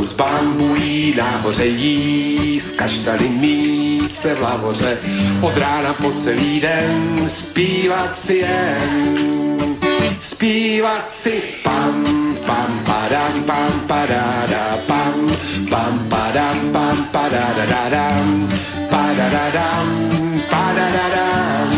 [0.06, 4.98] z bambulí, nahoře jíst kaštany, mít se v lavoře,
[5.40, 9.26] od rána po celý den zpívat si jen.
[10.20, 12.04] Zpívat si pam,
[12.46, 15.26] pam, padam, pam, padada, pam,
[15.70, 18.48] pam, padam, pam, padada, dadam,
[18.90, 19.86] padadadam,
[20.50, 21.68] padadadam.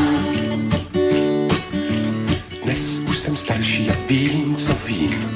[2.64, 5.27] Dnes už jsem starší a vím, co vím.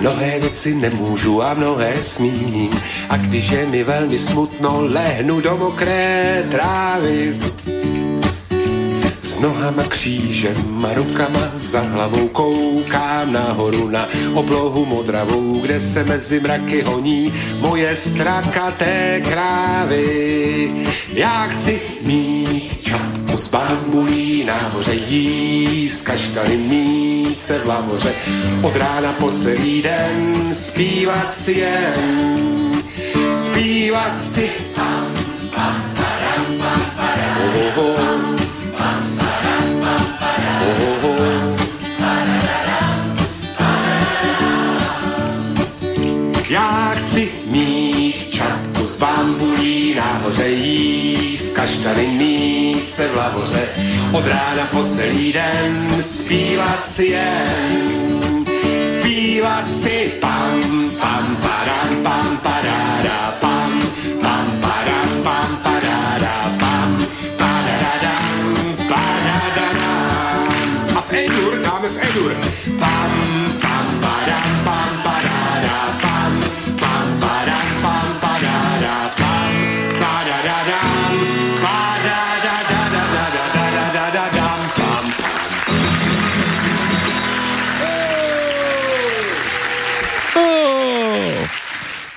[0.00, 2.70] Mnohé věci nemůžu a mnohé smím.
[3.08, 7.38] A když je mi velmi smutno, lehnu do mokré trávy.
[9.40, 16.82] Nohama křížem a rukama za hlavou koukám nahoru na oblohu modravou, kde se mezi mraky
[16.82, 20.72] honí moje strakaté krávy.
[21.12, 28.12] Já chci mít čapku z bambulí, nahoře jíst kaštany, mít se v lavoře,
[28.62, 32.72] od rána po celý den zpívat si jen,
[33.32, 35.14] zpívat si pam,
[35.54, 37.36] pam, pam, padam,
[37.76, 38.37] oh, oh, oh.
[38.37, 38.37] Já
[48.98, 53.68] bambulí, nahoře jíst kaštany, mít se v lavoře,
[54.12, 58.44] od rána po celý den zpívat si jen,
[58.82, 63.47] zpívat si pam, pam, padam, pam, padáda, pam, pam,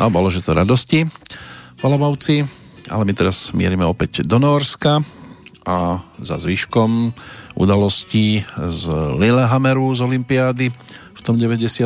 [0.02, 1.06] No, bolo, že to radosti
[1.86, 2.42] Olomouci,
[2.90, 5.06] ale my teraz mierime opäť do Norska
[5.62, 7.14] a za zvyškom
[7.54, 8.82] udalostí z
[9.22, 10.74] Lillehammeru z Olympiády
[11.14, 11.86] v tom 94.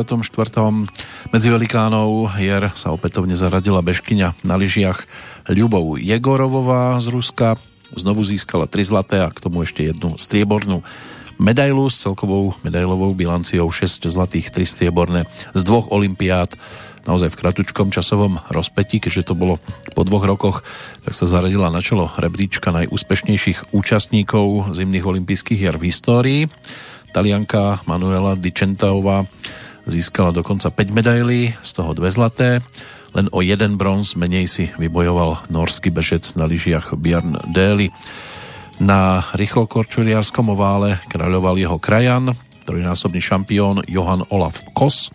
[1.28, 5.04] Medzi velikánov hier sa opätovne zaradila bežkyňa na lyžiach
[5.52, 7.60] Ľubov Jegorovová z Ruska.
[7.92, 10.80] Znovu získala tri zlaté a k tomu ešte jednu striebornú
[11.36, 16.56] medailu s celkovou medailovou bilanciou 6 zlatých, 3 strieborné z dvoch olympiád
[17.06, 19.62] naozaj v kratučkom časovom rozpetí, keďže to bolo
[19.94, 20.56] po dvoch rokoch,
[21.06, 26.42] tak sa zaradila na čelo rebríčka najúspešnejších účastníkov zimných olympijských hier v histórii.
[27.14, 29.24] Talianka Manuela Di Centaová
[29.86, 32.60] získala dokonca 5 medailí, z toho dve zlaté.
[33.14, 37.88] Len o jeden bronz menej si vybojoval norský bežec na lyžiach Björn Daly.
[38.76, 42.36] Na rýchlokorčuliarskom ovále kráľoval jeho krajan,
[42.68, 45.08] trojnásobný šampión Johan Olaf Kos,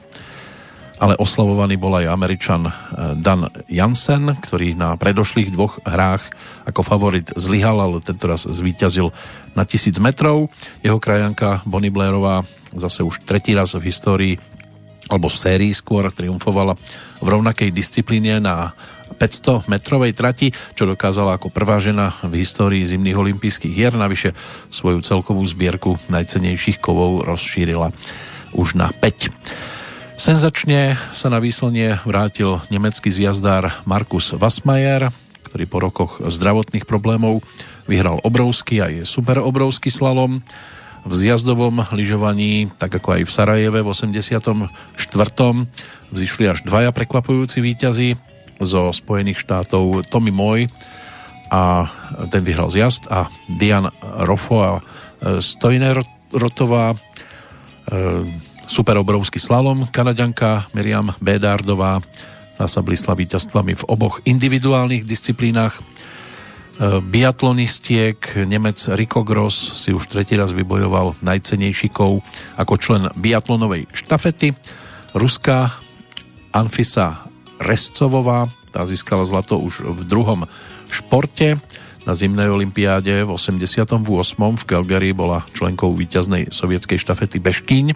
[1.01, 2.73] ale oslavovaný bol aj Američan eh,
[3.17, 6.29] Dan Jansen, ktorý na predošlých dvoch hrách
[6.69, 9.09] ako favorit zlyhal, ale tentoraz zvíťazil
[9.57, 10.53] na 1000 metrov.
[10.85, 12.45] Jeho krajanka Bonnie Blairová
[12.77, 14.35] zase už tretí raz v histórii
[15.11, 16.79] alebo v sérii skôr triumfovala
[17.19, 18.71] v rovnakej disciplíne na
[19.19, 23.91] 500 metrovej trati, čo dokázala ako prvá žena v histórii zimných olympijských hier.
[23.91, 24.31] Navyše
[24.71, 27.91] svoju celkovú zbierku najcenejších kovov rozšírila
[28.55, 29.80] už na 5.
[30.21, 35.09] Senzačne sa na výslnie vrátil nemecký zjazdár Markus Wassmajer,
[35.49, 37.41] ktorý po rokoch zdravotných problémov
[37.89, 40.45] vyhral obrovský aj super obrovský slalom.
[41.09, 44.69] V zjazdovom lyžovaní, tak ako aj v Sarajeve v 84.
[46.13, 48.13] vzýšli až dvaja prekvapujúci víťazi
[48.61, 50.69] zo Spojených štátov Tommy Moy
[51.49, 51.89] a
[52.29, 53.25] ten vyhral zjazd a
[53.57, 54.71] Dian Rofo a
[55.41, 56.93] Stojnerotová
[58.71, 59.83] super obrovský slalom.
[59.91, 61.99] Kanaďanka Miriam Bédardová
[62.55, 65.75] tá sa blísla víťazstvami v oboch individuálnych disciplínach.
[65.75, 65.81] E,
[67.03, 72.23] biatlonistiek Nemec Rico Gross si už tretí raz vybojoval najcenejší kov
[72.55, 74.55] ako člen biatlonovej štafety.
[75.19, 75.75] Ruská
[76.55, 77.27] Anfisa
[77.59, 80.47] Rescovová, tá získala zlato už v druhom
[80.87, 81.59] športe.
[82.07, 83.99] Na zimnej olympiáde v 88.
[84.39, 87.87] v Calgary bola členkou víťaznej sovietskej štafety Beškýň.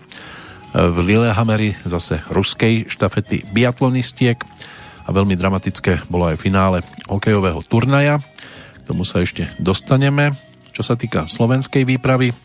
[0.75, 4.35] V Lillehammeri zase ruskej štafety biatlonistiek
[5.07, 8.19] a veľmi dramatické bolo aj finále hokejového turnaja.
[8.83, 10.35] K tomu sa ešte dostaneme.
[10.75, 12.35] Čo sa týka slovenskej výpravy,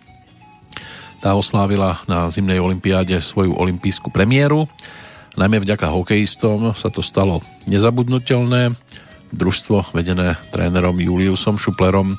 [1.19, 4.71] tá oslávila na zimnej olympiáde svoju olympijskú premiéru.
[5.35, 8.79] Najmä vďaka hokejistom sa to stalo nezabudnutelné
[9.35, 12.15] družstvo vedené trénerom Juliusom Šuplerom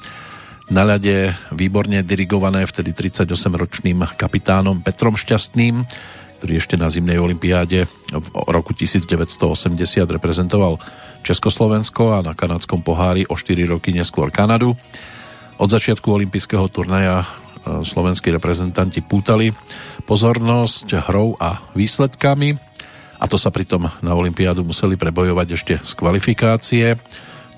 [0.70, 5.88] na ľade výborne dirigované vtedy 38-ročným kapitánom Petrom Šťastným,
[6.42, 9.38] ktorý ešte na zimnej olympiáde v roku 1980
[10.06, 10.82] reprezentoval
[11.22, 14.74] Československo a na kanadskom pohári o 4 roky neskôr Kanadu.
[15.62, 17.26] Od začiatku olympijského turnaja e,
[17.86, 19.54] slovenskí reprezentanti pútali
[20.10, 22.58] pozornosť hrou a výsledkami
[23.22, 26.98] a to sa pritom na Olympiádu museli prebojovať ešte z kvalifikácie.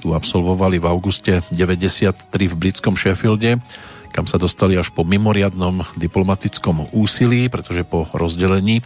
[0.03, 3.63] Tu absolvovali v auguste 93 v britskom Sheffielde,
[4.11, 8.83] kam sa dostali až po mimoriadnom diplomatickom úsilí, pretože po rozdelení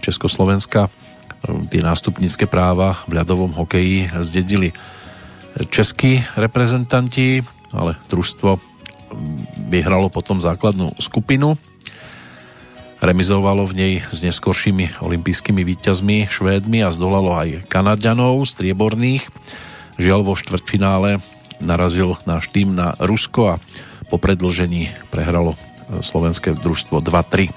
[0.00, 4.72] Československa um, tie nástupnícke práva v ľadovom hokeji zdedili
[5.68, 8.56] českí reprezentanti, ale družstvo
[9.68, 11.60] vyhralo potom základnú skupinu
[13.04, 19.28] remizovalo v nej s neskoršími olympijskými víťazmi Švédmi a zdolalo aj Kanadianov strieborných.
[19.94, 21.22] Žiaľ vo štvrtfinále
[21.62, 23.60] narazil náš tým na Rusko a
[24.10, 25.54] po predlžení prehralo
[26.02, 27.50] slovenské družstvo 2-3.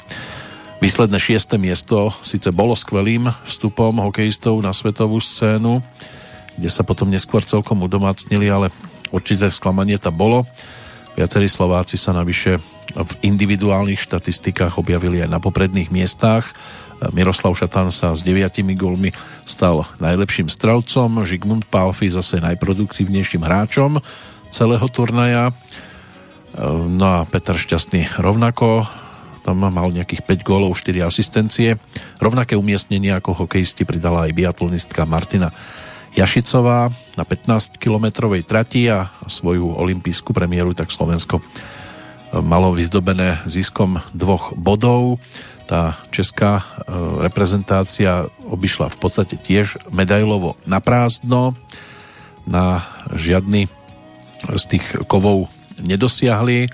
[0.78, 5.82] Výsledné šieste miesto síce bolo skvelým vstupom hokejistov na svetovú scénu,
[6.54, 8.70] kde sa potom neskôr celkom udomácnili, ale
[9.10, 10.46] určité sklamanie tam bolo.
[11.18, 12.62] Viacerí Slováci sa navyše
[12.94, 16.54] v individuálnych štatistikách objavili aj na popredných miestach.
[17.14, 19.14] Miroslav Šatan sa s deviatimi gólmi
[19.46, 24.02] stal najlepším strelcom, Žigmund Palfi zase najproduktívnejším hráčom
[24.50, 25.54] celého turnaja.
[26.90, 28.90] No a Peter Šťastný rovnako,
[29.46, 31.78] tam mal nejakých 5 gólov, 4 asistencie.
[32.20, 35.54] Rovnaké umiestnenie ako hokejisti pridala aj biatlonistka Martina
[36.18, 41.46] Jašicová na 15-kilometrovej trati a svoju olympijskú premiéru tak Slovensko
[42.42, 45.22] malo vyzdobené ziskom dvoch bodov.
[45.68, 46.64] Tá česká e,
[47.28, 51.60] reprezentácia obišla v podstate tiež medailovo na prázdno.
[52.48, 53.68] Na žiadny
[54.48, 55.52] z tých kovov
[55.84, 56.72] nedosiahli.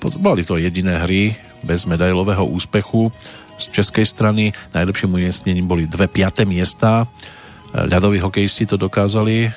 [0.00, 3.12] Boli to jediné hry bez medailového úspechu.
[3.60, 7.06] Z českej strany najlepším umiestnením boli dve piaté miesta.
[7.76, 9.52] Ľadoví hokejisti to dokázali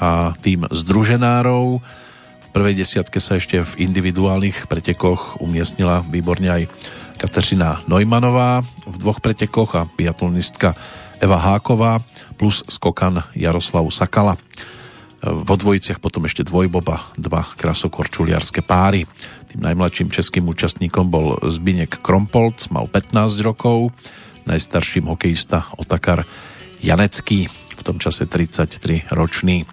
[0.00, 1.84] a tým združenárov
[2.54, 6.62] prvej desiatke sa ešte v individuálnych pretekoch umiestnila výborne aj
[7.18, 10.74] Kateřina Neumannová v dvoch pretekoch a biatlonistka
[11.22, 12.02] Eva Háková
[12.36, 14.36] plus skokan Jaroslav Sakala.
[15.24, 19.08] Vo dvojiciach potom ešte dvojboba, dva krasokorčuliarské páry.
[19.48, 23.88] Tým najmladším českým účastníkom bol Zbinek Krompolc, mal 15 rokov,
[24.44, 26.28] najstarším hokejista Otakar
[26.84, 29.64] Janecký, v tom čase 33 ročný.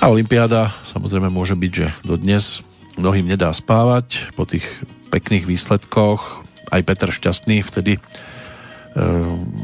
[0.00, 2.64] A Olympiáda samozrejme môže byť, že dodnes
[2.96, 4.64] mnohým nedá spávať po tých
[5.08, 6.46] pekných výsledkoch.
[6.68, 8.00] Aj Peter Šťastný vtedy e,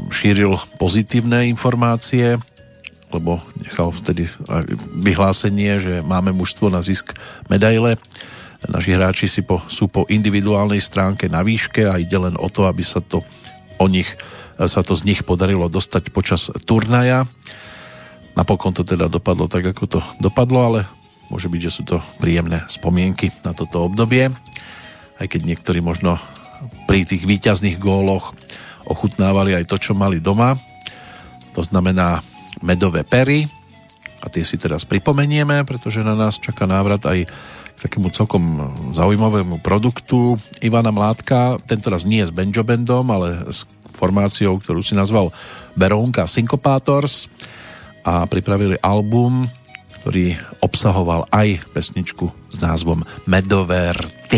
[0.09, 2.41] šíril pozitívne informácie,
[3.13, 4.27] lebo nechal vtedy
[4.99, 7.13] vyhlásenie, že máme mužstvo na zisk
[7.47, 8.01] medaile.
[8.65, 12.65] Naši hráči si po, sú po individuálnej stránke na výške a ide len o to,
[12.65, 13.21] aby sa to
[13.77, 14.09] o nich
[14.55, 17.27] sa to z nich podarilo dostať počas turnaja.
[18.39, 20.79] Napokon to teda dopadlo tak, ako to dopadlo, ale
[21.27, 24.31] môže byť, že sú to príjemné spomienky na toto obdobie.
[25.15, 26.19] Aj keď niektorí možno
[26.89, 28.35] pri tých výťazných góloch
[28.85, 30.55] ochutnávali aj to, čo mali doma.
[31.57, 32.21] To znamená
[32.61, 33.47] medové pery.
[34.23, 37.29] A tie si teraz pripomenieme, pretože na nás čaká návrat aj
[37.75, 43.67] k takému celkom zaujímavému produktu Ivana Mládka, tento raz nie s Benjo Bandom, ale s
[43.95, 45.29] formáciou, ktorú si nazval
[45.75, 47.27] Berónka Syncopators
[48.07, 49.45] a pripravili album,
[50.05, 54.37] ktorý obsahoval aj pesničku s názvom Medové rty.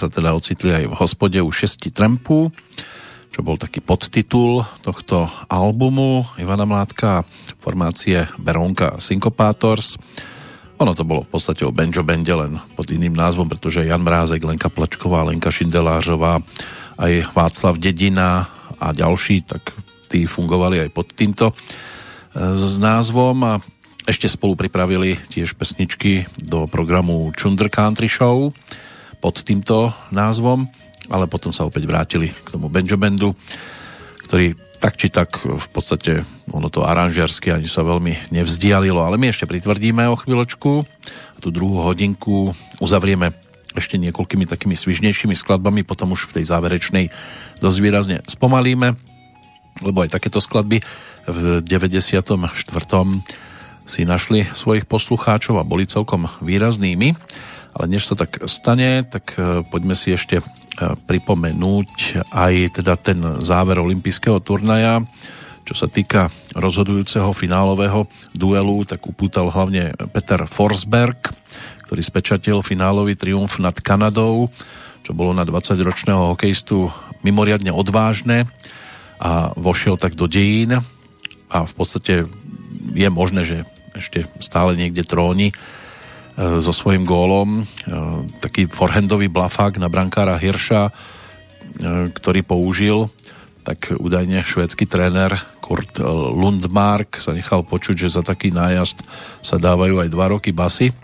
[0.00, 2.48] Sa teda ocitli aj v hospode u šesti trampu,
[3.28, 7.28] čo bol taký podtitul tohto albumu Ivana Mládka
[7.60, 10.00] formácie Berónka Syncopators.
[10.80, 14.40] Ono to bolo v podstate o Benjo Bende len pod iným názvom, pretože Jan Mrázek,
[14.40, 16.40] Lenka Plačková, Lenka Šindelářová,
[16.96, 18.48] aj Václav Dedina
[18.80, 19.76] a ďalší, tak
[20.08, 21.54] tí fungovali aj pod týmto e,
[22.56, 23.52] s názvom a
[24.08, 28.50] ešte spolu pripravili tiež pesničky do programu Chunder Country Show
[29.20, 30.66] pod týmto názvom,
[31.12, 33.36] ale potom sa opäť vrátili k tomu Benjo Bandu,
[34.26, 39.28] ktorý tak či tak v podstate ono to aranžiarsky ani sa veľmi nevzdialilo, ale my
[39.28, 40.72] ešte pritvrdíme o chvíľočku
[41.36, 43.36] a tú druhú hodinku uzavrieme
[43.76, 47.12] ešte niekoľkými takými svižnejšími skladbami, potom už v tej záverečnej
[47.62, 48.96] dosť výrazne spomalíme,
[49.84, 50.82] lebo aj takéto skladby
[51.28, 52.50] v 94.
[53.86, 57.14] si našli svojich poslucháčov a boli celkom výraznými.
[57.74, 60.44] Ale než sa tak stane, tak e, poďme si ešte e,
[61.06, 65.04] pripomenúť aj teda ten záver olympijského turnaja.
[65.62, 71.30] Čo sa týka rozhodujúceho finálového duelu, tak upútal hlavne Peter Forsberg,
[71.86, 74.50] ktorý spečatil finálový triumf nad Kanadou,
[75.06, 76.90] čo bolo na 20-ročného hokejistu
[77.22, 78.50] mimoriadne odvážne
[79.20, 80.80] a vošiel tak do dejín
[81.50, 82.24] a v podstate
[82.94, 83.58] je možné, že
[83.92, 85.52] ešte stále niekde tróni
[86.40, 87.62] so svojím gólom.
[87.62, 87.62] E,
[88.40, 90.92] taký forehandový blafák na brankára Hirša, e,
[92.16, 93.12] ktorý použil,
[93.60, 96.00] tak údajne švédsky tréner Kurt
[96.32, 99.04] Lundmark sa nechal počuť, že za taký nájazd
[99.44, 100.96] sa dávajú aj dva roky basy.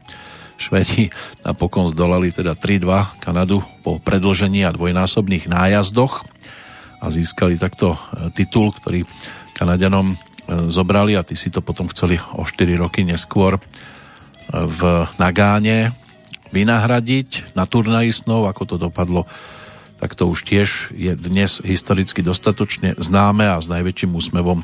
[0.56, 1.12] Švédi
[1.44, 6.24] napokon zdolali teda 3-2 Kanadu po predlžení a dvojnásobných nájazdoch
[7.04, 8.00] a získali takto
[8.32, 9.04] titul, ktorý
[9.52, 10.16] Kanadianom
[10.72, 13.60] zobrali a tí si to potom chceli o 4 roky neskôr
[14.52, 14.80] v
[15.18, 15.96] Nagáne
[16.54, 19.26] vynahradiť na turnaji snov, ako to dopadlo
[19.96, 24.60] tak to už tiež je dnes historicky dostatočne známe a s najväčším úsmevom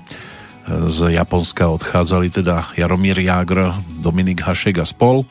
[0.68, 5.26] z Japonska odchádzali teda Jaromír Jágr, Dominik Hašek a spol,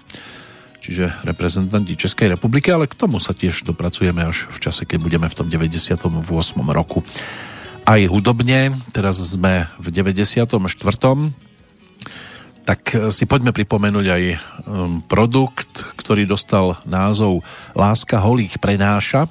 [0.84, 5.28] čiže reprezentanti Českej republiky, ale k tomu sa tiež dopracujeme až v čase, keď budeme
[5.32, 6.04] v tom 98.
[6.68, 7.06] roku.
[7.88, 10.52] Aj hudobne, teraz sme v 94
[12.72, 17.44] tak si poďme pripomenúť aj um, produkt, ktorý dostal názov
[17.76, 19.28] Láska holých prenáša.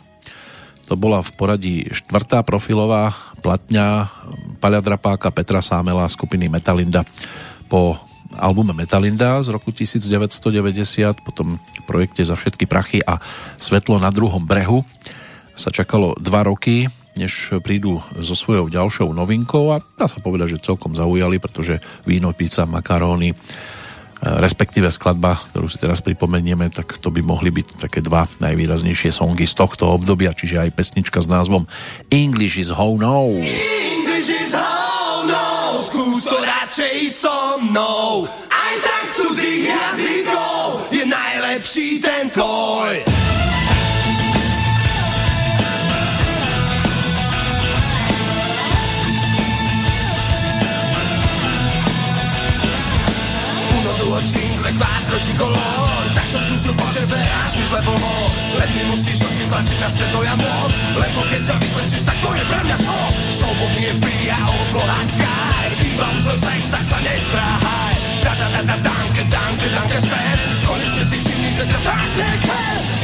[0.93, 4.13] To bola v poradí štvrtá profilová platňa
[4.61, 7.01] Paľa Drapáka Petra Sámela skupiny Metalinda
[7.65, 7.97] po
[8.37, 11.57] albume Metalinda z roku 1990, potom
[11.89, 13.17] projekte Za všetky prachy a
[13.57, 14.85] Svetlo na druhom brehu
[15.57, 20.73] sa čakalo dva roky, než prídu so svojou ďalšou novinkou a dá sa povedať, že
[20.73, 23.37] celkom zaujali, pretože víno, pizza, makaróny
[24.21, 29.49] respektíve skladba, ktorú si teraz pripomenieme, tak to by mohli byť také dva najvýraznejšie songy
[29.49, 31.65] z tohto obdobia, čiže aj pesnička s názvom
[32.13, 33.33] English is how no.
[33.41, 38.29] English is how no, skús to radšej so mnou.
[38.53, 42.29] Aj tak z cudzích jazykov je najlepší ten
[55.21, 58.13] quattro, cicolor Tak som tušil po tebe, až mi zle bolo
[58.57, 62.45] Len mi musíš oči tlačiť naspäť do jamot Lebo keď sa vyklečíš, tak to je
[62.49, 63.13] pre mňa šok.
[63.37, 65.65] Slobodný je free a obloha sky.
[65.77, 67.95] Chýba už len sex, tak sa nestráhaj
[68.25, 73.00] Da da da da danke, danke, danke schön Konečne si všimni, že ťa strašne chcem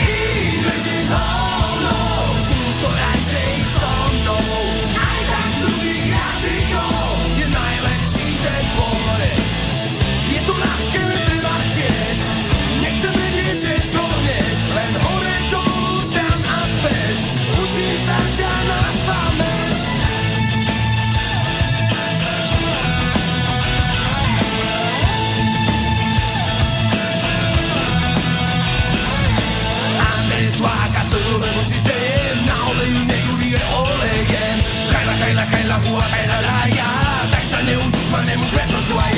[35.51, 36.89] hela była hela laja
[37.31, 39.16] Tak stanęło dziś manem, że co zła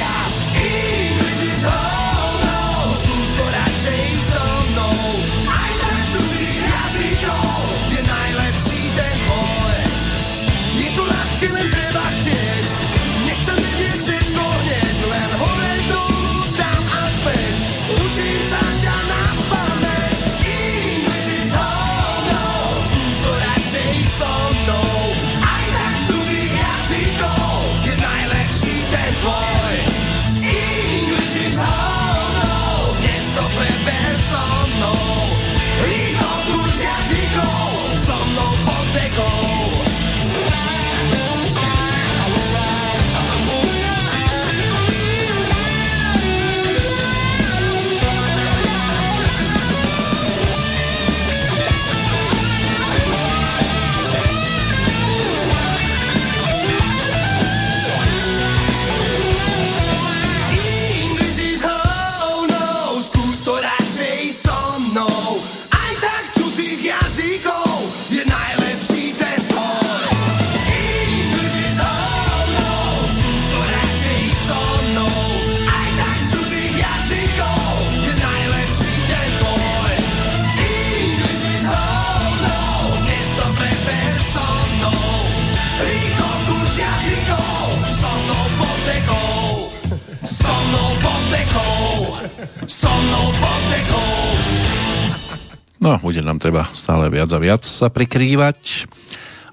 [95.89, 98.85] No, bude nám treba stále viac a viac sa prikrývať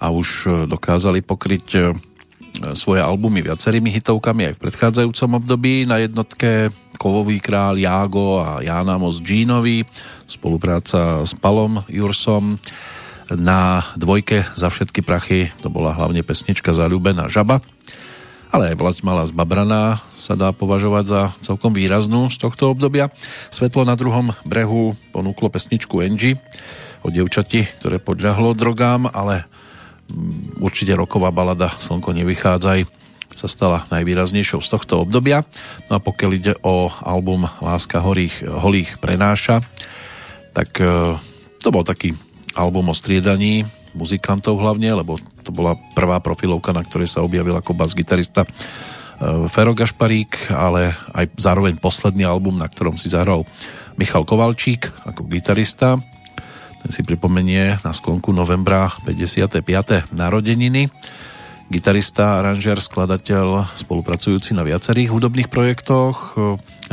[0.03, 1.81] a už e, dokázali pokryť e,
[2.75, 5.87] svoje albumy viacerými hitovkami aj v predchádzajúcom období.
[5.87, 9.87] Na jednotke Kovový král Jágo a Jána Mos Džínovi,
[10.27, 12.59] spolupráca s Palom Jursom.
[13.31, 17.63] Na dvojke za všetky prachy to bola hlavne pesnička Zalúbená žaba,
[18.51, 23.13] ale aj vlast malá zbabraná sa dá považovať za celkom výraznú z tohto obdobia.
[23.49, 26.37] Svetlo na druhom brehu ponúklo pesničku Angie
[27.05, 29.45] o dievčati, ktoré podľahlo drogám, ale
[30.09, 33.05] mm, určite roková balada Slnko nevychádzaj
[33.35, 35.43] sa stala najvýraznejšou z tohto obdobia.
[35.91, 39.59] No a pokiaľ ide o album Láska horých, holých prenáša,
[40.55, 41.19] tak e,
[41.59, 42.15] to bol taký
[42.55, 47.71] album o striedaní muzikantov hlavne, lebo to bola prvá profilovka, na ktorej sa objavil ako
[47.71, 48.49] bas-gitarista e,
[49.47, 53.47] Fero Gašparík, ale aj zároveň posledný album, na ktorom si zahral
[53.95, 55.95] Michal Kovalčík ako gitarista.
[56.85, 60.13] Ten si pripomenie na sklonku novembra 55.
[60.13, 60.91] narodeniny.
[61.65, 66.37] Gitarista, aranžér, skladateľ, spolupracujúci na viacerých hudobných projektoch.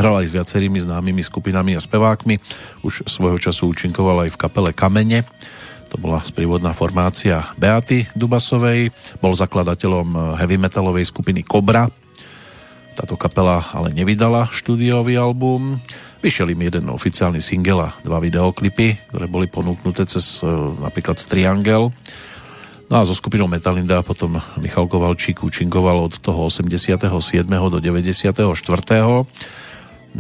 [0.01, 2.41] Hral aj s viacerými známymi skupinami a spevákmi.
[2.81, 5.29] Už svojho času účinkoval aj v kapele Kamene.
[5.93, 8.89] To bola sprievodná formácia Beaty Dubasovej.
[9.21, 11.85] Bol zakladateľom heavy metalovej skupiny Cobra.
[12.97, 15.81] Táto kapela ale nevydala štúdiový album.
[16.25, 20.49] Vyšiel im jeden oficiálny single a dva videoklipy, ktoré boli ponúknuté cez e,
[20.81, 21.93] napríklad Triangel.
[22.89, 26.89] No a so skupinou Metalinda potom Michal Kovalčík účinkoval od toho 87.
[27.49, 28.49] do 94.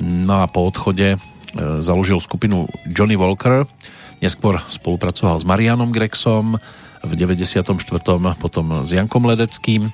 [0.03, 1.19] No a po odchode e,
[1.81, 3.69] založil skupinu Johnny Walker,
[4.23, 6.57] neskôr spolupracoval s Marianom Grexom,
[7.03, 7.67] v 94.
[8.39, 9.91] potom s Jankom Ledeckým.
[9.91, 9.93] E,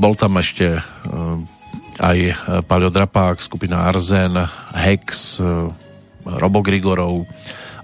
[0.00, 0.82] Bol tam ešte e,
[2.00, 2.18] aj
[2.64, 4.40] Paľo Drapák, skupina Arzen,
[4.72, 5.68] Hex, e,
[6.24, 7.28] Robo Grigorov,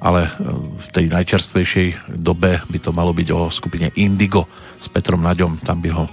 [0.01, 0.28] ale
[0.77, 4.44] v tej najčerstvejšej dobe by to malo byť o skupine Indigo
[4.77, 5.60] s Petrom Naďom.
[5.64, 6.05] Tam by ho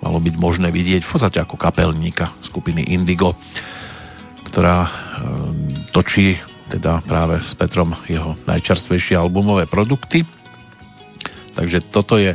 [0.00, 3.36] malo byť možné vidieť v podstate ako kapelníka skupiny Indigo,
[4.48, 4.88] ktorá
[5.92, 10.26] točí teda práve s Petrom jeho najčerstvejšie albumové produkty.
[11.54, 12.34] Takže toto je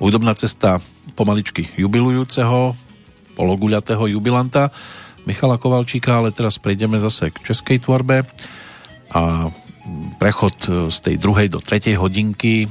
[0.00, 0.78] hudobná cesta
[1.18, 2.76] pomaličky jubilujúceho,
[3.36, 4.72] pologuľatého jubilanta
[5.26, 8.24] Michala Kovalčíka, ale teraz prejdeme zase k českej tvorbe
[9.12, 9.50] a
[10.18, 10.56] prechod
[10.90, 12.66] z tej druhej do tretej hodinky,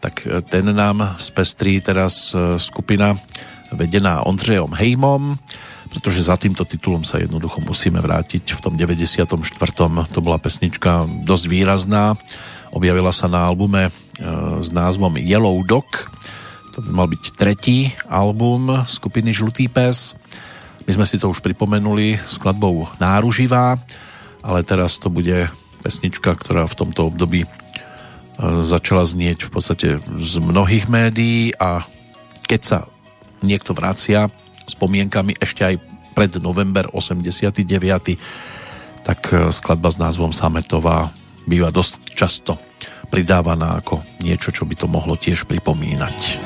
[0.00, 3.14] tak ten nám spestrí teraz skupina
[3.70, 5.38] vedená Ondřejom Hejmom,
[5.90, 8.54] pretože za týmto titulom sa jednoducho musíme vrátiť.
[8.54, 9.26] V tom 94.
[10.06, 12.14] to bola pesnička dosť výrazná.
[12.70, 13.92] Objavila sa na albume e,
[14.62, 15.90] s názvom Yellow Dog.
[16.78, 20.14] To by mal byť tretí album skupiny Žlutý pes.
[20.86, 23.82] My sme si to už pripomenuli skladbou Náruživá,
[24.46, 25.50] ale teraz to bude
[25.82, 27.48] pesnička, ktorá v tomto období e,
[28.62, 31.82] začala znieť v podstate z mnohých médií a
[32.46, 32.78] keď sa
[33.42, 34.30] niekto vracia
[34.70, 35.74] spomienkami ešte aj
[36.14, 37.66] pred november 89.
[39.02, 41.10] Tak e, skladba s názvom Sametová
[41.44, 42.54] býva dosť často
[43.10, 46.38] pridávaná ako niečo, čo by to mohlo tiež pripomínať.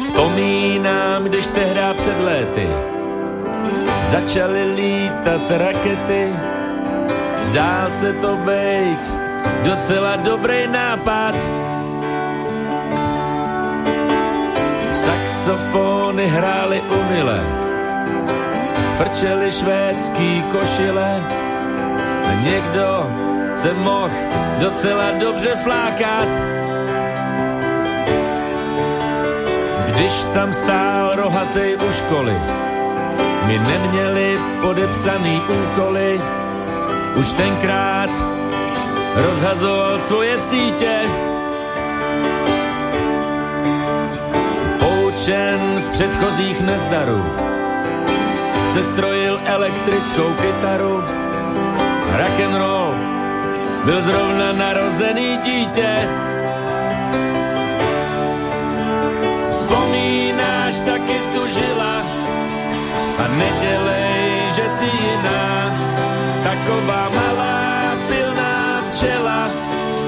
[0.00, 2.66] Vzpomínám, když tehdy před léty
[4.04, 6.32] začaly lítat rakety,
[7.42, 9.23] zdál se to být
[9.64, 11.34] docela dobrý nápad.
[14.92, 17.40] Saxofony hrály umile,
[18.96, 21.22] frčeli švédský košile
[22.28, 23.10] a někdo
[23.54, 24.14] se mohl
[24.60, 26.28] docela dobře flákat.
[29.86, 32.36] Když tam stál rohatej u školy,
[33.46, 36.20] my neměli podepsaný úkoly,
[37.16, 38.33] už tenkrát
[39.14, 41.00] rozhazoval svoje sítě.
[44.78, 47.24] Poučen z předchozích nezdarů,
[48.66, 51.04] sestrojil elektrickou kytaru,
[52.16, 52.94] rock and roll.
[53.84, 56.08] Byl zrovna narozený dítě.
[59.50, 62.02] Vzpomínáš taky stužila.
[63.18, 65.70] A nedělej, že si jiná,
[66.42, 67.63] taková malá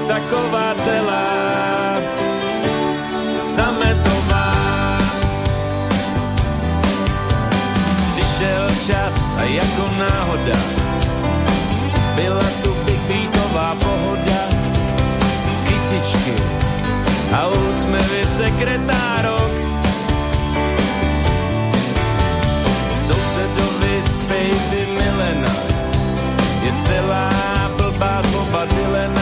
[0.07, 1.23] taková celá
[3.55, 4.53] sametová.
[8.11, 10.59] Přišel čas a jako náhoda
[12.15, 14.41] byla tu Big Beatová pohoda,
[15.67, 16.33] kytičky
[17.33, 19.51] a úsměvy sekretárok.
[23.07, 25.53] Sousedovic baby Milena
[26.63, 27.29] je celá
[27.77, 29.16] blbá Boba Dylena,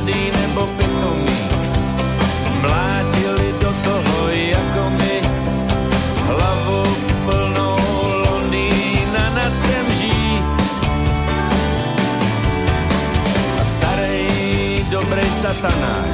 [0.00, 1.40] mladý nebo pitomý,
[2.60, 5.20] mlátili do toho jako my,
[6.26, 6.82] hlavu
[7.24, 7.76] plnou
[8.30, 10.42] Londýna nad Temží.
[13.58, 16.09] A starý, dobrý satanáš,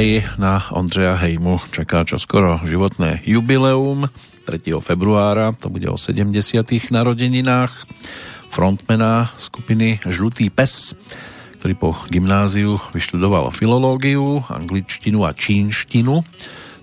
[0.00, 4.08] Aj na Ondřeja Hejmu čaká čo skoro životné jubileum
[4.48, 4.72] 3.
[4.80, 6.32] februára, to bude o 70.
[6.88, 7.84] narodeninách
[8.48, 10.96] frontmana skupiny Žlutý pes,
[11.60, 16.24] ktorý po gymnáziu vyštudoval filológiu, angličtinu a čínštinu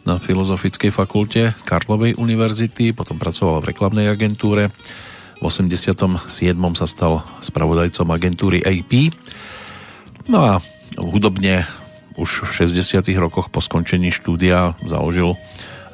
[0.05, 4.69] na Filozofickej fakulte Karlovej univerzity, potom pracoval v reklamnej agentúre.
[5.41, 6.21] V 87.
[6.77, 9.09] sa stal spravodajcom agentúry AP.
[10.29, 10.61] No a
[11.01, 11.65] hudobne
[12.17, 13.05] už v 60.
[13.21, 15.37] rokoch po skončení štúdia založil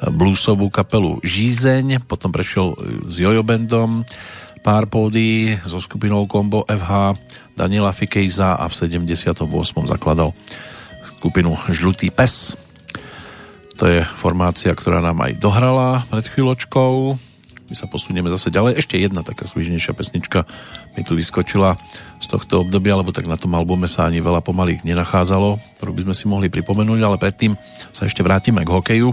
[0.00, 2.76] bluesovú kapelu Žízeň, potom prešiel
[3.08, 4.04] s Jojo Bandom,
[4.64, 7.20] pár pódy so skupinou Combo FH,
[7.52, 9.44] Daniela Fikejza a v 78.
[9.84, 10.32] zakladal
[11.04, 12.56] skupinu Žlutý pes.
[13.76, 17.20] To je formácia, ktorá nám aj dohrala pred chvíľočkou.
[17.64, 18.76] My sa posunieme zase ďalej.
[18.76, 20.44] Ešte jedna taká svižnejšia pesnička
[20.94, 21.80] mi tu vyskočila
[22.20, 26.02] z tohto obdobia, lebo tak na tom albume sa ani veľa pomaly nenachádzalo, ktorú by
[26.04, 27.56] sme si mohli pripomenúť, ale predtým
[27.88, 29.08] sa ešte vrátime k hokeju,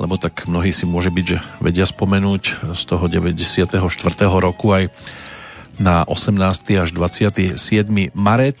[0.00, 3.76] lebo tak mnohí si môže byť, že vedia spomenúť z toho 94.
[4.40, 4.88] roku aj
[5.76, 6.40] na 18.
[6.80, 7.60] až 27.
[8.16, 8.60] marec,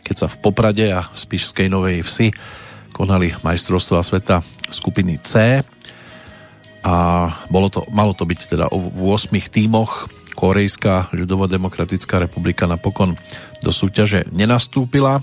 [0.00, 2.32] keď sa v Poprade a Spišskej Novej Vsi
[2.96, 4.40] konali majstrovstvá sveta
[4.72, 5.60] skupiny C
[6.82, 6.94] a
[7.46, 13.14] bolo to, malo to byť teda v 8 tímoch Korejská ľudovo-demokratická republika napokon
[13.62, 15.22] do súťaže nenastúpila.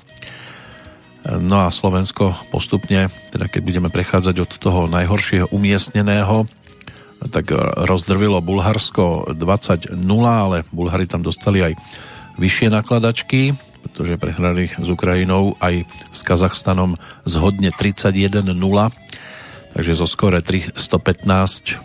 [1.25, 6.47] No a Slovensko postupne, teda keď budeme prechádzať od toho najhoršieho umiestneného,
[7.27, 7.51] tak
[7.83, 11.75] rozdrvilo Bulharsko 20-0, ale Bulhari tam dostali aj
[12.39, 13.51] vyššie nakladačky,
[13.83, 15.83] pretože prehrali s Ukrajinou aj
[16.15, 16.95] s Kazachstanom
[17.27, 18.55] zhodne 31-0,
[19.73, 21.79] takže zo skore 315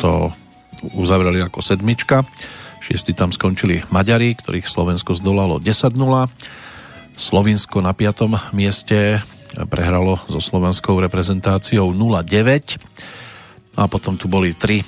[0.00, 0.32] to
[0.92, 2.26] uzavreli ako sedmička.
[2.84, 5.96] Šiesti tam skončili Maďari, ktorých Slovensko zdolalo 10-0.
[7.14, 9.24] Slovinsko na piatom mieste
[9.70, 12.76] prehralo so slovenskou reprezentáciou 0-9.
[13.78, 14.84] A potom tu boli tri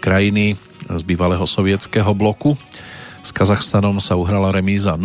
[0.00, 0.56] krajiny
[0.86, 2.54] z bývalého sovietského bloku.
[3.26, 5.02] S Kazachstanom sa uhrala remíza 0-0,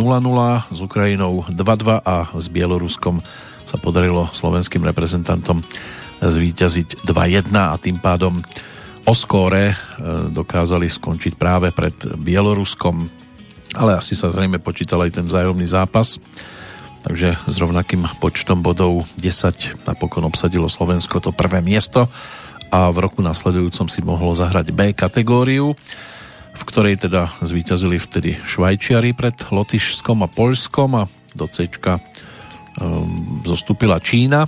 [0.69, 3.17] s Ukrajinou 2-2 a s Bieloruskom
[3.65, 5.65] sa podarilo slovenským reprezentantom
[6.21, 8.39] zvíťaziť 2-1 a tým pádom
[9.09, 9.75] o skóre e,
[10.29, 13.09] dokázali skončiť práve pred Bieloruskom,
[13.73, 16.21] ale asi sa zrejme počítal aj ten vzájomný zápas,
[17.01, 22.05] takže s rovnakým počtom bodov 10 napokon obsadilo Slovensko to prvé miesto
[22.69, 25.73] a v roku nasledujúcom si mohlo zahrať B kategóriu
[26.51, 31.03] v ktorej teda zvíťazili vtedy Švajčiari pred Lotyšskom a Poľskom a
[31.33, 34.45] do C um, zostúpila Čína.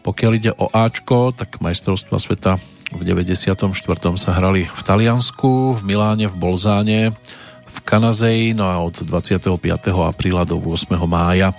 [0.00, 2.56] Pokiaľ ide o Ačko, tak majstrovstva sveta
[2.90, 3.70] v 94.
[4.18, 7.00] sa hrali v Taliansku, v Miláne, v Bolzáne,
[7.70, 9.46] v Kanazeji, no a od 25.
[9.94, 10.96] apríla do 8.
[11.06, 11.54] mája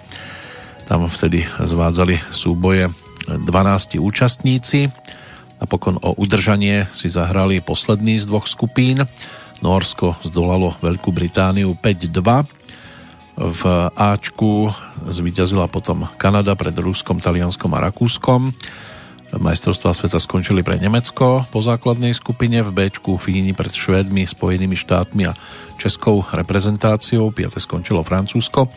[0.91, 2.91] tam vtedy zvádzali súboje
[3.23, 4.91] 12 účastníci.
[5.63, 9.07] Napokon o udržanie si zahrali posledný z dvoch skupín.
[9.63, 12.43] Norsko zdolalo Veľkú Britániu 5-2.
[13.39, 13.61] V
[13.95, 14.69] Ačku
[15.07, 18.51] zvíťazila potom Kanada pred Ruskom, Talianskom a Rakúskom.
[19.31, 25.31] Majstrovstvá sveta skončili pre Nemecko po základnej skupine, v Bčku Fíni pred Švédmi, Spojenými štátmi
[25.31, 25.37] a
[25.79, 27.55] Českou reprezentáciou, 5.
[27.63, 28.67] skončilo Francúzsko.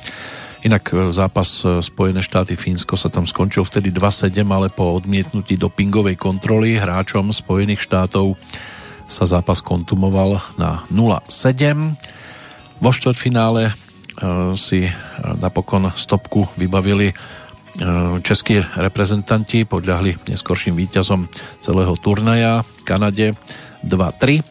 [0.65, 6.81] Inak zápas Spojené štáty Fínsko sa tam skončil vtedy 2-7, ale po odmietnutí dopingovej kontroly
[6.81, 8.39] hráčom Spojených štátov
[9.05, 11.99] sa zápas kontumoval na 0-7.
[12.81, 13.73] Vo štvrtfinále e,
[14.55, 14.93] si e,
[15.43, 17.15] napokon stopku vybavili e,
[18.23, 21.27] českí reprezentanti, podľahli neskorším víťazom
[21.59, 23.35] celého turnaja Kanade
[23.83, 24.45] 2-3.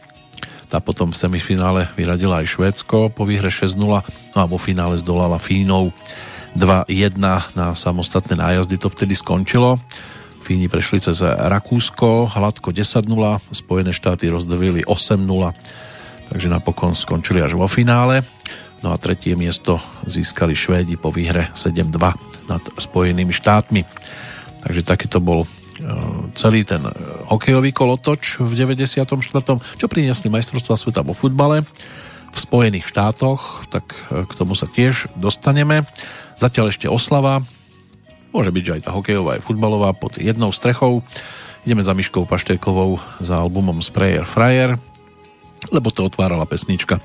[0.68, 4.00] Tá potom v semifinále vyradila aj Švédsko po výhre 6-0 no
[4.36, 5.94] a vo finále zdolala Fínov
[6.54, 7.18] 2-1
[7.54, 9.80] na samostatné nájazdy to vtedy skončilo.
[10.44, 13.08] Fíni prešli cez Rakúsko, hladko 10-0,
[13.48, 15.24] Spojené štáty rozdavili 8-0,
[16.28, 18.28] takže napokon skončili až vo finále.
[18.84, 21.96] No a tretie miesto získali Švédi po výhre 7-2
[22.52, 23.88] nad Spojenými štátmi.
[24.60, 25.48] Takže takýto bol e,
[26.36, 26.92] celý ten e,
[27.32, 29.08] hokejový kolotoč v 94.
[29.80, 31.64] Čo priniesli majstrovstvá sveta vo futbale
[32.28, 35.88] v Spojených štátoch, tak e, k tomu sa tiež dostaneme.
[36.36, 37.40] Zatiaľ ešte oslava
[38.34, 41.06] Môže byť, že aj tá hokejová, aj futbalová pod jednou strechou.
[41.62, 44.74] Ideme za Myškou Paštékovou za albumom Sprayer Fryer,
[45.70, 46.98] lebo to otvárala pesnička,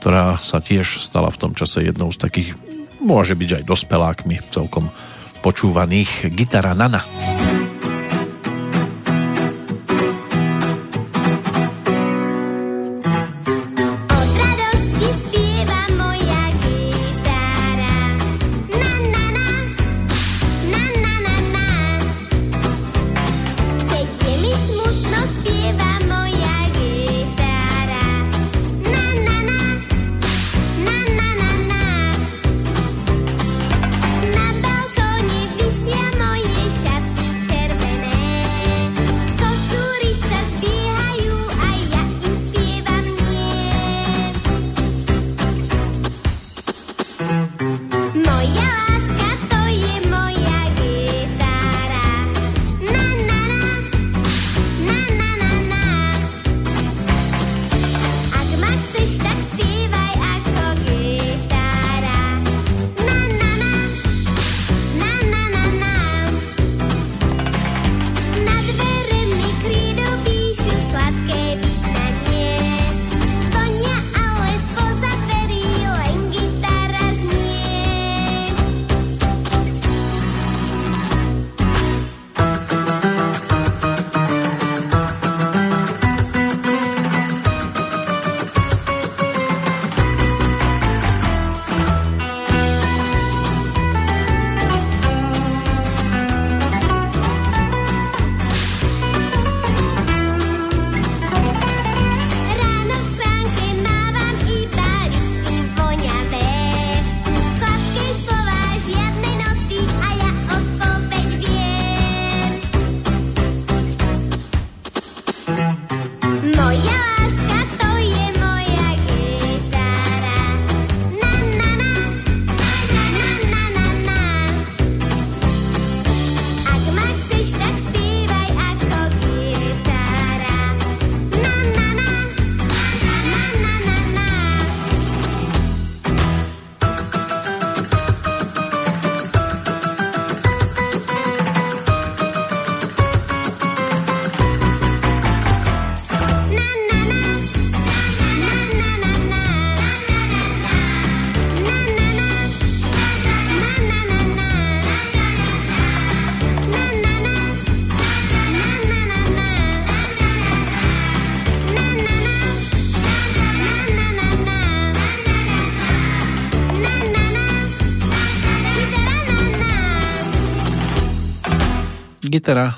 [0.00, 2.50] ktorá sa tiež stala v tom čase jednou z takých,
[3.04, 4.88] môže byť aj dospelákmi celkom
[5.44, 7.04] počúvaných Gitara Nana.
[7.04, 7.39] Gitara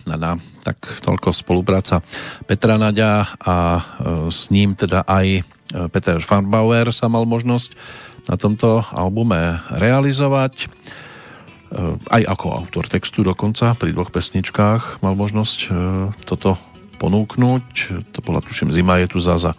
[0.09, 0.33] na, na
[0.65, 2.01] tak toľko spolupráca
[2.49, 3.83] Petra Naďa a e,
[4.33, 5.43] s ním teda aj e,
[5.93, 7.75] Peter Farnbauer sa mal možnosť
[8.31, 10.65] na tomto albume realizovať.
[10.65, 10.67] E,
[12.09, 15.59] aj ako autor textu dokonca pri dvoch pesničkách mal možnosť
[16.25, 16.57] toto
[17.03, 17.67] ponúknuť.
[18.15, 19.53] To bola tuším Zima je tu za, za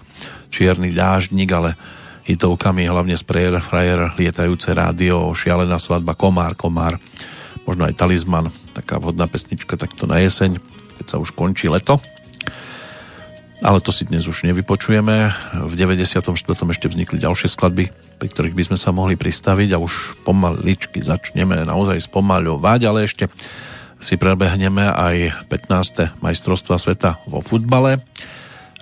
[0.47, 1.75] Čierny dáždnik, ale
[2.23, 6.95] hitovkami hlavne Sprayer, Frajer, Lietajúce rádio, Šialená svadba, Komár, Komár,
[7.67, 10.57] možno aj Talizman, taká vhodná pesnička takto na jeseň,
[10.97, 12.01] keď sa už končí leto.
[13.63, 15.31] Ale to si dnes už nevypočujeme.
[15.71, 16.35] V 94.
[16.51, 17.85] ešte vznikli ďalšie skladby,
[18.19, 23.31] pri ktorých by sme sa mohli pristaviť a už pomaličky začneme naozaj spomaľovať, ale ešte
[24.03, 26.19] si prebehneme aj 15.
[26.19, 28.03] majstrovstva sveta vo futbale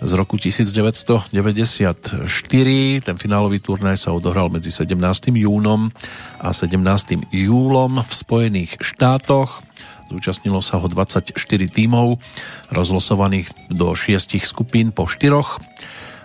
[0.01, 1.29] z roku 1994.
[3.05, 4.97] Ten finálový turnaj sa odohral medzi 17.
[5.29, 5.93] júnom
[6.41, 7.29] a 17.
[7.29, 9.61] júlom v Spojených štátoch.
[10.11, 11.31] Zúčastnilo sa ho 24
[11.71, 12.19] tímov,
[12.67, 15.39] rozlosovaných do 6 skupín po 4.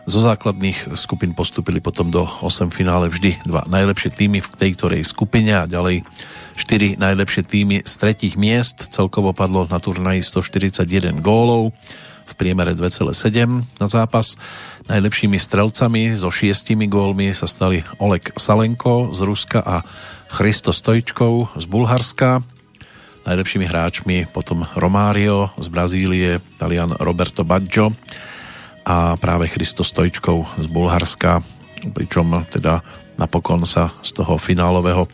[0.07, 5.03] Zo základných skupín postupili potom do 8 finále vždy dva najlepšie týmy v tej ktorej
[5.03, 6.03] skupine a ďalej
[6.59, 8.91] 4 najlepšie týmy z tretích miest.
[8.91, 11.75] Celkovo padlo na turnaji 141 gólov
[12.27, 14.39] v priemere 2,7 na zápas.
[14.87, 19.83] Najlepšími strelcami so šiestimi gólmi sa stali Oleg Salenko z Ruska a
[20.31, 22.56] Christo Stojčkov z Bulharska.
[23.27, 27.91] Najlepšími hráčmi potom Romário z Brazílie, Talian Roberto Baggio
[28.87, 31.43] a práve Christo Stojčkov z Bulharska,
[31.91, 32.87] pričom teda
[33.19, 35.11] napokon sa z toho finálového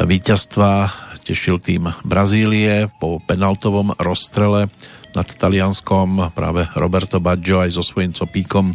[0.00, 0.88] víťazstva
[1.20, 4.72] tešil tým Brazílie po penaltovom rozstrele
[5.12, 6.32] nad Talianskom.
[6.32, 8.72] Práve Roberto Baggio aj so svojím copíkom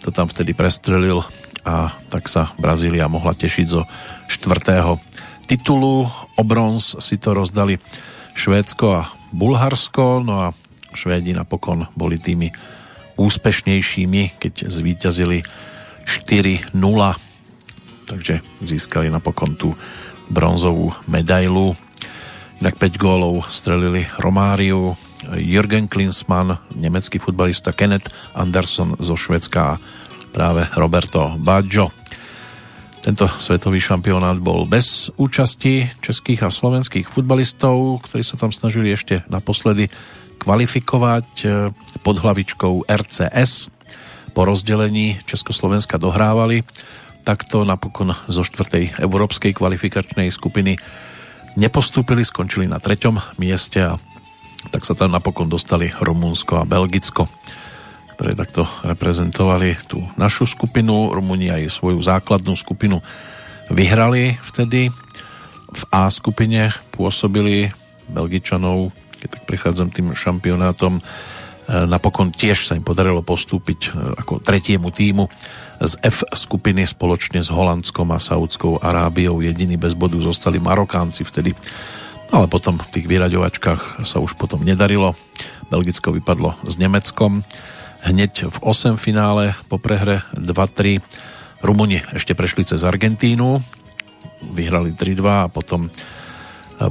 [0.00, 1.20] to tam vtedy prestrelil
[1.64, 3.84] a tak sa Brazília mohla tešiť zo
[4.32, 4.96] štvrtého
[5.44, 6.08] titulu.
[6.34, 7.78] O bronz si to rozdali
[8.34, 10.56] Švédsko a Bulharsko, no a
[10.94, 12.50] Švédi napokon boli tými
[13.14, 15.46] úspešnejšími, keď zvíťazili
[16.06, 16.74] 4-0
[18.04, 19.72] takže získali napokon tú
[20.28, 21.76] bronzovú medailu.
[22.62, 24.96] Inak 5 gólov strelili Romáriu,
[25.34, 29.80] Jürgen Klinsmann, nemecký futbalista Kenneth Anderson zo Švedska a
[30.30, 31.90] práve Roberto Baggio.
[33.04, 39.20] Tento svetový šampionát bol bez účasti českých a slovenských futbalistov, ktorí sa tam snažili ešte
[39.28, 39.92] naposledy
[40.40, 41.68] kvalifikovať eh,
[42.00, 43.68] pod hlavičkou RCS.
[44.32, 46.64] Po rozdelení Československa dohrávali
[47.28, 50.80] takto napokon zo štvrtej európskej kvalifikačnej skupiny
[51.60, 54.00] nepostúpili, skončili na treťom mieste a
[54.72, 57.28] tak sa tam napokon dostali Rumunsko a Belgicko,
[58.14, 61.10] ktoré takto reprezentovali tú našu skupinu.
[61.10, 63.02] Rumúni aj svoju základnú skupinu
[63.68, 64.94] vyhrali vtedy.
[65.74, 67.74] V A skupine pôsobili
[68.06, 71.02] Belgičanov, keď tak prechádzam tým šampionátom, e,
[71.90, 75.26] napokon tiež sa im podarilo postúpiť e, ako tretiemu týmu
[75.82, 79.42] z F skupiny spoločne s Holandskom a Saudskou Arábiou.
[79.42, 81.50] Jediní bez bodu zostali Marokánci vtedy
[82.34, 85.14] ale potom v tých vyraďovačkách sa už potom nedarilo.
[85.70, 87.46] Belgicko vypadlo s Nemeckom.
[88.04, 91.00] Hneď v 8 finále po prehre 2-3
[91.64, 93.56] Rumuni ešte prešli cez Argentínu,
[94.52, 95.90] vyhrali 3-2 a potom e,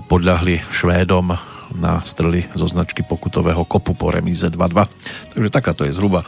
[0.09, 1.29] podľahli Švédom
[1.77, 5.37] na strely zo značky pokutového kopu po remíze 2-2.
[5.37, 6.25] Takže takáto je zhruba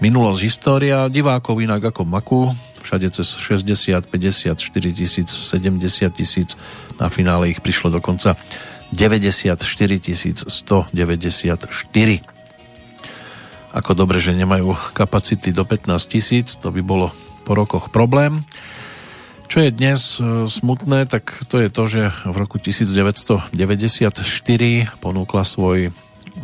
[0.00, 1.12] minulosť, história.
[1.12, 2.48] Divákov inak ako Maku,
[2.80, 6.56] všade cez 60, 50, 4 tisíc, 70 tisíc.
[6.96, 8.40] Na finále ich prišlo dokonca
[8.96, 9.60] 94
[10.48, 12.31] 194.
[13.72, 17.08] Ako dobre, že nemajú kapacity do 15 tisíc, to by bolo
[17.48, 18.44] po rokoch problém.
[19.48, 23.52] Čo je dnes e, smutné, tak to je to, že v roku 1994
[25.00, 25.92] ponúkla svoj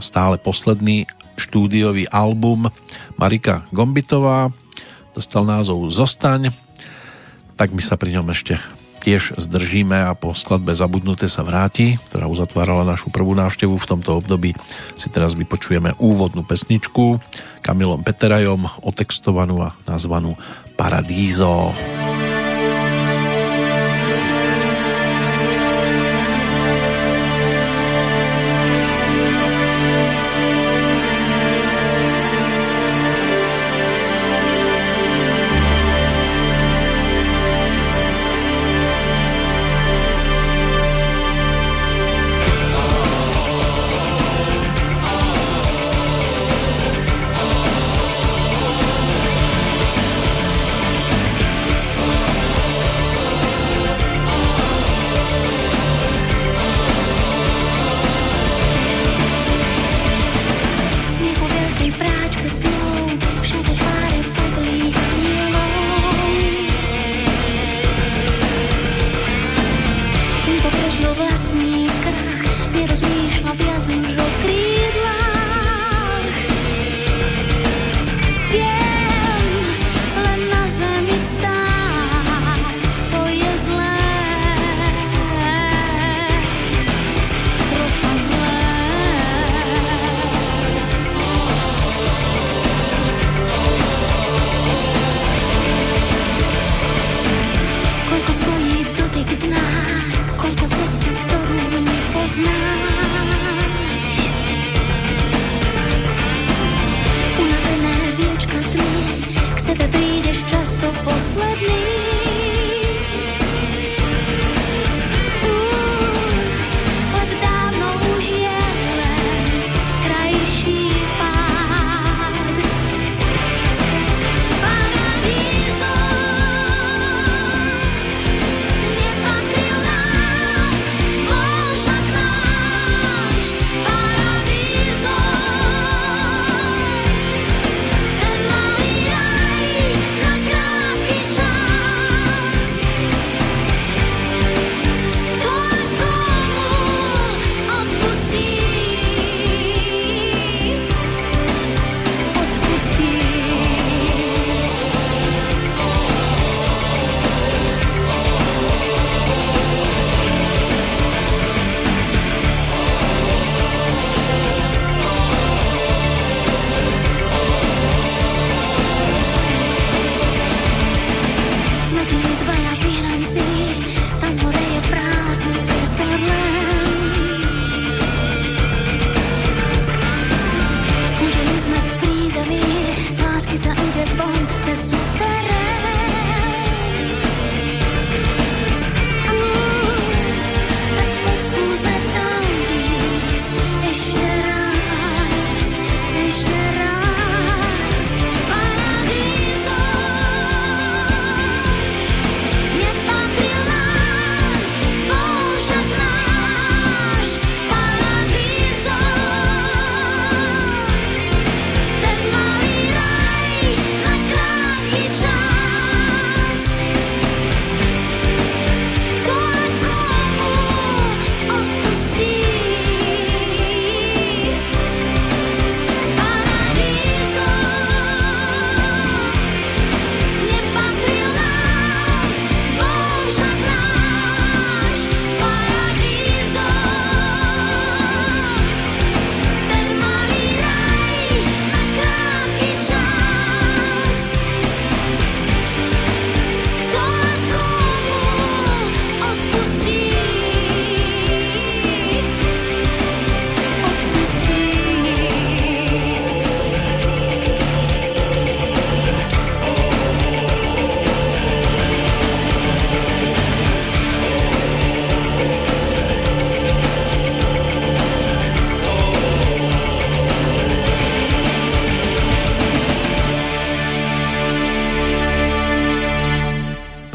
[0.00, 2.72] stále posledný štúdiový album
[3.20, 4.52] Marika Gombitová
[5.12, 6.52] dostal názov Zostaň,
[7.58, 8.56] tak my sa pri ňom ešte
[8.98, 14.18] tiež zdržíme a po skladbe Zabudnuté sa vráti, ktorá uzatvárala našu prvú návštevu v tomto
[14.18, 14.58] období,
[14.98, 17.22] si teraz vypočujeme úvodnú pesničku
[17.62, 20.34] Kamilom Peterajom, otextovanú a nazvanú
[20.78, 21.70] Paradízo.
[21.74, 22.17] Paradízo.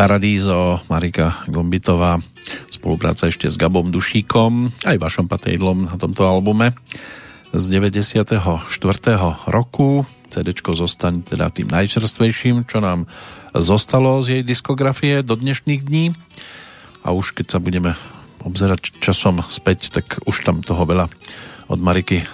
[0.04, 2.20] Paradízo, Marika Gombitová,
[2.68, 6.76] spolupráca ešte s Gabom Dušíkom, aj Vašom Patejdlom na tomto albume
[7.56, 8.68] z 94.
[9.48, 10.04] roku.
[10.28, 13.08] CDčko zostane teda tým najčerstvejším, čo nám
[13.56, 16.12] zostalo z jej diskografie do dnešných dní.
[17.08, 17.96] A už keď sa budeme
[18.44, 21.08] obzerať časom späť, tak už tam toho veľa
[21.72, 22.26] od Mariky e,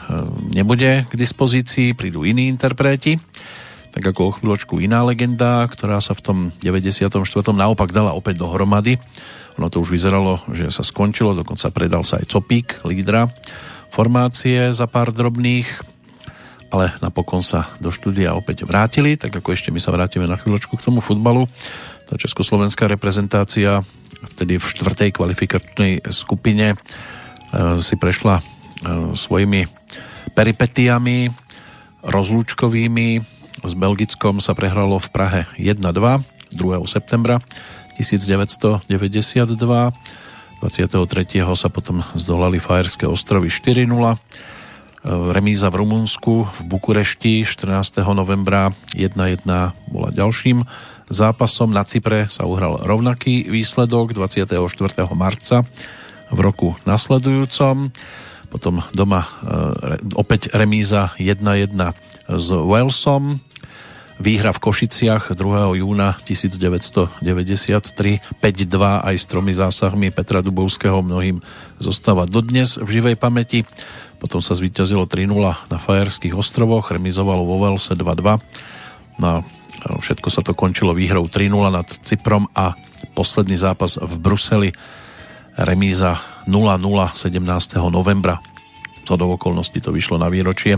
[0.57, 3.21] nebude k dispozícii, prídu iní interpreti
[3.99, 7.19] tak ako o chvíľočku iná legenda, ktorá sa v tom 94.
[7.51, 8.95] naopak dala opäť dohromady.
[9.59, 13.27] Ono to už vyzeralo, že sa skončilo, dokonca predal sa aj Copík, lídra
[13.91, 15.67] formácie za pár drobných,
[16.71, 20.79] ale napokon sa do štúdia opäť vrátili, tak ako ešte my sa vrátime na chvíľočku
[20.79, 21.43] k tomu futbalu.
[22.07, 23.83] Tá československá reprezentácia
[24.31, 26.75] vtedy v štvrtej kvalifikačnej skupine e,
[27.83, 28.43] si prešla e,
[29.19, 29.67] svojimi
[30.31, 31.35] peripetiami
[31.99, 36.81] rozlúčkovými s Belgickom sa prehralo v Prahe 1-2 2.
[36.89, 37.37] septembra
[37.97, 38.83] 1992.
[40.59, 41.55] 23.
[41.55, 43.87] sa potom zdolali Fajerské ostrovy 4-0.
[45.31, 48.03] Remíza v Rumunsku v Bukurešti 14.
[48.11, 49.47] novembra 1-1
[49.87, 50.67] bola ďalším
[51.07, 51.71] zápasom.
[51.71, 54.59] Na Cypre sa uhral rovnaký výsledok 24.
[55.15, 55.63] marca
[56.27, 57.95] v roku nasledujúcom.
[58.49, 59.29] Potom doma e,
[60.17, 61.71] opäť remíza 1-1
[62.29, 63.39] s Walesom.
[64.19, 65.79] Výhra v Košiciach 2.
[65.79, 71.39] júna 1993 5-2 aj s tromi zásahmi Petra Dubovského mnohým
[71.79, 73.63] zostáva dodnes v živej pamäti.
[74.19, 79.23] Potom sa zvíťazilo 3-0 na Fajerských ostrovoch, remizovalo vo Walese 2-2.
[79.23, 79.39] No
[80.03, 82.75] všetko sa to končilo výhrou 3-0 nad Cyprom a
[83.15, 84.75] posledný zápas v Bruseli
[85.55, 86.75] remíza 0-0
[87.15, 87.39] 17.
[87.87, 88.35] novembra.
[89.07, 90.75] To do okolností to vyšlo na výročie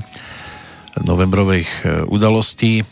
[1.02, 2.86] novembrových udalostí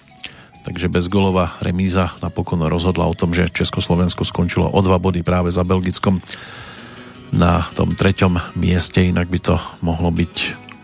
[0.63, 5.63] takže bezgolová remíza napokon rozhodla o tom, že Československo skončilo o dva body práve za
[5.63, 6.19] Belgickom
[7.29, 9.55] na tom treťom mieste, inak by to
[9.85, 10.35] mohlo byť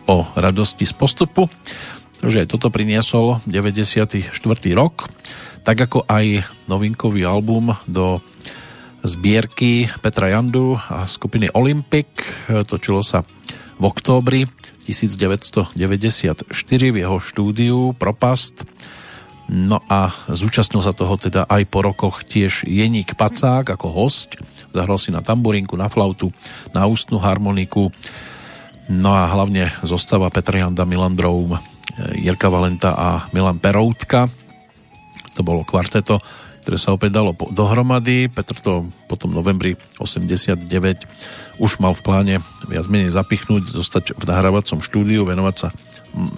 [0.06, 1.50] o radosti z postupu.
[2.22, 4.34] Takže toto priniesol 94.
[4.78, 5.10] rok,
[5.66, 8.22] tak ako aj novinkový album do
[9.06, 12.10] zbierky Petra Jandu a skupiny Olympic.
[12.50, 13.22] Točilo sa
[13.78, 14.50] v októbri
[14.86, 15.78] 1994
[16.94, 18.66] v jeho štúdiu Propast
[19.46, 24.42] No a zúčastnil sa toho teda aj po rokoch tiež Jeník Pacák ako host.
[24.74, 26.34] Zahral si na tamburinku, na flautu,
[26.74, 27.94] na ústnu harmoniku.
[28.90, 31.58] No a hlavne zostava Petra Janda, Milan Droum,
[32.18, 34.30] Jirka Valenta a Milan Peroutka.
[35.38, 36.18] To bolo kvarteto,
[36.66, 38.26] ktoré sa opäť dalo dohromady.
[38.26, 40.66] Petr to potom novembri 89
[41.62, 45.70] už mal v pláne viac menej zapichnúť, zostať v nahrávacom štúdiu, venovať sa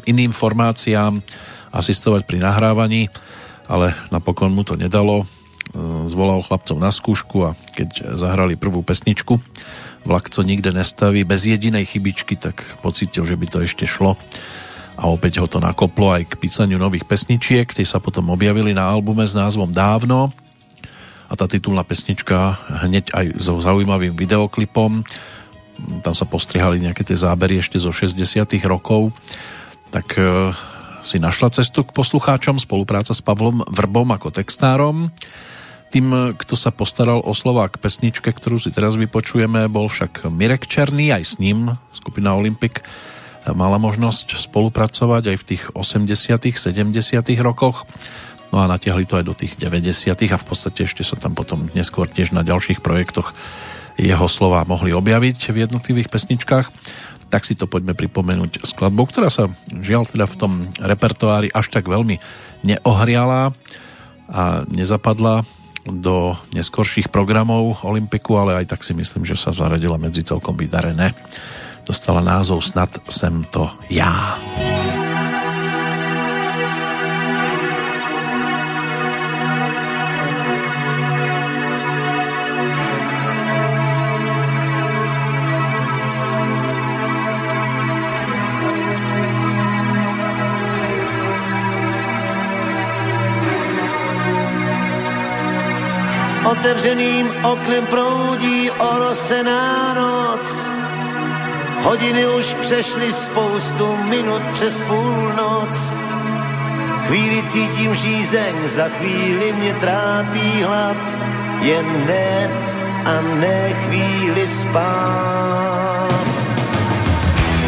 [0.03, 1.24] iným formáciám,
[1.71, 3.09] asistovať pri nahrávaní,
[3.67, 5.27] ale napokon mu to nedalo.
[6.07, 9.39] Zvolal chlapcov na skúšku a keď zahrali prvú pesničku
[10.07, 14.15] Vlak, co nikde nestaví, bez jedinej chybičky, tak pocitil, že by to ešte šlo.
[14.95, 18.87] A opäť ho to nakoplo aj k písaniu nových pesničiek, tie sa potom objavili na
[18.87, 20.31] albume s názvom Dávno.
[21.27, 22.55] A tá titulná pesnička
[22.87, 25.03] hneď aj so zaujímavým videoklipom.
[25.99, 29.11] Tam sa postrihali nejaké tie zábery ešte zo 60 rokov.
[29.91, 30.15] Tak
[31.08, 35.08] si našla cestu k poslucháčom, spolupráca s Pavlom Vrbom ako textárom.
[35.88, 40.68] Tým, kto sa postaral o slova k pesničke, ktorú si teraz vypočujeme, bol však Mirek
[40.68, 42.84] Černý, aj s ním skupina Olympic
[43.56, 46.11] mala možnosť spolupracovať aj v tých 80
[46.60, 46.92] 70
[47.40, 47.88] rokoch.
[48.52, 51.72] No a natiahli to aj do tých 90 a v podstate ešte sa tam potom
[51.72, 53.32] neskôr tiež na ďalších projektoch
[53.98, 56.68] jeho slova mohli objaviť v jednotlivých pesničkách.
[57.27, 61.88] Tak si to poďme pripomenúť skladbou, ktorá sa žiaľ teda v tom repertoári až tak
[61.88, 62.19] veľmi
[62.64, 63.51] neohriala
[64.27, 65.43] a nezapadla
[65.88, 71.15] do neskorších programov Olympiku, ale aj tak si myslím, že sa zaradila medzi celkom vydarené.
[71.88, 74.35] Dostala názov Snad sem to ja.
[96.51, 100.64] Otevřeným oknem proudí orosená noc.
[101.82, 105.93] Hodiny už přešly spoustu minut přes půlnoc.
[107.08, 111.17] Chvíli cítím žízeň, za chvíli mě trápí hlad.
[111.61, 112.50] Jen ne
[113.06, 116.08] a ne chvíli spát.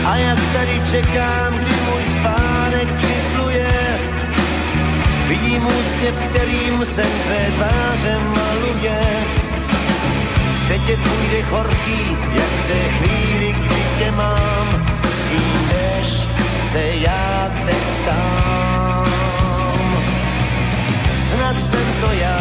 [0.06, 1.79] A jak tady čekám, kdy
[5.42, 9.02] Vidím úsměv, kterým se tvé tváře maluje.
[10.68, 14.68] Teď je tvůj dech horký, jak v té chvíli, kdy tě mám.
[15.22, 16.08] Svídeš
[16.72, 19.06] se, já te tam.
[21.30, 22.40] Snad jsem to já,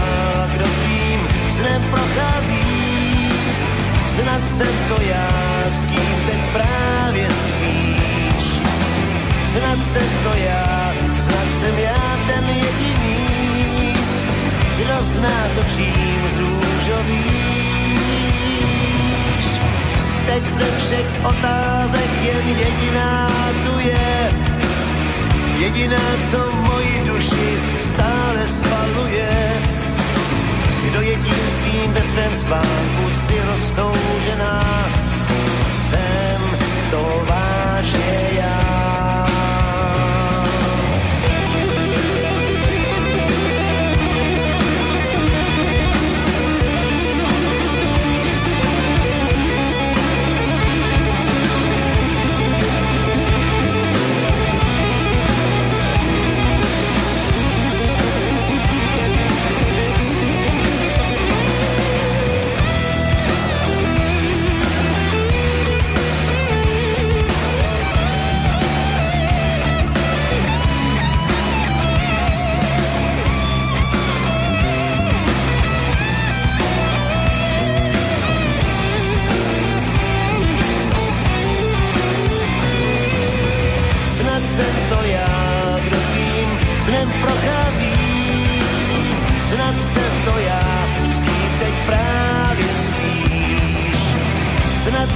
[0.54, 3.28] kdo tvým snem prochází.
[4.06, 5.28] Snad jsem to já,
[5.70, 8.44] s kým teď právě spíš.
[9.52, 10.87] Snad jsem to já,
[11.18, 13.18] snad jsem já ten jediný,
[14.78, 17.58] kdo zná to, čím zrůžovíš.
[20.26, 23.28] Teď ze všech otázek jen jediná
[23.64, 24.30] tu je,
[25.58, 29.62] jediná, co moji duši stále spaluje.
[30.90, 34.90] Kdo je tím, s kým ve svém spánku si roztoužená,
[35.72, 36.40] jsem
[36.90, 38.67] to vážně já.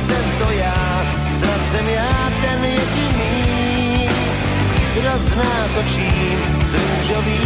[0.07, 4.09] Jsem to já, snad jsem já ten jediný,
[4.95, 7.43] kdo zná to, čím zrůžovíš.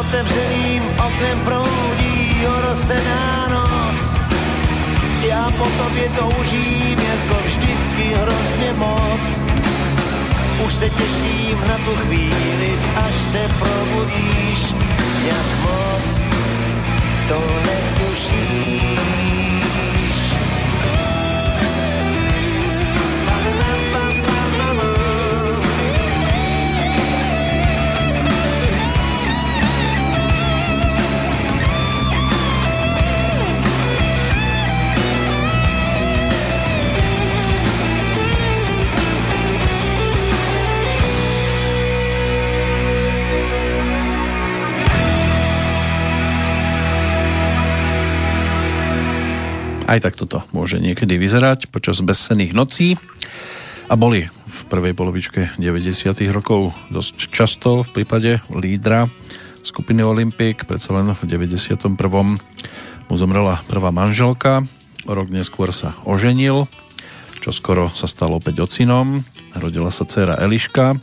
[0.00, 4.16] Otevřeným oknem proudí orosená noc,
[5.28, 9.40] já po tobě toužím jako vždycky hrozně moc.
[10.66, 14.74] Už se těším na tu chvíli, až se probudíš,
[15.26, 16.20] jak moc
[17.28, 17.42] to
[18.16, 19.65] News.
[49.86, 52.98] Aj tak toto môže niekedy vyzerať počas bezsenných nocí
[53.86, 56.26] a boli v prvej polovičke 90.
[56.34, 59.06] rokov dosť často v prípade lídra
[59.62, 61.94] skupiny Olympic, predsa len v 91.
[63.06, 64.66] mu zomrela prvá manželka,
[65.06, 66.66] rok neskôr sa oženil,
[67.38, 69.22] čo skoro sa stal opäť ocinom,
[69.54, 70.98] rodila sa dcera Eliška,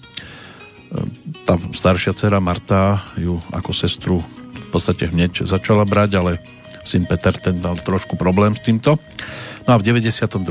[1.47, 4.19] tá staršia dcera Marta ju ako sestru
[4.51, 6.31] v podstate hneď začala brať, ale
[6.83, 8.99] syn Peter ten dal trošku problém s týmto.
[9.65, 10.43] No a v 92.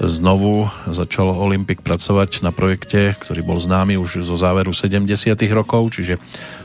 [0.00, 5.06] znovu začal Olympik pracovať na projekte, ktorý bol známy už zo záveru 70.
[5.52, 6.18] rokov, čiže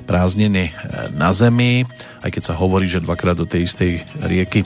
[0.10, 0.72] prázdniny
[1.14, 1.84] na Zemi,
[2.24, 3.92] aj keď sa hovorí, že dvakrát do tej istej
[4.24, 4.64] rieky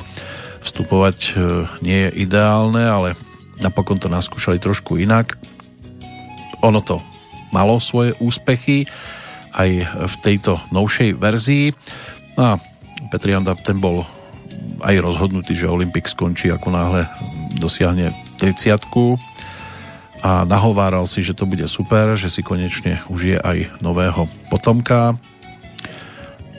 [0.59, 1.31] vstupovať e,
[1.79, 3.15] nie je ideálne, ale
[3.63, 5.39] napokon to naskúšali trošku inak.
[6.59, 6.99] Ono to
[7.55, 8.85] malo svoje úspechy
[9.55, 11.73] aj v tejto novšej verzii.
[12.37, 12.68] No a
[13.09, 14.05] Petr Janda ten bol
[14.79, 17.09] aj rozhodnutý, že Olympik skončí ako náhle
[17.59, 18.79] dosiahne 30
[20.19, 25.15] a nahováral si, že to bude super, že si konečne užije aj nového potomka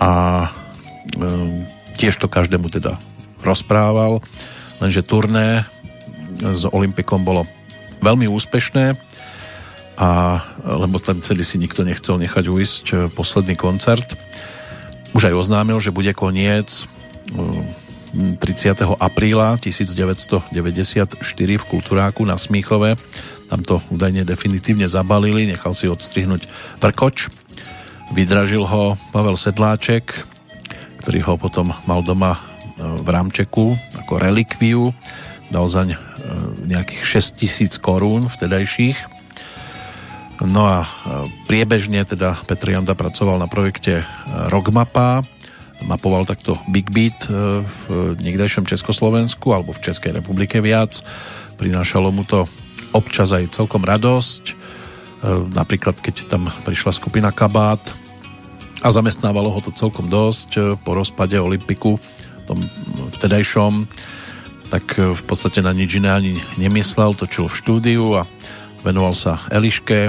[0.00, 0.12] a
[0.42, 0.48] e,
[2.00, 2.96] tiež to každému teda
[3.44, 4.24] rozprával,
[4.80, 5.68] lenže turné
[6.40, 7.44] s Olympikom bolo
[8.00, 8.96] veľmi úspešné
[10.00, 14.16] a lebo tam celý si nikto nechcel nechať uísť e, posledný koncert.
[15.10, 16.86] Už aj oznámil, že bude koniec
[18.14, 18.38] 30.
[18.38, 22.94] E, apríla 1994 v Kultúráku na Smíchove.
[23.50, 26.46] Tam to údajne definitívne zabalili, nechal si odstrihnúť
[26.78, 27.26] prkoč.
[28.14, 30.14] Vydražil ho Pavel Sedláček,
[31.02, 32.40] ktorý ho potom mal doma e,
[33.02, 33.74] v rámčeku
[34.06, 34.94] ako relikviu.
[35.50, 35.98] Dal zaň
[36.62, 37.02] nejakých
[37.34, 39.19] 6 tisíc korún vtedajších
[40.40, 40.88] No a e,
[41.44, 44.04] priebežne teda Petr Janda pracoval na projekte e,
[44.48, 45.20] Rockmapa,
[45.84, 51.04] mapoval takto Big Beat e, v niekdejšom Československu alebo v Českej republike viac.
[51.60, 52.48] Prinášalo mu to
[52.96, 54.56] občas aj celkom radosť.
[55.52, 57.92] Napríklad, keď tam prišla skupina Kabát
[58.80, 62.00] a zamestnávalo ho to celkom dosť po rozpade Olympiku
[62.48, 62.56] tom
[63.12, 63.84] vtedajšom,
[64.72, 68.24] tak v podstate na nič iné ani nemyslel, točil v štúdiu a
[68.80, 70.08] venoval sa Eliške,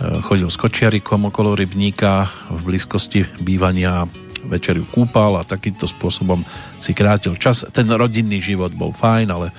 [0.00, 4.08] chodil s kočiarikom okolo rybníka v blízkosti bývania
[4.48, 6.40] večeriu kúpal a takýmto spôsobom
[6.80, 7.68] si krátil čas.
[7.70, 9.52] Ten rodinný život bol fajn, ale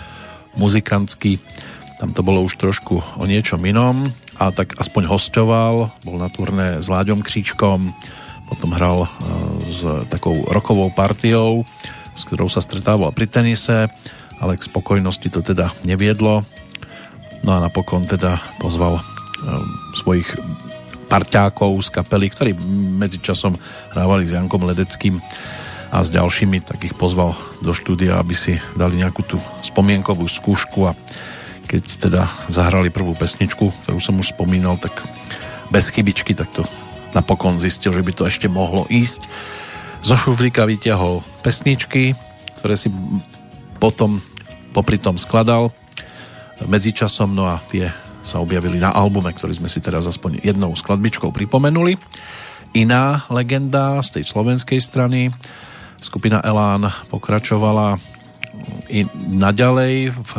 [0.57, 1.37] muzikantský
[2.01, 4.09] tam to bolo už trošku o niečom inom
[4.41, 7.93] a tak aspoň hostoval, bol na turné s Láďom Kříčkom,
[8.49, 9.09] potom hral eh,
[9.69, 11.61] s takou rokovou partiou,
[12.17, 13.85] s ktorou sa stretával pri tenise,
[14.41, 16.41] ale k spokojnosti to teda neviedlo.
[17.45, 18.97] No a napokon teda pozval
[19.97, 20.27] svojich
[21.11, 22.51] parťákov z kapely, ktorí
[22.95, 23.59] medzičasom
[23.91, 25.19] hrávali s Jankom Ledeckým
[25.91, 30.87] a s ďalšími, tak ich pozval do štúdia, aby si dali nejakú tú spomienkovú skúšku
[30.87, 30.95] a
[31.67, 34.95] keď teda zahrali prvú pesničku, ktorú som už spomínal, tak
[35.67, 36.63] bez chybičky, tak to
[37.11, 39.27] napokon zistil, že by to ešte mohlo ísť.
[40.03, 42.15] Zo šuflíka vyťahol pesničky,
[42.59, 42.87] ktoré si
[43.79, 44.23] potom
[44.71, 45.75] popri tom skladal
[46.63, 51.33] medzičasom, no a tie sa objavili na albume, ktorý sme si teraz aspoň jednou skladbičkou
[51.33, 51.97] pripomenuli.
[52.71, 55.33] Iná legenda z tej slovenskej strany,
[55.99, 57.99] skupina Elán pokračovala
[58.87, 60.31] i naďalej v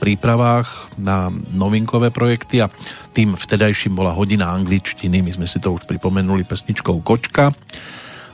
[0.00, 2.72] prípravách na novinkové projekty a
[3.12, 7.52] tým vtedajším bola hodina angličtiny, my sme si to už pripomenuli pesničkou Kočka,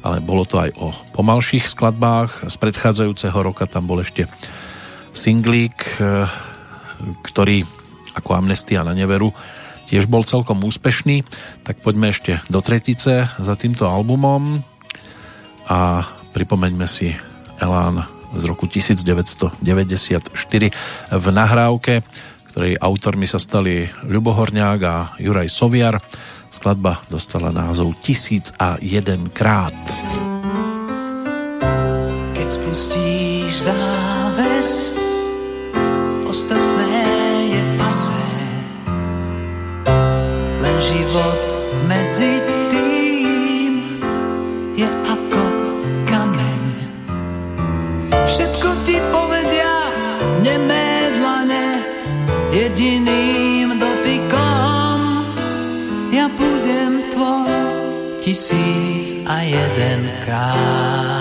[0.07, 2.47] ale bolo to aj o pomalších skladbách.
[2.47, 4.31] Z predchádzajúceho roka tam bol ešte
[5.11, 6.31] singlík, eh,
[7.27, 7.67] ktorý
[8.17, 9.37] ako Amnestia na neveru
[9.87, 11.23] tiež bol celkom úspešný,
[11.63, 14.67] tak poďme ešte do tretice za týmto albumom
[15.71, 16.03] a
[16.35, 17.15] pripomeňme si
[17.63, 18.03] Elán
[18.35, 19.63] z roku 1994
[21.15, 22.03] v nahrávke,
[22.53, 26.03] ktorej autormi sa stali Ľubo Horňák a Juraj Soviar.
[26.51, 29.75] Skladba dostala názov Tisíc a jeden krát.
[32.35, 34.95] Keď spustíš záves,
[36.27, 36.76] ostatné
[40.97, 41.45] život
[41.85, 42.41] medzi
[42.73, 43.73] tým
[44.73, 45.45] je ako
[46.09, 46.63] kameň.
[48.09, 49.77] Všetko ti povedia
[50.41, 51.85] nemedlane
[52.49, 54.99] jediným dotykom.
[56.17, 57.53] Ja budem tvoj
[58.25, 61.16] tisíc a jeden krát.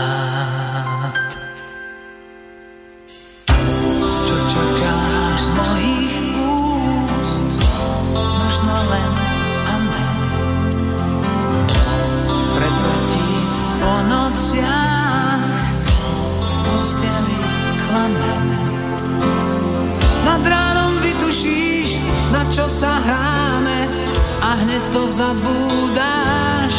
[24.75, 26.75] Hneď to zabúdáš.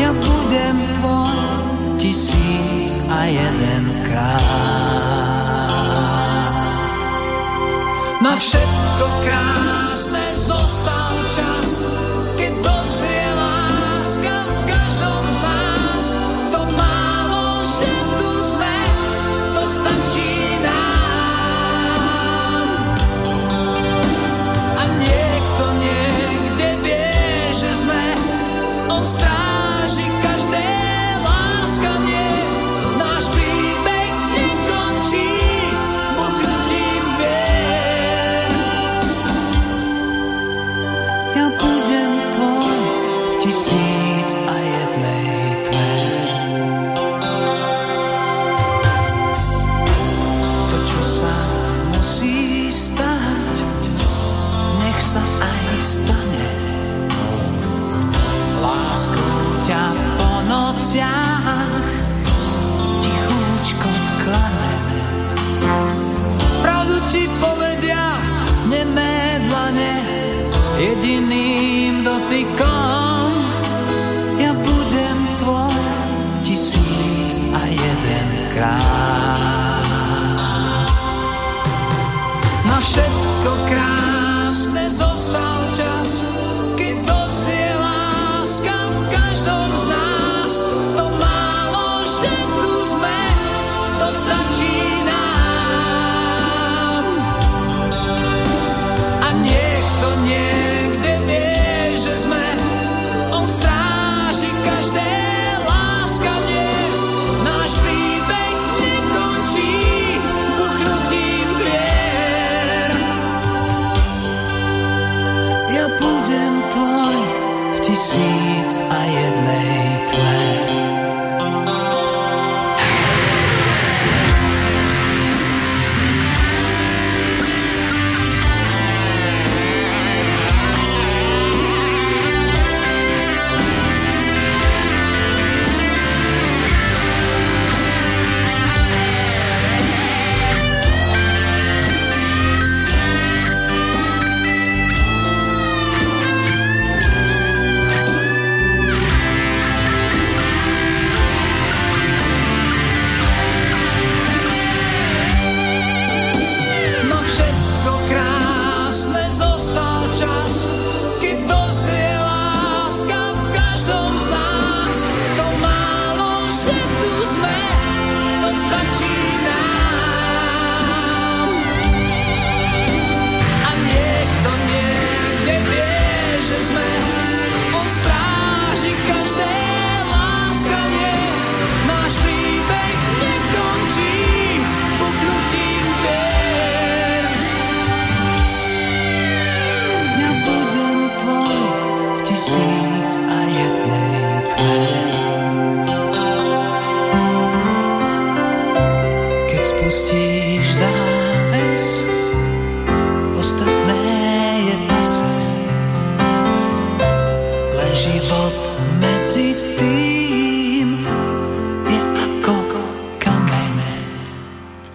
[0.00, 1.36] Ja budem tvoj
[2.00, 4.40] tisíc a jeden krát.
[8.24, 9.61] Na všetko krásne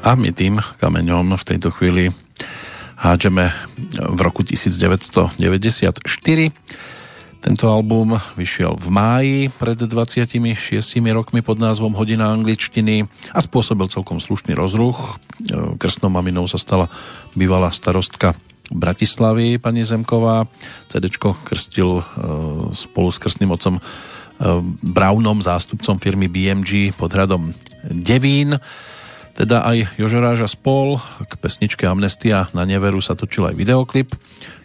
[0.08, 2.16] A my tým kameňom v tejto chvíli
[2.96, 3.52] hádžeme
[3.92, 5.36] v roku 1994.
[7.44, 10.48] Tento album vyšiel v máji pred 26
[11.12, 13.04] rokmi pod názvom Hodina angličtiny
[13.36, 15.20] a spôsobil celkom slušný rozruch.
[15.76, 16.88] Krstnou maminou sa stala
[17.36, 18.32] bývalá starostka
[18.72, 20.48] Bratislavy, pani Zemková.
[20.88, 22.04] CDčko krstil e,
[22.72, 23.82] spolu s krstným otcom e,
[24.88, 27.52] Brownom, zástupcom firmy BMG pod hradom
[27.92, 28.56] Devín.
[29.38, 34.18] Teda aj Jožoráž a spol k pesničke Amnestia na Neveru sa točil aj videoklip,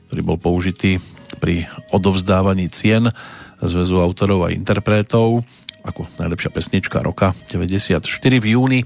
[0.09, 0.97] ktorý bol použitý
[1.37, 3.13] pri odovzdávaní cien
[3.61, 5.45] Zväzu autorov a interpretov
[5.83, 8.01] ako najlepšia pesnička roka 94
[8.39, 8.81] v júni.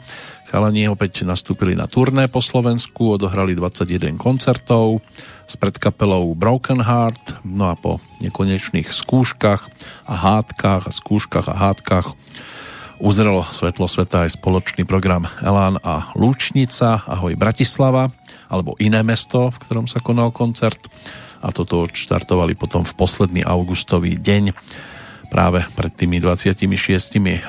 [0.48, 5.04] Chalani opäť nastúpili na turné po Slovensku, odohrali 21 koncertov
[5.46, 9.62] s predkapelou Broken Heart, no a po nekonečných skúškach
[10.08, 12.16] a hádkach a skúškach a hádkach
[12.98, 18.08] uzrelo svetlo sveta aj spoločný program Elán a Lúčnica, Ahoj Bratislava,
[18.46, 20.80] alebo iné mesto, v ktorom sa konal koncert
[21.44, 24.56] a toto odštartovali potom v posledný augustový deň
[25.28, 26.66] práve pred tými 26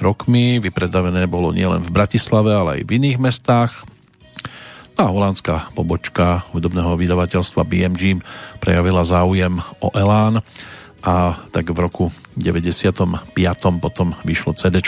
[0.02, 0.60] rokmi.
[0.62, 3.72] Vypredavené bolo nielen v Bratislave, ale aj v iných mestách.
[4.98, 8.18] A holandská pobočka hudobného vydavateľstva BMG
[8.58, 10.42] prejavila záujem o Elán
[11.08, 13.32] a tak v roku 95.
[13.80, 14.84] potom vyšlo CD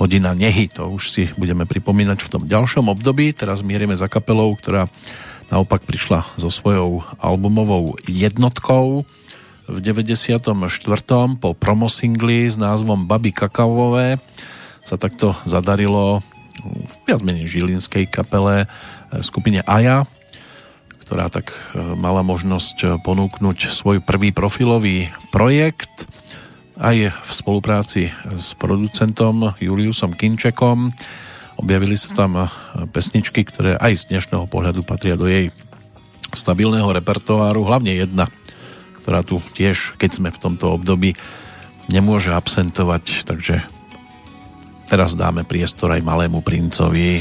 [0.00, 3.36] Hodina nehy, to už si budeme pripomínať v tom ďalšom období.
[3.36, 4.88] Teraz mierime za kapelou, ktorá
[5.52, 9.04] naopak prišla so svojou albumovou jednotkou
[9.68, 10.56] v 94.
[11.36, 14.16] po promosingli s názvom Baby Kakavové
[14.80, 16.24] sa takto zadarilo
[16.64, 18.64] v viac menej žilinskej kapele
[19.20, 20.08] skupine Aja,
[21.12, 26.08] ktorá tak mala možnosť ponúknuť svoj prvý profilový projekt
[26.80, 30.88] aj v spolupráci s producentom Juliusom Kinčekom
[31.60, 32.48] Objavili sa tam
[32.96, 35.52] pesničky, ktoré aj z dnešného pohľadu patria do jej
[36.32, 38.26] stabilného repertoáru, hlavne jedna,
[39.04, 41.12] ktorá tu tiež, keď sme v tomto období,
[41.92, 43.68] nemôže absentovať, takže
[44.88, 47.20] teraz dáme priestor aj malému princovi.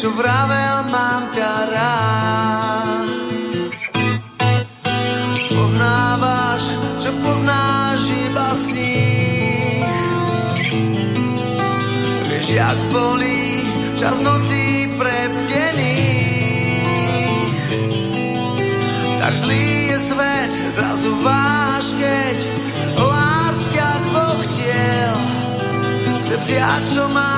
[0.00, 3.04] čo vravel, mám ťa rád.
[5.52, 9.84] Poznávaš, čo poznáš iba z kníh.
[12.32, 13.68] Vieš, jak bolí
[14.00, 15.60] čas noci prebdených.
[19.20, 20.48] Tak zlý je svet,
[20.80, 22.40] zrazu váš, keď
[22.96, 25.12] láska dvoch tiel
[26.24, 27.29] chce vziať, čo má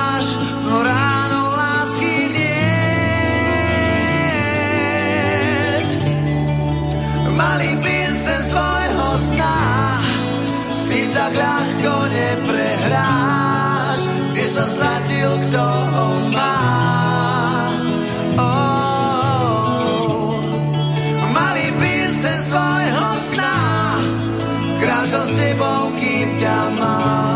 [14.53, 16.57] sa stratil, kto ho má.
[18.37, 20.37] Oh,
[21.33, 23.57] malý princ ten z tvojho sna,
[24.77, 27.32] kráča s tebou, kým ťa mám.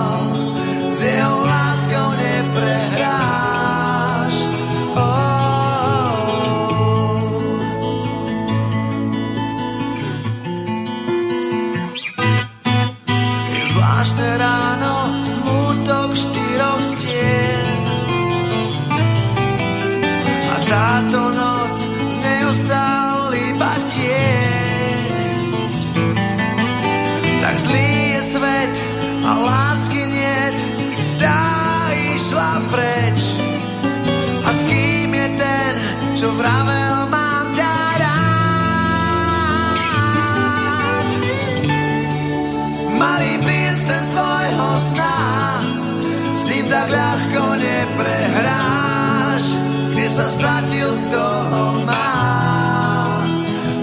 [50.07, 52.15] Vždy sa stratil, kto ho má.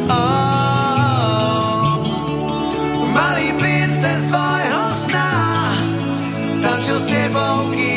[0.08, 2.00] Oh.
[3.12, 5.28] Malý princ ten z tvojho sna
[6.64, 7.93] Tančil s tebou, kým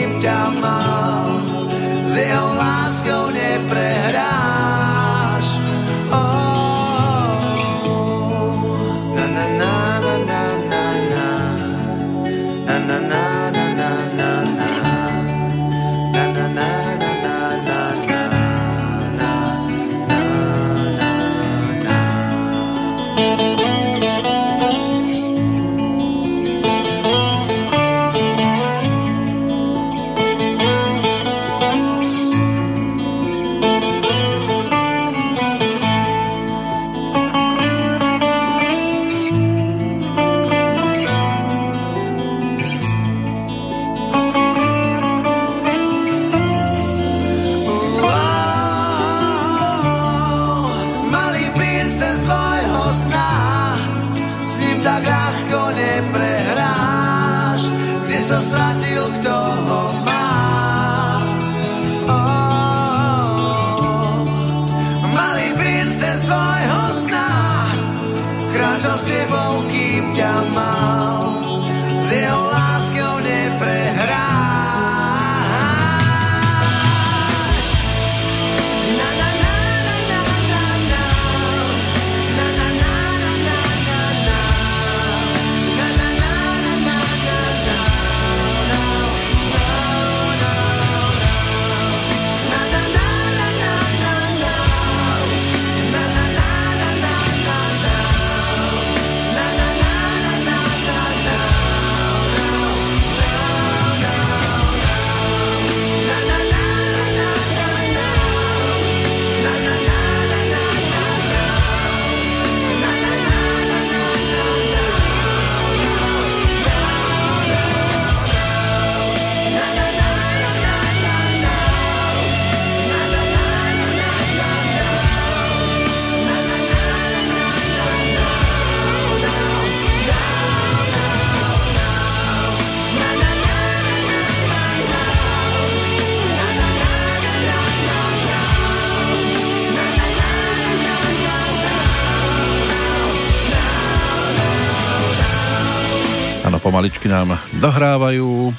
[146.78, 148.54] pomaličky nám dohrávajú.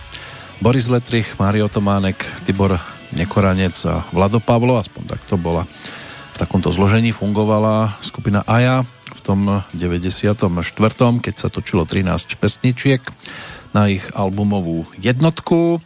[0.59, 2.75] Boris Letrich, Mário Tománek, Tibor
[3.15, 5.71] Nekoranec a Vlado Pavlo, aspoň tak to bola.
[6.35, 8.83] V takomto zložení fungovala skupina Aja
[9.15, 10.35] v tom 94.,
[10.99, 13.07] keď sa točilo 13 pesničiek
[13.71, 15.79] na ich albumovú jednotku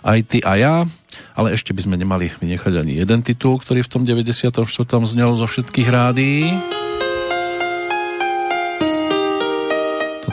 [0.00, 0.74] Aj ty a ja,
[1.36, 4.56] ale ešte by sme nemali vynechať ani jeden titul, ktorý v tom 94.
[5.04, 6.48] znel zo všetkých rádií.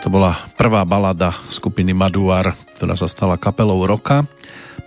[0.01, 4.25] Toto bola prvá balada skupiny Maduar, ktorá sa stala kapelou roka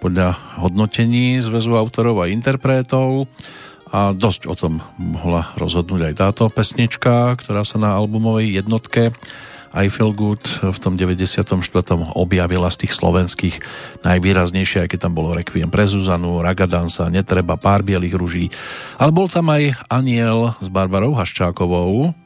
[0.03, 3.31] podľa hodnotení Zväzu autorov a interpretov
[3.95, 9.15] a dosť o tom mohla rozhodnúť aj táto pesnička, ktorá sa na albumovej jednotke
[9.71, 11.47] I Feel Good v tom 94.
[12.19, 13.63] objavila z tých slovenských
[14.03, 18.45] najvýraznejšie, aj keď tam bolo Requiem pre Zuzanu, Ragadansa, Netreba, Pár bielých ruží.
[18.99, 22.24] Ale bol tam aj Aniel s Barbarou Haščákovou,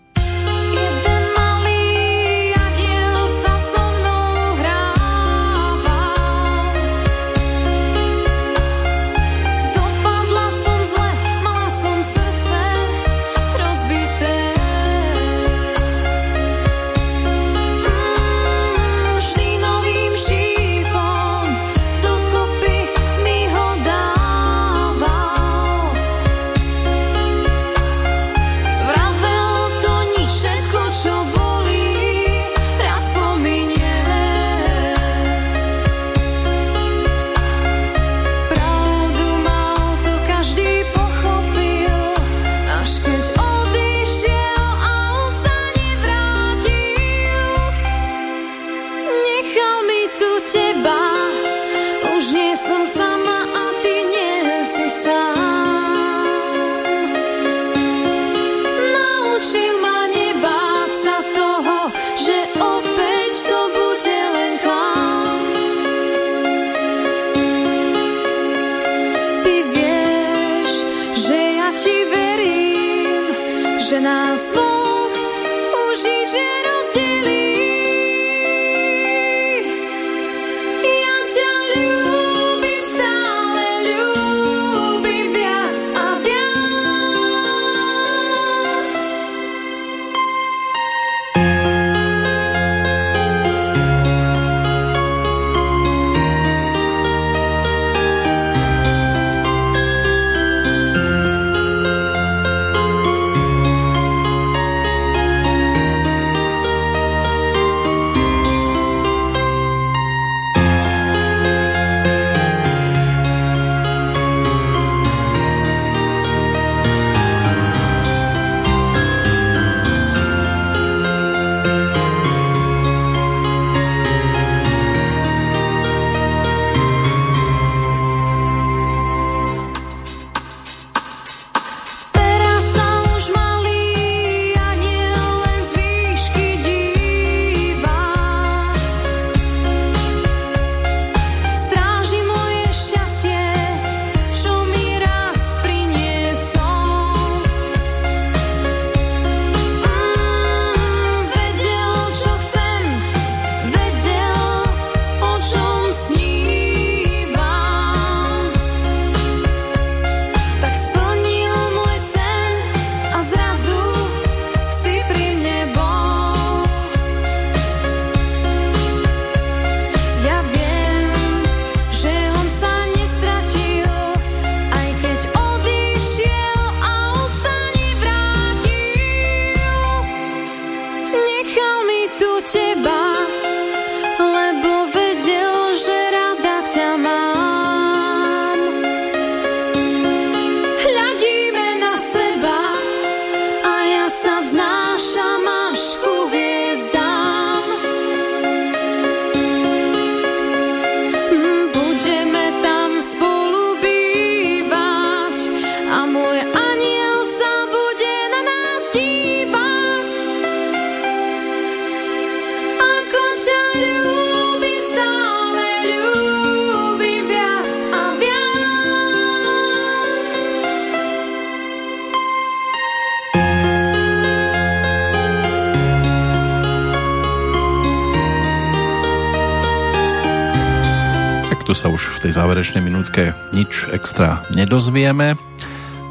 [232.29, 235.33] tej záverečnej minútke nič extra nedozvieme.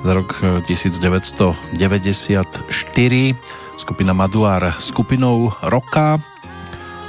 [0.02, 1.78] Za rok 1994
[3.78, 6.18] skupina Maduár skupinou Roka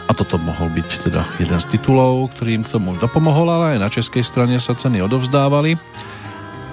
[0.04, 3.78] a toto mohol byť teda jeden z titulov, ktorý im k tomu dopomohol, ale aj
[3.80, 5.80] na českej strane sa ceny odovzdávali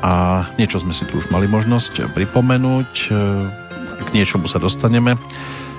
[0.04, 3.16] a niečo sme si tu už mali možnosť pripomenúť.
[4.04, 5.16] Ak niečomu sa dostaneme.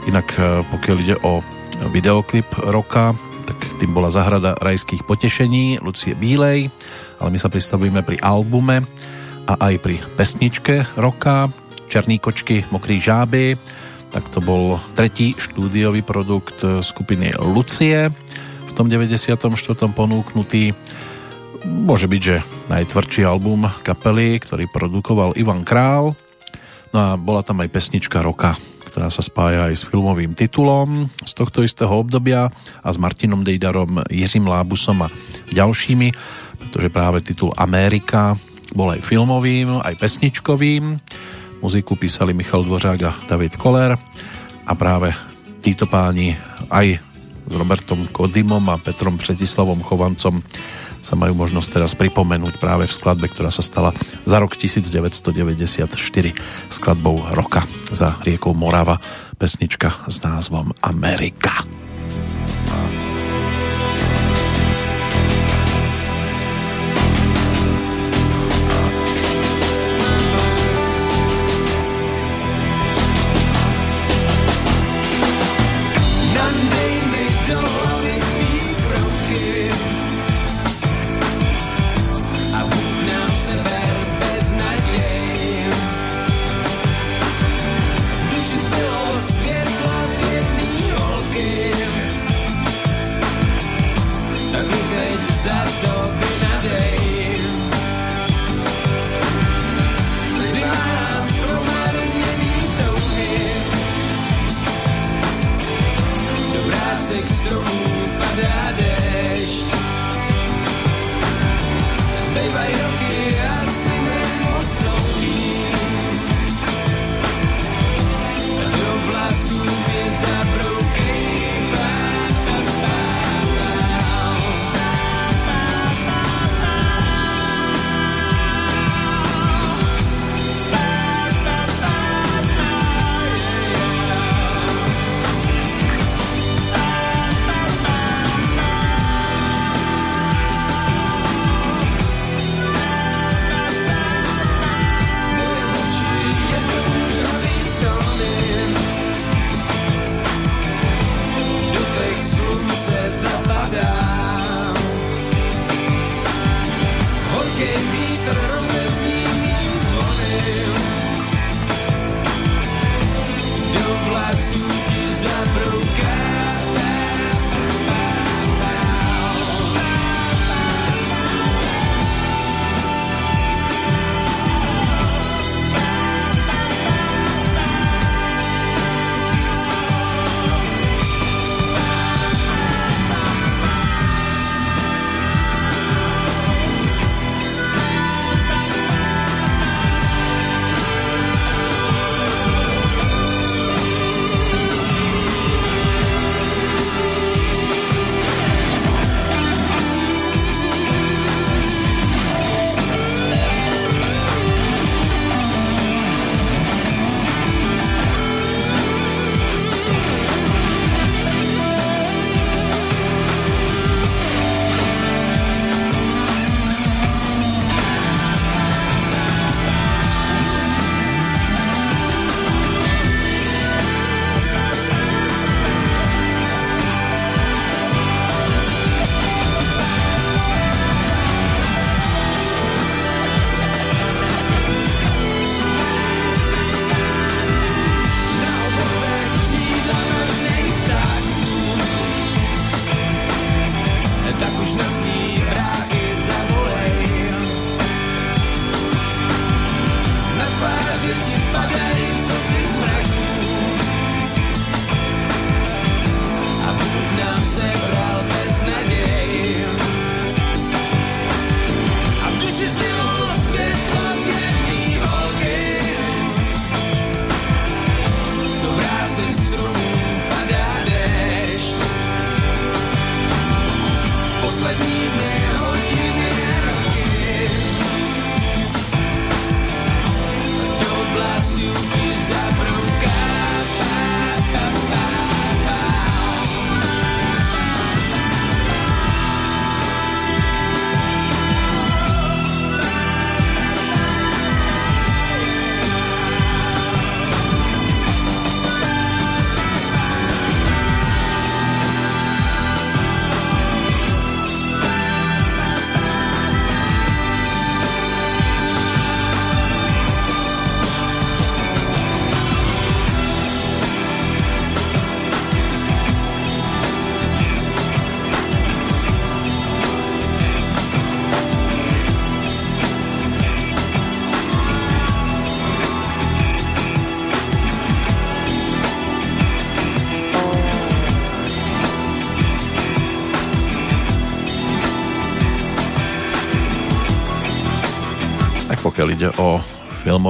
[0.09, 1.44] Inak e, pokiaľ ide o
[1.93, 3.12] videoklip roka,
[3.76, 6.72] tým bola Zahrada rajských potešení Lucie Bílej,
[7.20, 8.80] ale my sa pristavujeme pri albume
[9.44, 11.52] a aj pri pesničke roka
[11.86, 13.55] Černý kočky, Mokrý žáby,
[14.10, 18.08] tak to bol tretí štúdiový produkt skupiny Lucie.
[18.66, 19.36] V tom 94.
[19.92, 20.72] ponúknutý
[21.68, 22.36] môže byť, že
[22.72, 26.16] najtvrdší album kapely, ktorý produkoval Ivan Král.
[26.90, 28.56] No a bola tam aj pesnička roka
[28.97, 32.49] ktorá sa spája aj s filmovým titulom z tohto istého obdobia
[32.81, 35.12] a s Martinom Dejdarom, Jiřím Lábusom a
[35.52, 36.16] ďalšími,
[36.57, 38.41] pretože práve titul Amerika
[38.73, 40.97] bol aj filmovým, aj pesničkovým.
[41.60, 44.00] Muziku písali Michal Dvořák a David Koller
[44.65, 45.12] a práve
[45.60, 46.33] títo páni
[46.73, 46.97] aj
[47.44, 50.41] s Robertom Kodymom a Petrom Přetislavom Chovancom
[51.07, 53.94] sa majú možnosť teraz pripomenúť práve v skladbe, ktorá sa stala
[54.26, 55.94] za rok 1994
[56.67, 57.62] skladbou roka
[57.94, 58.99] za riekou Morava,
[59.39, 61.85] pesnička s názvom Amerika.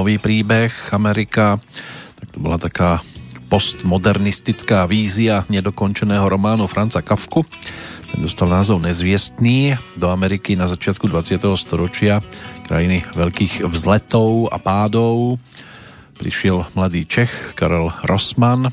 [0.07, 1.59] Filmový príbeh Amerika,
[2.15, 3.03] tak to bola taká
[3.51, 7.43] postmodernistická vízia nedokončeného románu Franca Kafku.
[8.15, 11.43] Ten dostal názov Nezviestný do Ameriky na začiatku 20.
[11.59, 12.23] storočia,
[12.71, 15.43] krajiny veľkých vzletov a pádov.
[16.15, 18.71] Prišiel mladý Čech Karel Rossmann,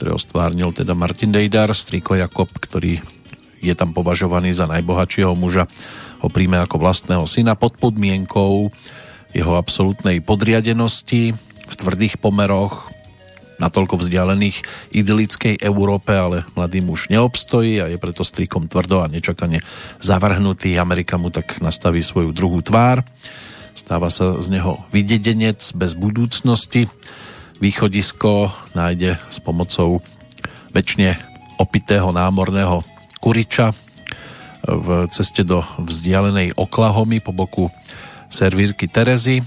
[0.00, 3.04] ktorého stvárnil teda Martin Dejdar, striko Jakob, ktorý
[3.60, 5.68] je tam považovaný za najbohatšieho muža,
[6.24, 8.72] ho príjme ako vlastného syna pod podmienkou
[9.34, 11.34] jeho absolútnej podriadenosti
[11.66, 12.90] v tvrdých pomeroch,
[13.56, 19.64] natoľko vzdialených idylickej Európe, ale mladý muž neobstojí a je preto strikom tvrdo a nečakane
[19.98, 20.76] zavrhnutý.
[20.76, 23.00] Amerika mu tak nastaví svoju druhú tvár.
[23.76, 26.88] Stáva sa z neho vydedenec bez budúcnosti.
[27.56, 30.04] Východisko nájde s pomocou
[30.76, 31.16] väčšine
[31.56, 32.84] opitého námorného
[33.24, 33.72] kuriča
[34.66, 37.72] v ceste do vzdialenej Oklahomy po boku
[38.30, 39.44] servírky Terezy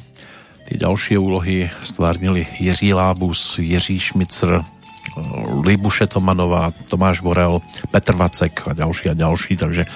[0.69, 4.61] Tie ďalšie úlohy stvárnili Jiří Lábus, Jiří Šmicr,
[5.65, 7.57] Libuše Tomanová, Tomáš Vorel,
[7.89, 9.89] Petr Vacek a ďalší a ďalší, takže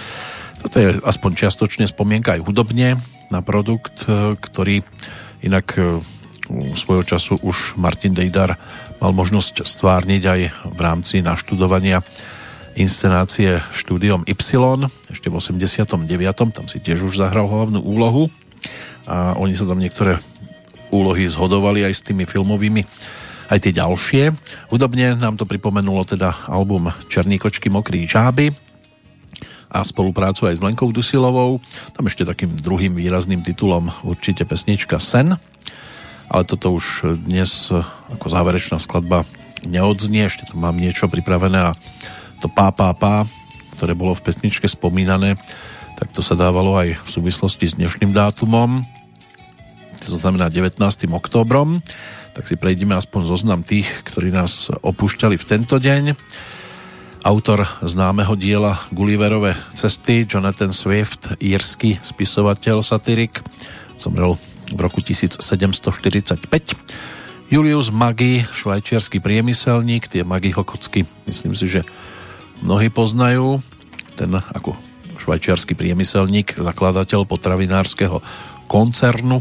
[0.66, 2.98] toto je aspoň čiastočne spomienka aj hudobne
[3.30, 4.10] na produkt,
[4.42, 4.82] ktorý
[5.46, 6.02] inak e,
[6.74, 8.58] svojho času už Martin Dejdar
[8.98, 10.42] mal možnosť stvárniť aj
[10.74, 12.02] v rámci naštudovania
[12.74, 14.42] inscenácie štúdiom Y
[15.14, 16.10] ešte v 89.
[16.50, 18.34] tam si tiež už zahral hlavnú úlohu
[19.10, 20.20] a oni sa tam niektoré
[20.94, 22.86] úlohy zhodovali aj s tými filmovými
[23.52, 24.24] aj tie ďalšie.
[24.72, 28.50] Hudobne nám to pripomenulo teda album Černý kočky, mokrý žáby
[29.74, 31.58] a spoluprácu aj s Lenkou Dusilovou.
[31.98, 35.38] Tam ešte takým druhým výrazným titulom určite pesnička Sen,
[36.30, 37.74] ale toto už dnes
[38.14, 39.26] ako záverečná skladba
[39.66, 41.78] neodznie, ešte tu mám niečo pripravené a
[42.38, 43.26] to pá, pá, pá,
[43.78, 45.40] ktoré bolo v pesničke spomínané,
[46.04, 48.84] tak to sa dávalo aj v súvislosti s dnešným dátumom
[50.04, 50.84] to znamená 19.
[51.16, 51.80] októbrom,
[52.36, 56.18] tak si prejdeme aspoň zoznam tých, ktorí nás opúšťali v tento deň.
[57.24, 63.40] Autor známeho diela Gulliverové cesty, Jonathan Swift, írsky spisovateľ, satirik,
[63.96, 64.36] zomrel
[64.68, 65.88] v roku 1745.
[67.48, 71.88] Julius Magi, švajčiarsky priemyselník, tie Magiho kocky, myslím si, že
[72.60, 73.64] mnohí poznajú.
[74.20, 74.76] Ten ako
[75.24, 78.20] švajčiarsky priemyselník, zakladateľ potravinárskeho
[78.68, 79.40] koncernu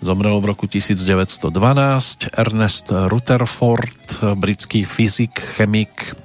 [0.00, 1.52] Zomrel v roku 1912
[2.32, 6.16] Ernest Rutherford, britský fyzik, chemik,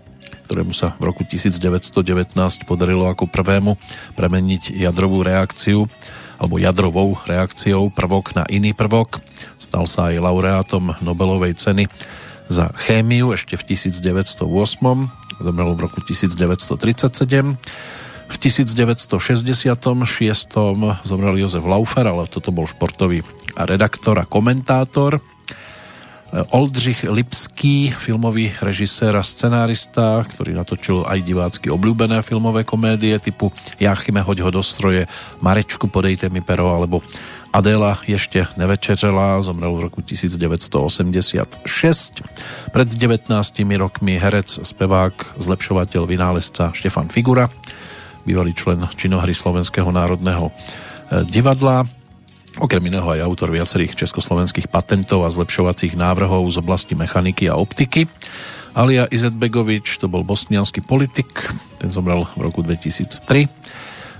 [0.48, 3.76] ktorému sa v roku 1919 podarilo ako prvému
[4.16, 5.92] premeniť jadrovú reakciu
[6.40, 9.20] alebo jadrovou reakciou prvok na iný prvok.
[9.60, 11.92] Stal sa aj laureátom Nobelovej ceny
[12.48, 14.40] za chémiu ešte v 1908.
[15.44, 17.60] Zomrel v roku 1937
[18.26, 19.70] v 1966.
[21.06, 23.22] zomrel Jozef Laufer, ale toto bol športový
[23.56, 25.22] redaktor a komentátor.
[26.36, 34.20] Oldřich Lipský, filmový režisér a scenárista, ktorý natočil aj divácky obľúbené filmové komédie typu Jachime,
[34.20, 35.08] hoď ho do stroje,
[35.40, 37.00] Marečku, podejte mi pero, alebo
[37.56, 41.64] Adela ešte nevečeřela, zomrel v roku 1986.
[42.76, 43.32] Pred 19
[43.80, 47.48] rokmi herec, spevák, zlepšovateľ, vynálezca Štefan Figura,
[48.26, 50.54] bývalý člen činohry Slovenského národného e,
[51.30, 51.86] divadla.
[52.58, 58.10] Okrem iného aj autor viacerých československých patentov a zlepšovacích návrhov z oblasti mechaniky a optiky.
[58.76, 61.32] Alia Izetbegovič, to bol bosnianský politik,
[61.80, 63.48] ten zomrel v roku 2003.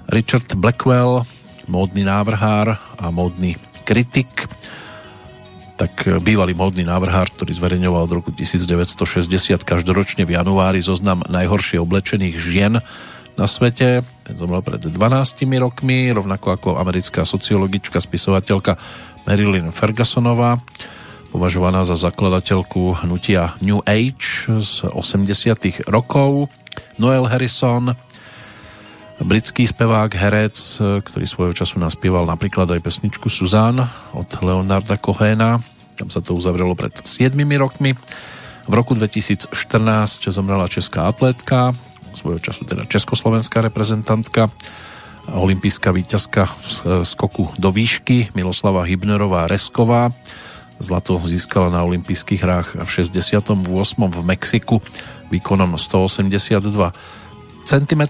[0.08, 1.28] Richard Blackwell,
[1.68, 4.48] módny návrhár a módny kritik,
[5.76, 12.36] tak bývalý módny návrhár, ktorý zverejňoval od roku 1960 každoročne v januári zoznam najhoršie oblečených
[12.40, 12.74] žien
[13.36, 14.04] na svete.
[14.24, 14.96] Ten zomrel pred 12
[15.60, 18.80] rokmi, rovnako ako americká sociologička, spisovateľka
[19.28, 20.64] Marilyn Fergusonová,
[21.36, 26.48] považovaná za zakladateľku hnutia New Age z 80 rokov.
[27.00, 27.96] Noel Harrison,
[29.20, 30.56] britský spevák, herec,
[31.04, 35.64] ktorý svojho času naspieval napríklad aj pesničku Suzanne od Leonarda Cohena.
[35.96, 37.96] Tam sa to uzavrelo pred 7 rokmi.
[38.66, 39.54] V roku 2014
[40.28, 41.72] zomrela česká atlétka,
[42.16, 44.50] svojho času teda československá reprezentantka,
[45.30, 46.50] olimpijská víťazka
[47.04, 50.16] skoku do výšky Miloslava Hybnerová Resková.
[50.76, 53.56] Zlato získala na olympijských hrách v 68.
[53.96, 54.84] v Mexiku
[55.32, 56.92] výkonom 182
[57.64, 58.04] cm.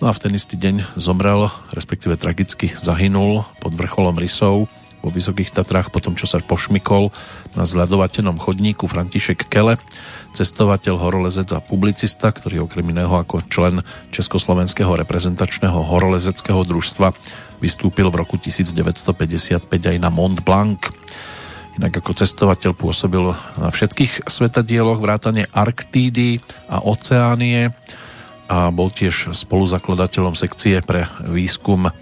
[0.00, 4.66] No a v ten istý deň zomrel, respektíve tragicky zahynul pod vrcholom rysov
[5.00, 7.12] vo Vysokých Tatrách potom, čo sa pošmykol
[7.56, 9.80] na zľadovateľnom chodníku František Kele,
[10.36, 13.82] cestovateľ, horolezec a publicista, ktorý okrem iného ako člen
[14.14, 17.12] Československého reprezentačného horolezeckého družstva
[17.60, 20.88] vystúpil v roku 1955 aj na Mont Blanc.
[21.76, 27.72] Inak ako cestovateľ pôsobil na všetkých svetadieloch vrátane Arktídy a Oceánie
[28.50, 31.94] a bol tiež spoluzakladateľom sekcie pre výskum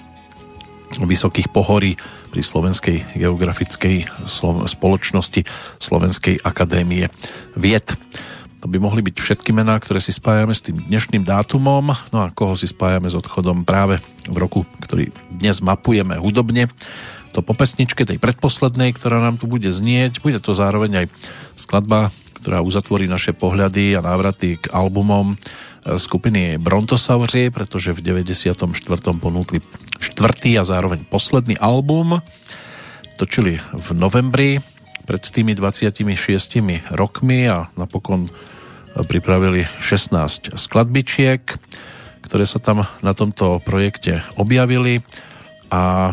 [1.06, 1.94] vysokých pohorí
[2.32, 4.10] pri Slovenskej geografickej
[4.66, 5.46] spoločnosti
[5.78, 7.06] Slovenskej akadémie
[7.54, 7.94] vied.
[8.58, 12.34] To by mohli byť všetky mená, ktoré si spájame s tým dnešným dátumom, no a
[12.34, 16.66] koho si spájame s odchodom práve v roku, ktorý dnes mapujeme hudobne.
[17.36, 21.06] To po pesničke tej predposlednej, ktorá nám tu bude znieť, bude to zároveň aj
[21.54, 22.10] skladba,
[22.42, 25.38] ktorá uzatvorí naše pohľady a návraty k albumom
[25.96, 28.68] skupiny Brontosauri, pretože v 94.
[29.16, 29.64] ponúkli
[29.96, 32.20] štvrtý a zároveň posledný album.
[33.16, 34.60] Točili v novembri
[35.08, 36.04] pred tými 26
[36.92, 38.28] rokmi a napokon
[39.08, 41.40] pripravili 16 skladbičiek,
[42.20, 45.00] ktoré sa tam na tomto projekte objavili
[45.72, 46.12] a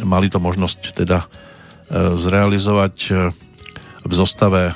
[0.00, 1.26] mali to možnosť teda e,
[2.16, 3.12] zrealizovať e,
[4.02, 4.74] v zostave e,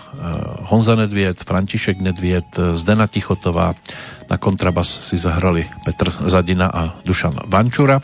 [0.70, 3.74] Honza Nedviet, František Nedviet, Zdena Tichotová,
[4.26, 8.02] na kontrabas si zahrali Petr Zadina a Dušan Vančura.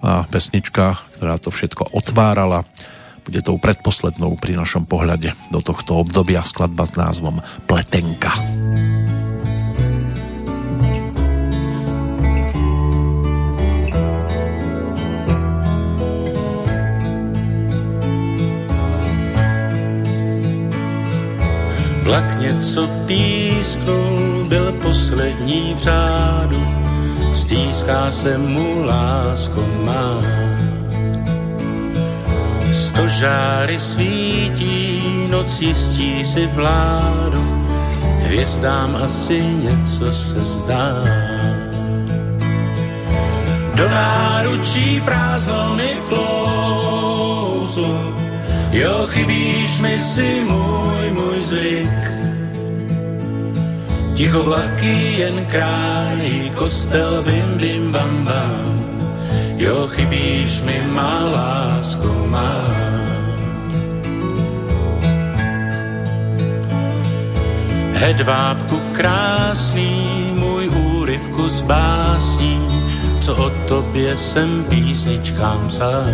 [0.00, 2.64] A pesnička, ktorá to všetko otvárala,
[3.24, 8.32] bude tou predposlednou pri našom pohľade do tohto obdobia skladba s názvom Pletenka.
[22.02, 26.66] Vlak něco písknul, byl poslední v řádu,
[27.34, 30.22] stíská se mu lásko má.
[32.72, 37.66] Stožáry svítí, noc jistí si vládu,
[38.22, 41.04] hvězdám asi něco se zdá.
[43.74, 48.09] Do náručí prázdno mi vklouzlo,
[48.70, 52.00] Jo, chybíš mi si můj, můj zvyk.
[54.14, 59.00] Ticho vlaky jen krájí, kostel bim bim bam bam.
[59.56, 62.66] Jo, chybíš mi má lásko má.
[67.94, 72.84] Hedvábku krásný, můj úryvku z básní,
[73.20, 76.04] co o tobě jsem písničkám psal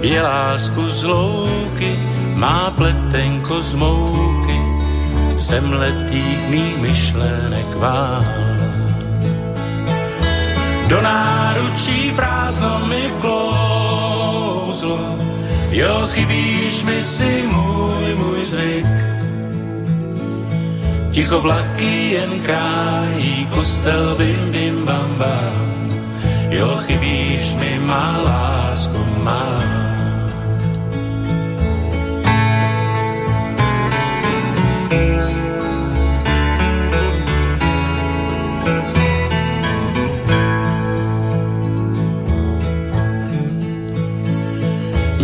[0.00, 1.98] Bělásku z louky,
[2.34, 4.60] má pletenko z mouky,
[5.38, 8.24] sem letých mých myšlenek vál.
[10.88, 15.00] Do náručí prázdno mi vklouzlo,
[15.70, 18.96] jo, chybíš mi si můj, můj zvyk.
[21.10, 25.90] Ticho vlaky jen krájí, kostel bim bim bam bam,
[26.50, 28.46] jo, chybíš mi má lásko.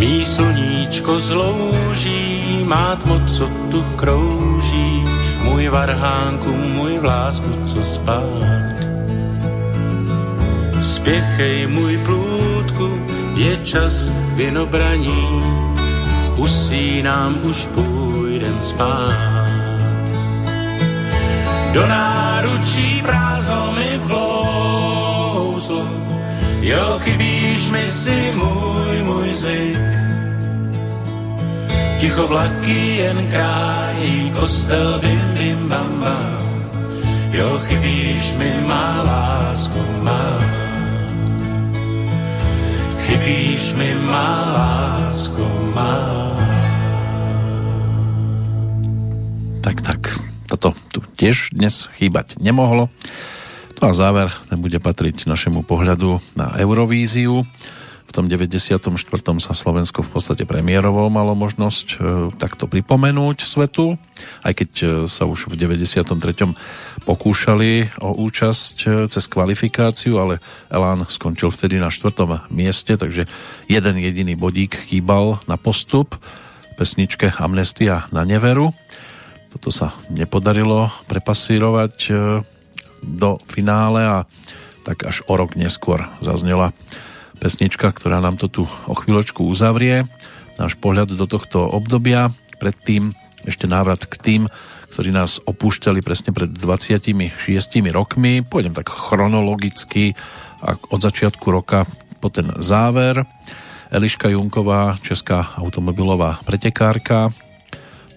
[0.03, 5.03] Mí sluníčko zlouží, má tmo, co tu krouží,
[5.43, 8.75] můj varhánku, můj vlásku, co spát.
[10.81, 12.99] Spěchej, můj plůdku,
[13.35, 15.43] je čas vinobraní,
[16.35, 19.47] usínám, už půjdem spát.
[21.73, 25.87] Do náručí prázdno mi vklouzlo,
[26.63, 29.93] jo, chybíš mi si můj, můj zvyk.
[31.99, 36.69] Ticho vlaky jen krájí, kostel bim bim bam bam,
[37.31, 40.39] jo, chybíš mi má lásko má.
[43.07, 45.99] Chybíš mi má lásko má.
[49.63, 52.91] Tak, tak, toto tu tiež dnes chýbať nemohlo.
[53.83, 57.43] No a záver ten bude patriť našemu pohľadu na Eurovíziu.
[58.07, 58.79] V tom 94.
[59.43, 61.95] sa Slovensko v podstate premiérovo malo možnosť e,
[62.39, 63.99] takto pripomenúť svetu,
[64.47, 66.15] aj keď e, sa už v 93.
[67.03, 70.39] pokúšali o účasť e, cez kvalifikáciu, ale
[70.71, 73.27] Elán skončil vtedy na štvrtom mieste, takže
[73.67, 76.15] jeden jediný bodík chýbal na postup
[76.79, 78.71] pesničke Amnestia na neveru.
[79.51, 81.95] Toto sa nepodarilo prepasírovať
[83.03, 84.17] do finále a
[84.87, 86.71] tak až o rok neskôr zaznela
[87.39, 90.07] pesnička, ktorá nám to tu o chvíľočku uzavrie.
[90.55, 92.31] Náš pohľad do tohto obdobia.
[92.59, 93.11] Predtým
[93.43, 94.41] ešte návrat k tým,
[94.95, 97.43] ktorí nás opúšťali presne pred 26
[97.91, 98.43] rokmi.
[98.45, 100.15] Pôjdem tak chronologicky
[100.63, 101.83] a od začiatku roka
[102.23, 103.27] po ten záver.
[103.91, 107.29] Eliška Junková, česká automobilová pretekárka,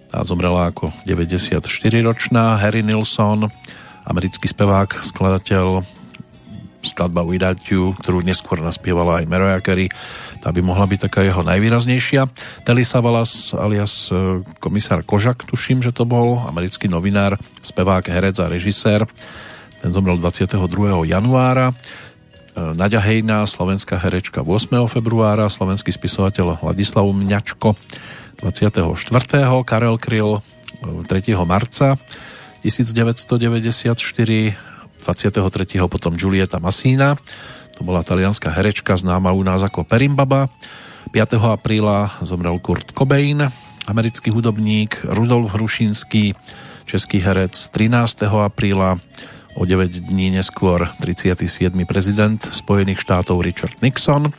[0.08, 2.56] tá zomrela ako 94-ročná.
[2.56, 3.50] Harry Nilsson,
[4.06, 5.82] americký spevák, skladateľ,
[6.86, 9.90] skladba Without You, ktorú neskôr naspievala aj Mariah Carey,
[10.38, 12.30] tá by mohla byť taká jeho najvýraznejšia.
[12.62, 17.34] Telly Savalas alias e, komisár Kožak, tuším, že to bol, americký novinár,
[17.66, 19.02] spevák, herec a režisér.
[19.82, 20.62] Ten zomrel 22.
[21.10, 21.74] januára.
[21.74, 21.74] E,
[22.78, 24.86] Naďa Hejná, slovenská herečka 8.
[24.86, 27.74] februára, slovenský spisovateľ Ladislav Mňačko
[28.38, 28.86] 24.
[29.66, 30.38] Karel Kryl
[30.78, 31.10] 3.
[31.42, 31.98] marca
[32.66, 33.94] 1994
[35.06, 35.78] 23.
[35.86, 37.14] potom Giulietta Massina,
[37.78, 40.50] to bola talianská herečka známa u nás ako Perimbaba.
[41.14, 41.38] 5.
[41.38, 43.46] apríla zomrel Kurt Cobain,
[43.86, 46.34] americký hudobník, Rudolf Hrušinský,
[46.82, 48.26] český herec 13.
[48.26, 48.98] apríla,
[49.54, 51.70] o 9 dní neskôr 37.
[51.86, 54.34] prezident Spojených štátov Richard Nixon.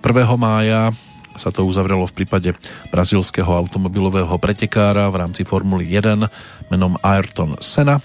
[0.00, 0.36] 1.
[0.40, 0.96] mája
[1.38, 2.50] sa to uzavrelo v prípade
[2.90, 6.26] brazilského automobilového pretekára v rámci Formuly 1
[6.68, 8.02] menom Ayrton Senna.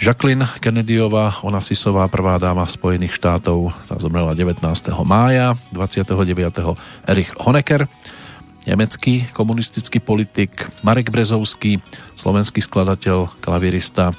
[0.00, 4.64] Jacqueline Kennedyová, Onasisová, prvá dáma Spojených štátov, tá zomrela 19.
[5.04, 6.16] mája, 29.
[7.04, 7.84] Erich Honecker,
[8.64, 11.84] nemecký komunistický politik, Marek Brezovský,
[12.16, 14.16] slovenský skladateľ, klavirista,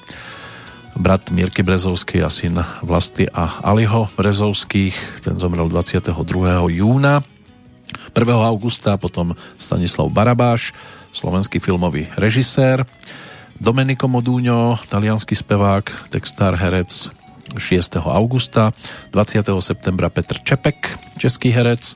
[0.94, 6.14] brat Mirky Brezovský a syn Vlasty a Aliho Brezovských, ten zomrel 22.
[6.78, 7.26] júna.
[8.12, 8.28] 1.
[8.28, 10.76] augusta potom Stanislav Barabáš,
[11.12, 12.84] slovenský filmový režisér,
[13.62, 17.14] Domenico Modúňo, talianský spevák, textár, herec
[17.58, 18.02] 6.
[18.02, 18.74] augusta,
[19.14, 19.54] 20.
[19.62, 21.94] septembra Petr Čepek, český herec,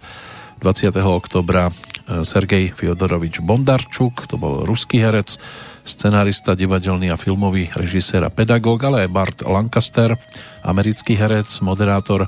[0.62, 0.94] 20.
[1.02, 1.74] oktobra e,
[2.22, 5.42] Sergej Fyodorovič Bondarčuk, to bol ruský herec,
[5.86, 10.18] scenárista, divadelný a filmový režisér a pedagóg, ale aj Bart Lancaster,
[10.66, 12.26] americký herec, moderátor,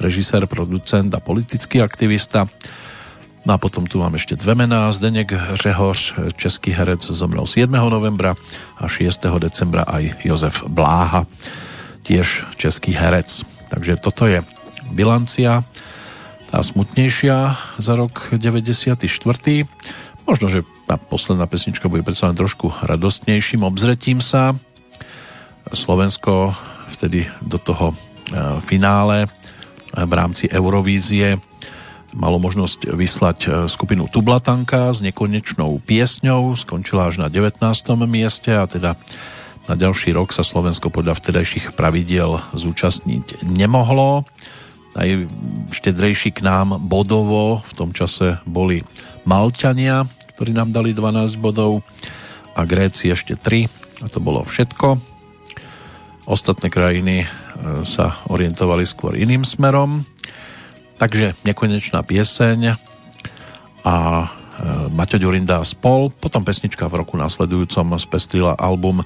[0.00, 2.48] režisér, producent a politický aktivista.
[3.44, 4.88] No a potom tu mám ešte dve mená.
[4.88, 5.28] Zdenek
[5.60, 7.68] Řehoř, český herec, zomrel 7.
[7.68, 8.32] novembra
[8.80, 9.20] a 6.
[9.36, 11.28] decembra aj Jozef Bláha,
[12.08, 13.44] tiež český herec.
[13.68, 14.40] Takže toto je
[14.88, 15.60] bilancia,
[16.48, 18.96] tá smutnejšia za rok 94.
[20.24, 24.56] Možno, že tá posledná pesnička bude predsa len trošku radostnejším obzretím sa.
[25.68, 26.56] Slovensko
[26.96, 27.94] vtedy do toho e,
[28.64, 29.28] finále
[29.92, 31.42] v rámci Eurovízie
[32.14, 37.58] malo možnosť vyslať e, skupinu Tublatanka s nekonečnou piesňou, skončila až na 19.
[38.06, 38.94] mieste a teda
[39.66, 44.22] na ďalší rok sa Slovensko podľa vtedajších pravidiel zúčastniť nemohlo.
[44.94, 48.86] Najštedrejší k nám bodovo v tom čase boli
[49.26, 50.06] Malťania,
[50.38, 51.82] ktorí nám dali 12 bodov
[52.54, 55.02] a Gréci ešte 3 a to bolo všetko.
[56.30, 57.26] Ostatné krajiny e,
[57.82, 60.13] sa orientovali skôr iným smerom
[60.94, 62.78] Takže nekonečná pieseň
[63.84, 64.26] a e,
[64.94, 66.14] Maťo Ďurinda spol.
[66.14, 69.02] Potom pesnička v roku následujúcom spestrila album,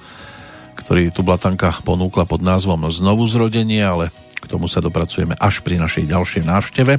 [0.77, 5.75] ktorý tu Blatanka ponúkla pod názvom Znovu zrodenie, ale k tomu sa dopracujeme až pri
[5.81, 6.93] našej ďalšej návšteve.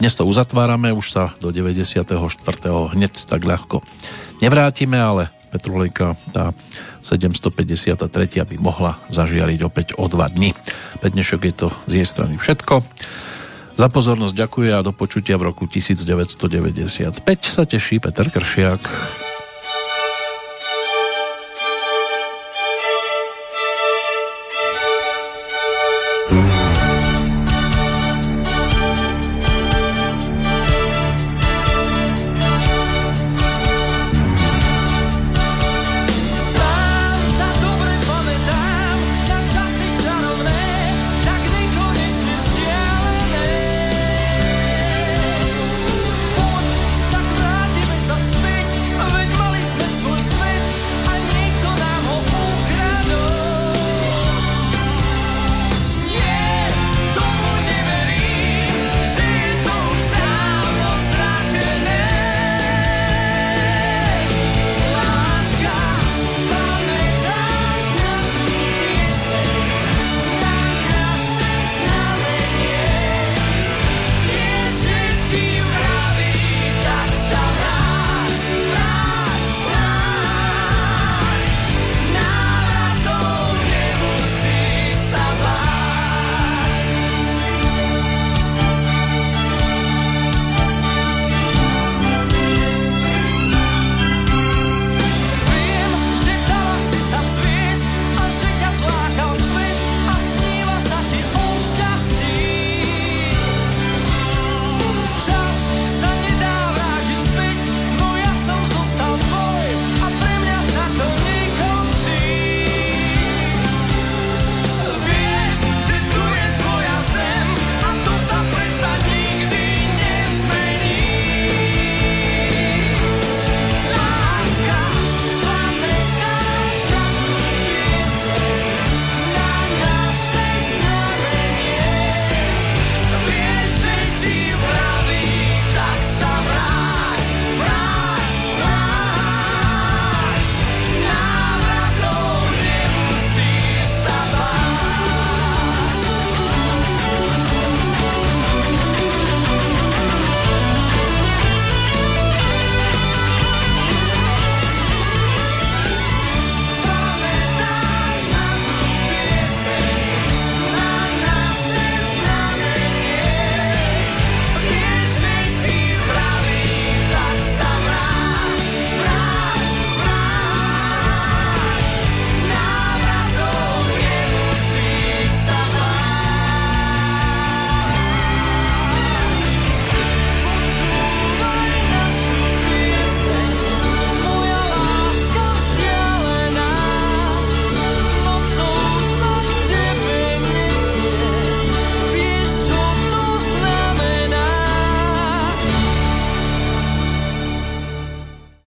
[0.00, 2.08] Dnes to uzatvárame, už sa do 94.
[2.96, 3.84] hneď tak ľahko
[4.40, 6.54] nevrátime, ale Petrolejka tá
[7.02, 7.98] 753.
[8.46, 10.54] by mohla zažiariť opäť o dva dny.
[11.02, 12.86] Pe dnešok je to z jej strany všetko.
[13.80, 18.84] Za pozornosť ďakuje a do počutia v roku 1995 sa teší Peter Kršiak.